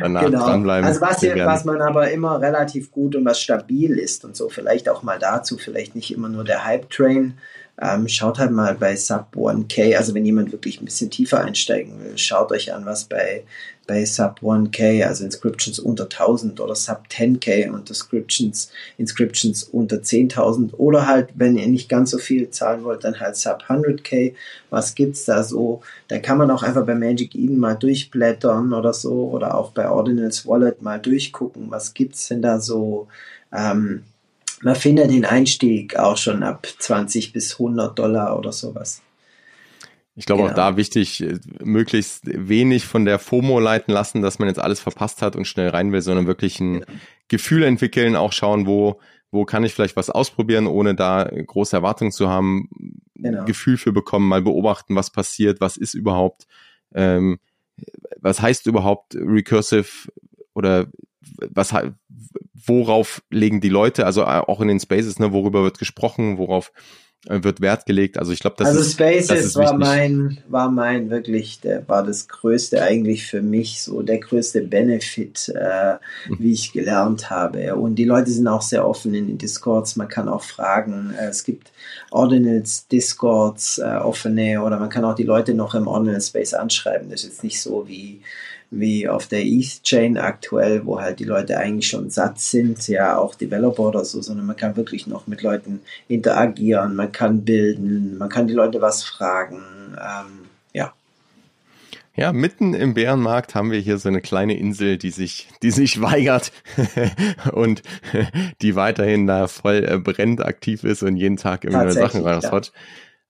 Danach 0.00 0.24
genau. 0.24 0.46
dranbleiben. 0.46 0.86
Also 0.86 1.00
was, 1.00 1.20
hier, 1.20 1.36
was 1.44 1.64
man 1.64 1.82
aber 1.82 2.10
immer 2.10 2.40
relativ 2.40 2.90
gut 2.90 3.16
und 3.16 3.24
was 3.24 3.40
stabil 3.40 3.98
ist 3.98 4.24
und 4.24 4.34
so, 4.34 4.48
vielleicht 4.48 4.88
auch 4.88 5.02
mal 5.02 5.18
dazu, 5.18 5.58
vielleicht 5.58 5.94
nicht 5.94 6.12
immer 6.12 6.28
nur 6.28 6.44
der 6.44 6.64
Hype-Train, 6.64 7.34
ähm, 7.80 8.08
schaut 8.08 8.38
halt 8.38 8.52
mal 8.52 8.74
bei 8.74 8.96
Sub 8.96 9.36
1K, 9.36 9.96
also 9.96 10.14
wenn 10.14 10.24
jemand 10.24 10.52
wirklich 10.52 10.80
ein 10.80 10.86
bisschen 10.86 11.10
tiefer 11.10 11.42
einsteigen 11.42 12.02
will, 12.02 12.16
schaut 12.16 12.50
euch 12.50 12.72
an, 12.72 12.86
was 12.86 13.04
bei, 13.04 13.44
bei 13.86 14.04
Sub 14.06 14.40
1K, 14.42 15.04
also 15.04 15.24
Inscriptions 15.24 15.78
unter 15.78 16.04
1000 16.04 16.58
oder 16.60 16.74
Sub 16.74 17.02
10K 17.10 17.70
und 17.70 17.90
Inscriptions, 17.90 18.70
Inscriptions 18.96 19.64
unter 19.64 19.96
10.000 19.96 20.74
oder 20.74 21.06
halt, 21.06 21.28
wenn 21.34 21.58
ihr 21.58 21.66
nicht 21.66 21.90
ganz 21.90 22.12
so 22.12 22.18
viel 22.18 22.48
zahlen 22.48 22.82
wollt, 22.82 23.04
dann 23.04 23.20
halt 23.20 23.36
Sub 23.36 23.62
100K. 23.68 24.32
Was 24.70 24.94
gibt's 24.94 25.26
da 25.26 25.42
so? 25.42 25.82
Da 26.08 26.18
kann 26.18 26.38
man 26.38 26.50
auch 26.50 26.62
einfach 26.62 26.86
bei 26.86 26.94
Magic 26.94 27.34
Eden 27.34 27.58
mal 27.58 27.74
durchblättern 27.74 28.72
oder 28.72 28.94
so 28.94 29.28
oder 29.28 29.54
auch 29.54 29.72
bei 29.72 29.88
Ordinals 29.90 30.46
Wallet 30.46 30.80
mal 30.80 30.98
durchgucken, 30.98 31.70
was 31.70 31.92
gibt's 31.92 32.28
denn 32.28 32.40
da 32.40 32.58
so, 32.58 33.08
ähm, 33.52 34.04
man 34.66 34.74
findet 34.74 35.12
den 35.12 35.24
Einstieg 35.24 35.94
auch 35.94 36.16
schon 36.16 36.42
ab 36.42 36.66
20 36.66 37.32
bis 37.32 37.52
100 37.52 37.96
Dollar 37.96 38.36
oder 38.36 38.50
sowas. 38.50 39.00
Ich 40.16 40.26
glaube 40.26 40.42
genau. 40.42 40.52
auch 40.52 40.56
da 40.56 40.76
wichtig, 40.76 41.22
äh, 41.22 41.38
möglichst 41.62 42.22
wenig 42.24 42.84
von 42.84 43.04
der 43.04 43.20
FOMO 43.20 43.60
leiten 43.60 43.94
lassen, 43.94 44.22
dass 44.22 44.40
man 44.40 44.48
jetzt 44.48 44.58
alles 44.58 44.80
verpasst 44.80 45.22
hat 45.22 45.36
und 45.36 45.46
schnell 45.46 45.68
rein 45.68 45.92
will, 45.92 46.02
sondern 46.02 46.26
wirklich 46.26 46.58
ein 46.58 46.80
genau. 46.80 46.92
Gefühl 47.28 47.62
entwickeln, 47.62 48.16
auch 48.16 48.32
schauen, 48.32 48.66
wo, 48.66 48.98
wo 49.30 49.44
kann 49.44 49.62
ich 49.62 49.72
vielleicht 49.72 49.94
was 49.94 50.10
ausprobieren, 50.10 50.66
ohne 50.66 50.96
da 50.96 51.22
große 51.22 51.76
Erwartungen 51.76 52.10
zu 52.10 52.28
haben, 52.28 52.68
genau. 53.14 53.44
Gefühl 53.44 53.76
für 53.76 53.92
bekommen, 53.92 54.26
mal 54.26 54.42
beobachten, 54.42 54.96
was 54.96 55.10
passiert, 55.10 55.60
was 55.60 55.76
ist 55.76 55.94
überhaupt, 55.94 56.48
ähm, 56.92 57.38
was 58.20 58.42
heißt 58.42 58.66
überhaupt 58.66 59.14
recursive 59.14 60.10
oder 60.54 60.88
was 61.50 61.72
worauf 62.66 63.22
legen 63.30 63.60
die 63.60 63.68
Leute, 63.68 64.06
also 64.06 64.22
äh, 64.22 64.24
auch 64.24 64.60
in 64.60 64.68
den 64.68 64.80
Spaces, 64.80 65.18
ne, 65.18 65.32
worüber 65.32 65.62
wird 65.62 65.78
gesprochen, 65.78 66.38
worauf 66.38 66.72
äh, 67.28 67.42
wird 67.42 67.60
Wert 67.60 67.86
gelegt. 67.86 68.18
Also 68.18 68.32
ich 68.32 68.40
glaube, 68.40 68.56
das 68.58 68.68
also 68.68 68.80
ist 68.80 68.92
Spaces 68.92 69.26
das 69.26 69.44
ist 69.44 69.56
war 69.56 69.78
wichtig. 69.78 69.78
mein 69.78 70.38
war 70.48 70.70
mein 70.70 71.10
wirklich 71.10 71.60
der 71.60 71.88
war 71.88 72.04
das 72.04 72.28
größte 72.28 72.82
eigentlich 72.82 73.26
für 73.26 73.42
mich 73.42 73.82
so 73.82 74.02
der 74.02 74.18
größte 74.18 74.62
Benefit, 74.62 75.52
äh, 75.54 75.94
mhm. 76.28 76.36
wie 76.38 76.52
ich 76.52 76.72
gelernt 76.72 77.30
habe. 77.30 77.76
Und 77.76 77.96
die 77.96 78.04
Leute 78.04 78.30
sind 78.30 78.46
auch 78.46 78.62
sehr 78.62 78.86
offen 78.86 79.14
in 79.14 79.26
den 79.26 79.38
Discords. 79.38 79.96
Man 79.96 80.08
kann 80.08 80.28
auch 80.28 80.42
fragen. 80.42 81.14
Äh, 81.18 81.26
es 81.26 81.44
gibt 81.44 81.72
Ordinals 82.10 82.86
Discords 82.88 83.78
äh, 83.78 83.96
offene 83.96 84.62
oder 84.62 84.78
man 84.78 84.90
kann 84.90 85.04
auch 85.04 85.14
die 85.14 85.24
Leute 85.24 85.54
noch 85.54 85.74
im 85.74 85.88
Ordinal 85.88 86.20
Space 86.20 86.54
anschreiben. 86.54 87.10
Das 87.10 87.22
ist 87.22 87.28
jetzt 87.28 87.44
nicht 87.44 87.60
so 87.60 87.88
wie 87.88 88.22
wie 88.70 89.08
auf 89.08 89.26
der 89.26 89.44
East 89.44 89.84
Chain 89.84 90.18
aktuell, 90.18 90.84
wo 90.84 91.00
halt 91.00 91.20
die 91.20 91.24
Leute 91.24 91.56
eigentlich 91.58 91.88
schon 91.88 92.10
satt 92.10 92.40
sind, 92.40 92.88
ja 92.88 93.16
auch 93.16 93.34
Developer 93.34 93.84
oder 93.84 94.04
so, 94.04 94.20
sondern 94.20 94.46
man 94.46 94.56
kann 94.56 94.76
wirklich 94.76 95.06
noch 95.06 95.26
mit 95.26 95.42
Leuten 95.42 95.80
interagieren, 96.08 96.96
man 96.96 97.12
kann 97.12 97.44
bilden, 97.44 98.18
man 98.18 98.28
kann 98.28 98.46
die 98.46 98.54
Leute 98.54 98.80
was 98.80 99.04
fragen, 99.04 99.62
ähm, 99.96 100.46
ja. 100.72 100.92
Ja, 102.16 102.32
mitten 102.32 102.74
im 102.74 102.94
Bärenmarkt 102.94 103.54
haben 103.54 103.70
wir 103.70 103.78
hier 103.78 103.98
so 103.98 104.08
eine 104.08 104.22
kleine 104.22 104.58
Insel, 104.58 104.96
die 104.96 105.10
sich, 105.10 105.48
die 105.62 105.70
sich 105.70 106.00
weigert 106.00 106.50
und 107.52 107.82
die 108.62 108.74
weiterhin 108.74 109.26
da 109.26 109.48
voll 109.48 109.84
äh, 109.84 109.98
brennt 109.98 110.44
aktiv 110.44 110.82
ist 110.82 111.02
und 111.02 111.16
jeden 111.16 111.36
Tag 111.36 111.64
irgendwelche 111.64 111.92
Sachen 111.92 112.26
raushaut. 112.26 112.66
Ja. 112.66 112.72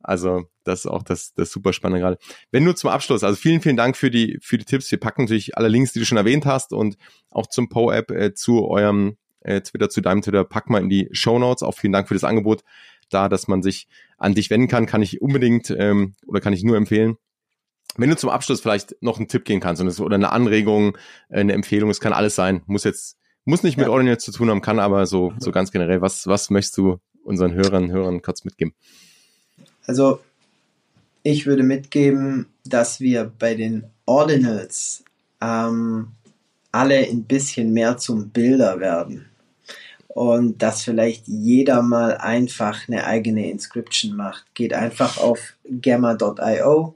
Also 0.07 0.45
das 0.65 0.81
ist 0.81 0.87
auch 0.87 1.03
das, 1.03 1.35
das 1.35 1.51
super 1.51 1.73
Spannende 1.73 2.01
gerade. 2.01 2.19
Wenn 2.51 2.65
nur 2.65 2.77
zum 2.77 2.91
Abschluss, 2.91 3.25
also 3.25 3.37
vielen, 3.37 3.61
vielen 3.61 3.77
Dank 3.77 3.97
für 3.97 4.11
die, 4.11 4.39
für 4.41 4.57
die 4.57 4.65
Tipps. 4.65 4.91
Wir 4.91 5.01
packen 5.01 5.23
natürlich 5.23 5.57
alle 5.57 5.69
Links, 5.69 5.93
die 5.93 5.99
du 5.99 6.05
schon 6.05 6.19
erwähnt 6.19 6.47
hast 6.47 6.73
und 6.73 6.97
auch 7.31 7.47
zum 7.49 7.69
Po-App 7.69 8.11
äh, 8.11 8.35
zu 8.35 8.69
eurem 8.69 9.17
äh, 9.41 9.61
Twitter, 9.61 9.89
zu 9.89 10.01
deinem 10.01 10.23
Twitter, 10.23 10.45
pack 10.45 10.71
mal 10.71 10.81
in 10.81 10.89
die 10.89 11.09
Show 11.13 11.39
Notes. 11.39 11.63
Auch 11.63 11.75
vielen 11.75 11.93
Dank 11.93 12.09
für 12.09 12.15
das 12.15 12.25
Angebot 12.25 12.63
da, 13.09 13.29
dass 13.29 13.49
man 13.49 13.63
sich 13.63 13.89
an 14.19 14.35
dich 14.35 14.51
wenden 14.51 14.69
kann, 14.69 14.87
kann 14.87 15.03
ich 15.03 15.21
unbedingt 15.21 15.71
ähm, 15.71 16.15
oder 16.27 16.41
kann 16.41 16.53
ich 16.53 16.65
nur 16.65 16.77
empfehlen. 16.77 17.17
Wenn 17.97 18.11
du 18.11 18.17
zum 18.17 18.31
Abschluss 18.31 18.61
vielleicht 18.61 18.97
noch 19.01 19.19
einen 19.19 19.29
Tipp 19.29 19.45
geben 19.45 19.61
kannst 19.61 20.01
oder 20.01 20.15
eine 20.15 20.33
Anregung, 20.33 20.97
äh, 21.29 21.41
eine 21.41 21.53
Empfehlung, 21.53 21.91
es 21.91 22.01
kann 22.01 22.13
alles 22.13 22.35
sein, 22.35 22.63
muss 22.67 22.85
jetzt, 22.85 23.19
muss 23.45 23.63
nicht 23.63 23.77
mit 23.77 23.87
ja. 23.87 23.93
Ordinate 23.93 24.19
zu 24.19 24.33
tun 24.33 24.51
haben, 24.51 24.61
kann 24.61 24.79
aber 24.79 25.07
so, 25.07 25.33
so 25.39 25.53
ganz 25.53 25.71
generell, 25.71 26.01
was, 26.01 26.27
was 26.27 26.51
möchtest 26.51 26.77
du 26.79 26.99
unseren 27.23 27.55
Hörern, 27.55 27.91
Hörern 27.91 28.23
kurz 28.23 28.45
mitgeben? 28.45 28.75
Also, 29.87 30.21
ich 31.23 31.47
würde 31.47 31.63
mitgeben, 31.63 32.47
dass 32.65 33.01
wir 33.01 33.31
bei 33.39 33.55
den 33.55 33.85
Ordinals 34.05 35.05
ähm, 35.41 36.09
alle 36.73 36.99
ein 36.99 37.25
bisschen 37.25 37.73
mehr 37.73 37.97
zum 37.97 38.29
Bilder 38.31 38.81
werden 38.81 39.27
und 40.09 40.63
dass 40.63 40.83
vielleicht 40.83 41.29
jeder 41.29 41.83
mal 41.83 42.17
einfach 42.17 42.89
eine 42.89 43.05
eigene 43.05 43.51
Inscription 43.51 44.17
macht. 44.17 44.47
Geht 44.55 44.73
einfach 44.73 45.19
auf 45.19 45.57
gamma.io, 45.83 46.95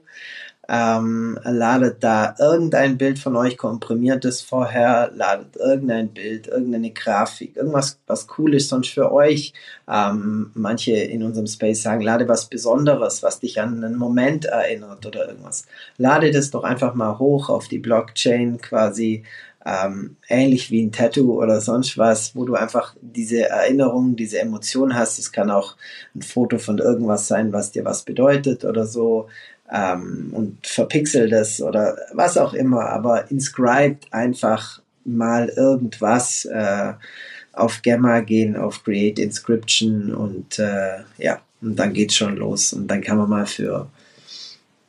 ähm, 0.73 1.37
ladet 1.43 2.01
da 2.01 2.33
irgendein 2.39 2.97
Bild 2.97 3.19
von 3.19 3.35
euch 3.35 3.57
komprimiertes 3.57 4.41
vorher, 4.41 5.11
ladet 5.13 5.57
irgendein 5.57 6.13
Bild, 6.13 6.47
irgendeine 6.47 6.91
Grafik, 6.91 7.57
irgendwas, 7.57 7.99
was 8.07 8.27
cool 8.37 8.53
ist 8.55 8.69
sonst 8.69 8.87
für 8.87 9.11
euch. 9.11 9.51
Ähm, 9.89 10.51
manche 10.53 10.93
in 10.93 11.23
unserem 11.23 11.47
Space 11.47 11.81
sagen, 11.81 11.99
lade 11.99 12.29
was 12.29 12.45
Besonderes, 12.45 13.21
was 13.21 13.41
dich 13.41 13.59
an 13.59 13.83
einen 13.83 13.97
Moment 13.97 14.45
erinnert 14.45 15.05
oder 15.05 15.27
irgendwas. 15.27 15.65
Lade 15.97 16.31
das 16.31 16.51
doch 16.51 16.63
einfach 16.63 16.93
mal 16.93 17.19
hoch 17.19 17.49
auf 17.49 17.67
die 17.67 17.79
Blockchain 17.79 18.61
quasi 18.61 19.25
ähm, 19.65 20.15
ähnlich 20.27 20.71
wie 20.71 20.83
ein 20.83 20.91
Tattoo 20.91 21.39
oder 21.41 21.61
sonst 21.61 21.97
was, 21.97 22.35
wo 22.35 22.45
du 22.45 22.55
einfach 22.55 22.95
diese 23.01 23.49
Erinnerung, 23.49 24.15
diese 24.15 24.39
Emotion 24.39 24.95
hast. 24.95 25.19
Es 25.19 25.31
kann 25.31 25.51
auch 25.51 25.75
ein 26.15 26.21
Foto 26.21 26.57
von 26.57 26.79
irgendwas 26.79 27.27
sein, 27.27 27.51
was 27.53 27.71
dir 27.71 27.85
was 27.85 28.03
bedeutet 28.03 28.63
oder 28.63 28.85
so. 28.85 29.27
Ähm, 29.73 30.29
und 30.33 30.67
verpixel 30.67 31.29
das 31.29 31.61
oder 31.61 31.97
was 32.13 32.37
auch 32.37 32.53
immer, 32.53 32.89
aber 32.89 33.31
inscribed 33.31 34.11
einfach 34.11 34.81
mal 35.05 35.47
irgendwas 35.49 36.45
äh, 36.45 36.93
auf 37.53 37.81
Gamma 37.81 38.19
gehen, 38.19 38.55
auf 38.55 38.83
Create 38.83 39.19
Inscription 39.19 40.13
und 40.13 40.59
äh, 40.59 40.99
ja, 41.17 41.41
und 41.61 41.75
dann 41.77 41.93
geht's 41.93 42.15
schon 42.15 42.35
los. 42.37 42.73
Und 42.73 42.87
dann 42.87 43.01
kann 43.01 43.17
man 43.17 43.29
mal 43.29 43.45
für 43.45 43.87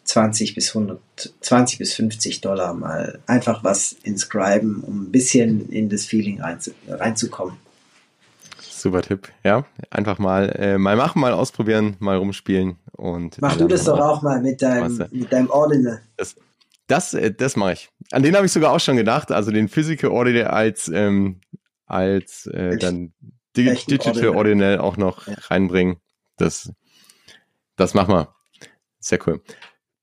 20 0.05 0.55
bis 0.55 0.75
100, 0.75 1.01
20 1.41 1.79
bis 1.79 1.95
50 1.95 2.41
Dollar 2.41 2.75
mal 2.75 3.19
einfach 3.27 3.63
was 3.63 3.97
inscriben, 4.03 4.83
um 4.83 5.05
ein 5.05 5.13
bisschen 5.13 5.69
in 5.71 5.89
das 5.89 6.07
Feeling 6.07 6.41
reinzu, 6.41 6.73
reinzukommen. 6.89 7.57
Super 8.83 9.03
Tipp, 9.03 9.29
ja. 9.45 9.65
Einfach 9.91 10.19
mal, 10.19 10.49
äh, 10.59 10.77
mal 10.77 10.97
machen, 10.97 11.21
mal 11.21 11.33
ausprobieren, 11.33 11.95
mal 12.01 12.17
rumspielen 12.17 12.79
und. 12.91 13.41
Mach 13.41 13.57
du 13.57 13.69
das 13.69 13.85
doch 13.85 14.01
auch 14.01 14.23
mal 14.23 14.43
mit 14.43 14.61
deinem, 14.61 15.07
mit 15.13 15.33
deinem 15.33 15.51
Ordinal. 15.51 16.03
Das, 16.17 16.35
das, 16.89 17.15
äh, 17.15 17.33
das 17.33 17.55
mache 17.55 17.75
ich. 17.75 17.91
An 18.11 18.25
den 18.25 18.35
habe 18.35 18.45
ich 18.45 18.51
sogar 18.51 18.73
auch 18.73 18.81
schon 18.81 18.97
gedacht, 18.97 19.31
also 19.31 19.53
den 19.53 19.69
Physical 19.69 20.11
Ordinal 20.11 20.49
als, 20.49 20.91
ähm, 20.93 21.41
als 21.87 22.47
äh, 22.47 22.77
dann 22.77 23.13
Digital 23.57 24.01
Ordinal. 24.01 24.37
Ordinal 24.37 24.79
auch 24.79 24.97
noch 24.97 25.29
ja. 25.29 25.35
reinbringen. 25.43 25.99
Das, 26.37 26.73
das 27.77 27.95
machen 27.95 28.13
wir. 28.13 28.35
Sehr 28.99 29.21
cool. 29.29 29.43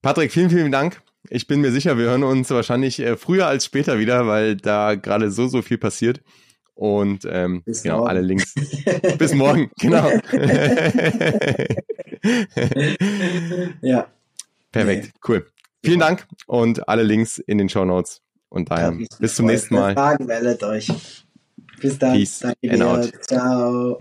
Patrick, 0.01 0.31
vielen, 0.31 0.51
vielen 0.51 0.71
Dank. 0.71 1.01
Ich 1.29 1.47
bin 1.47 1.59
mir 1.59 1.73
sicher, 1.73 1.97
wir 1.97 2.05
hören 2.05 2.23
uns 2.23 2.49
wahrscheinlich 2.49 3.01
äh, 3.01 3.17
früher 3.17 3.45
als 3.45 3.65
später 3.65 3.99
wieder, 3.99 4.25
weil 4.25 4.55
da 4.55 4.95
gerade 4.95 5.31
so, 5.31 5.49
so 5.49 5.61
viel 5.61 5.77
passiert. 5.77 6.21
Und 6.79 7.27
ähm, 7.29 7.61
Bis 7.65 7.83
genau, 7.83 7.97
morgen. 7.97 8.09
alle 8.09 8.21
Links. 8.21 8.55
Bis 9.17 9.33
morgen, 9.33 9.69
genau. 9.79 10.07
ja. 13.81 14.07
Perfekt, 14.71 15.07
nee. 15.07 15.11
cool. 15.27 15.45
Vielen 15.83 15.99
Dank 15.99 16.25
und 16.47 16.87
alle 16.87 17.03
Links 17.03 17.37
in 17.37 17.57
den 17.57 17.67
Show 17.67 17.83
Notes. 17.83 18.21
Und 18.47 18.71
daher 18.71 18.97
bis 19.19 19.35
zum 19.35 19.47
nächsten 19.47 19.75
Mal. 19.75 19.93
Fragen 19.93 20.25
meldet 20.25 20.63
euch. 20.63 20.87
Bis 21.81 21.99
dann. 21.99 22.13
Peace 22.13 22.39
Danke 22.39 22.57
dir. 22.61 23.11
Ciao. 23.23 23.99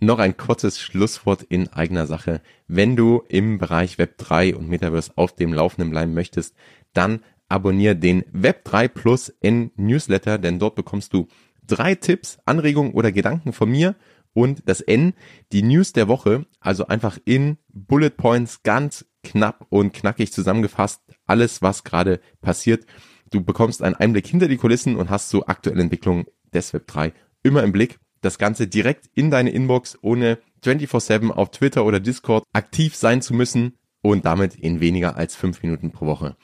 Noch 0.00 0.18
ein 0.18 0.36
kurzes 0.36 0.78
Schlusswort 0.78 1.42
in 1.44 1.68
eigener 1.68 2.06
Sache. 2.06 2.42
Wenn 2.68 2.96
du 2.96 3.22
im 3.28 3.56
Bereich 3.56 3.96
Web 3.96 4.18
3 4.18 4.56
und 4.56 4.68
Metaverse 4.68 5.12
auf 5.16 5.34
dem 5.34 5.54
Laufenden 5.54 5.88
bleiben 5.88 6.12
möchtest, 6.12 6.54
dann 6.92 7.24
abonniere 7.50 7.96
den 7.96 8.22
Web3 8.32 8.88
Plus 8.88 9.28
in 9.40 9.70
Newsletter, 9.76 10.38
denn 10.38 10.58
dort 10.58 10.74
bekommst 10.74 11.12
du 11.12 11.26
drei 11.66 11.94
Tipps, 11.94 12.38
Anregungen 12.44 12.92
oder 12.92 13.12
Gedanken 13.12 13.52
von 13.52 13.70
mir 13.70 13.96
und 14.32 14.62
das 14.66 14.80
N, 14.80 15.14
die 15.52 15.62
News 15.62 15.92
der 15.92 16.08
Woche, 16.08 16.46
also 16.60 16.86
einfach 16.86 17.18
in 17.24 17.58
Bullet 17.68 18.10
Points 18.10 18.62
ganz 18.62 19.04
knapp 19.22 19.66
und 19.68 19.92
knackig 19.92 20.32
zusammengefasst, 20.32 21.02
alles 21.26 21.62
was 21.62 21.84
gerade 21.84 22.20
passiert. 22.40 22.86
Du 23.30 23.42
bekommst 23.42 23.82
einen 23.82 23.94
Einblick 23.94 24.26
hinter 24.26 24.48
die 24.48 24.56
Kulissen 24.56 24.96
und 24.96 25.10
hast 25.10 25.30
so 25.30 25.46
aktuelle 25.46 25.82
Entwicklungen 25.82 26.26
des 26.52 26.72
Web3 26.72 27.12
immer 27.42 27.62
im 27.62 27.72
Blick 27.72 27.98
das 28.20 28.38
Ganze 28.38 28.66
direkt 28.66 29.08
in 29.14 29.30
deine 29.30 29.50
Inbox, 29.50 29.98
ohne 30.02 30.38
24-7 30.64 31.30
auf 31.30 31.50
Twitter 31.50 31.84
oder 31.84 32.00
Discord 32.00 32.44
aktiv 32.52 32.94
sein 32.94 33.22
zu 33.22 33.34
müssen 33.34 33.78
und 34.02 34.24
damit 34.24 34.54
in 34.54 34.80
weniger 34.80 35.16
als 35.16 35.36
fünf 35.36 35.62
Minuten 35.62 35.90
pro 35.90 36.06
Woche. 36.06 36.36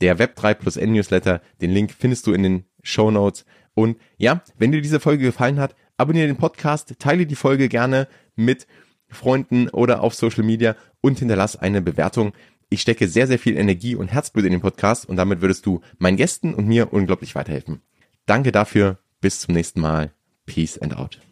Der 0.00 0.18
Web3 0.18 0.54
plus 0.54 0.76
N 0.76 0.92
Newsletter, 0.92 1.40
den 1.60 1.70
Link 1.70 1.94
findest 1.96 2.26
du 2.26 2.32
in 2.32 2.42
den 2.42 2.64
Show 2.82 3.10
Notes. 3.10 3.44
Und 3.74 3.98
ja, 4.16 4.42
wenn 4.58 4.72
dir 4.72 4.80
diese 4.80 5.00
Folge 5.00 5.24
gefallen 5.24 5.58
hat, 5.58 5.74
abonniere 5.96 6.26
den 6.26 6.36
Podcast, 6.36 6.94
teile 6.98 7.26
die 7.26 7.34
Folge 7.34 7.68
gerne 7.68 8.08
mit 8.36 8.66
Freunden 9.08 9.68
oder 9.68 10.02
auf 10.02 10.14
Social 10.14 10.44
Media 10.44 10.76
und 11.00 11.18
hinterlass 11.18 11.56
eine 11.56 11.82
Bewertung. 11.82 12.32
Ich 12.70 12.82
stecke 12.82 13.08
sehr, 13.08 13.26
sehr 13.26 13.38
viel 13.38 13.56
Energie 13.56 13.94
und 13.94 14.08
Herzblut 14.08 14.44
in 14.44 14.52
den 14.52 14.60
Podcast 14.60 15.08
und 15.08 15.16
damit 15.16 15.40
würdest 15.40 15.64
du 15.66 15.80
meinen 15.98 16.16
Gästen 16.16 16.54
und 16.54 16.66
mir 16.66 16.92
unglaublich 16.92 17.34
weiterhelfen. 17.34 17.80
Danke 18.26 18.52
dafür. 18.52 18.98
Bis 19.20 19.40
zum 19.40 19.54
nächsten 19.54 19.80
Mal. 19.80 20.12
Peace 20.46 20.78
and 20.78 20.96
out. 20.96 21.27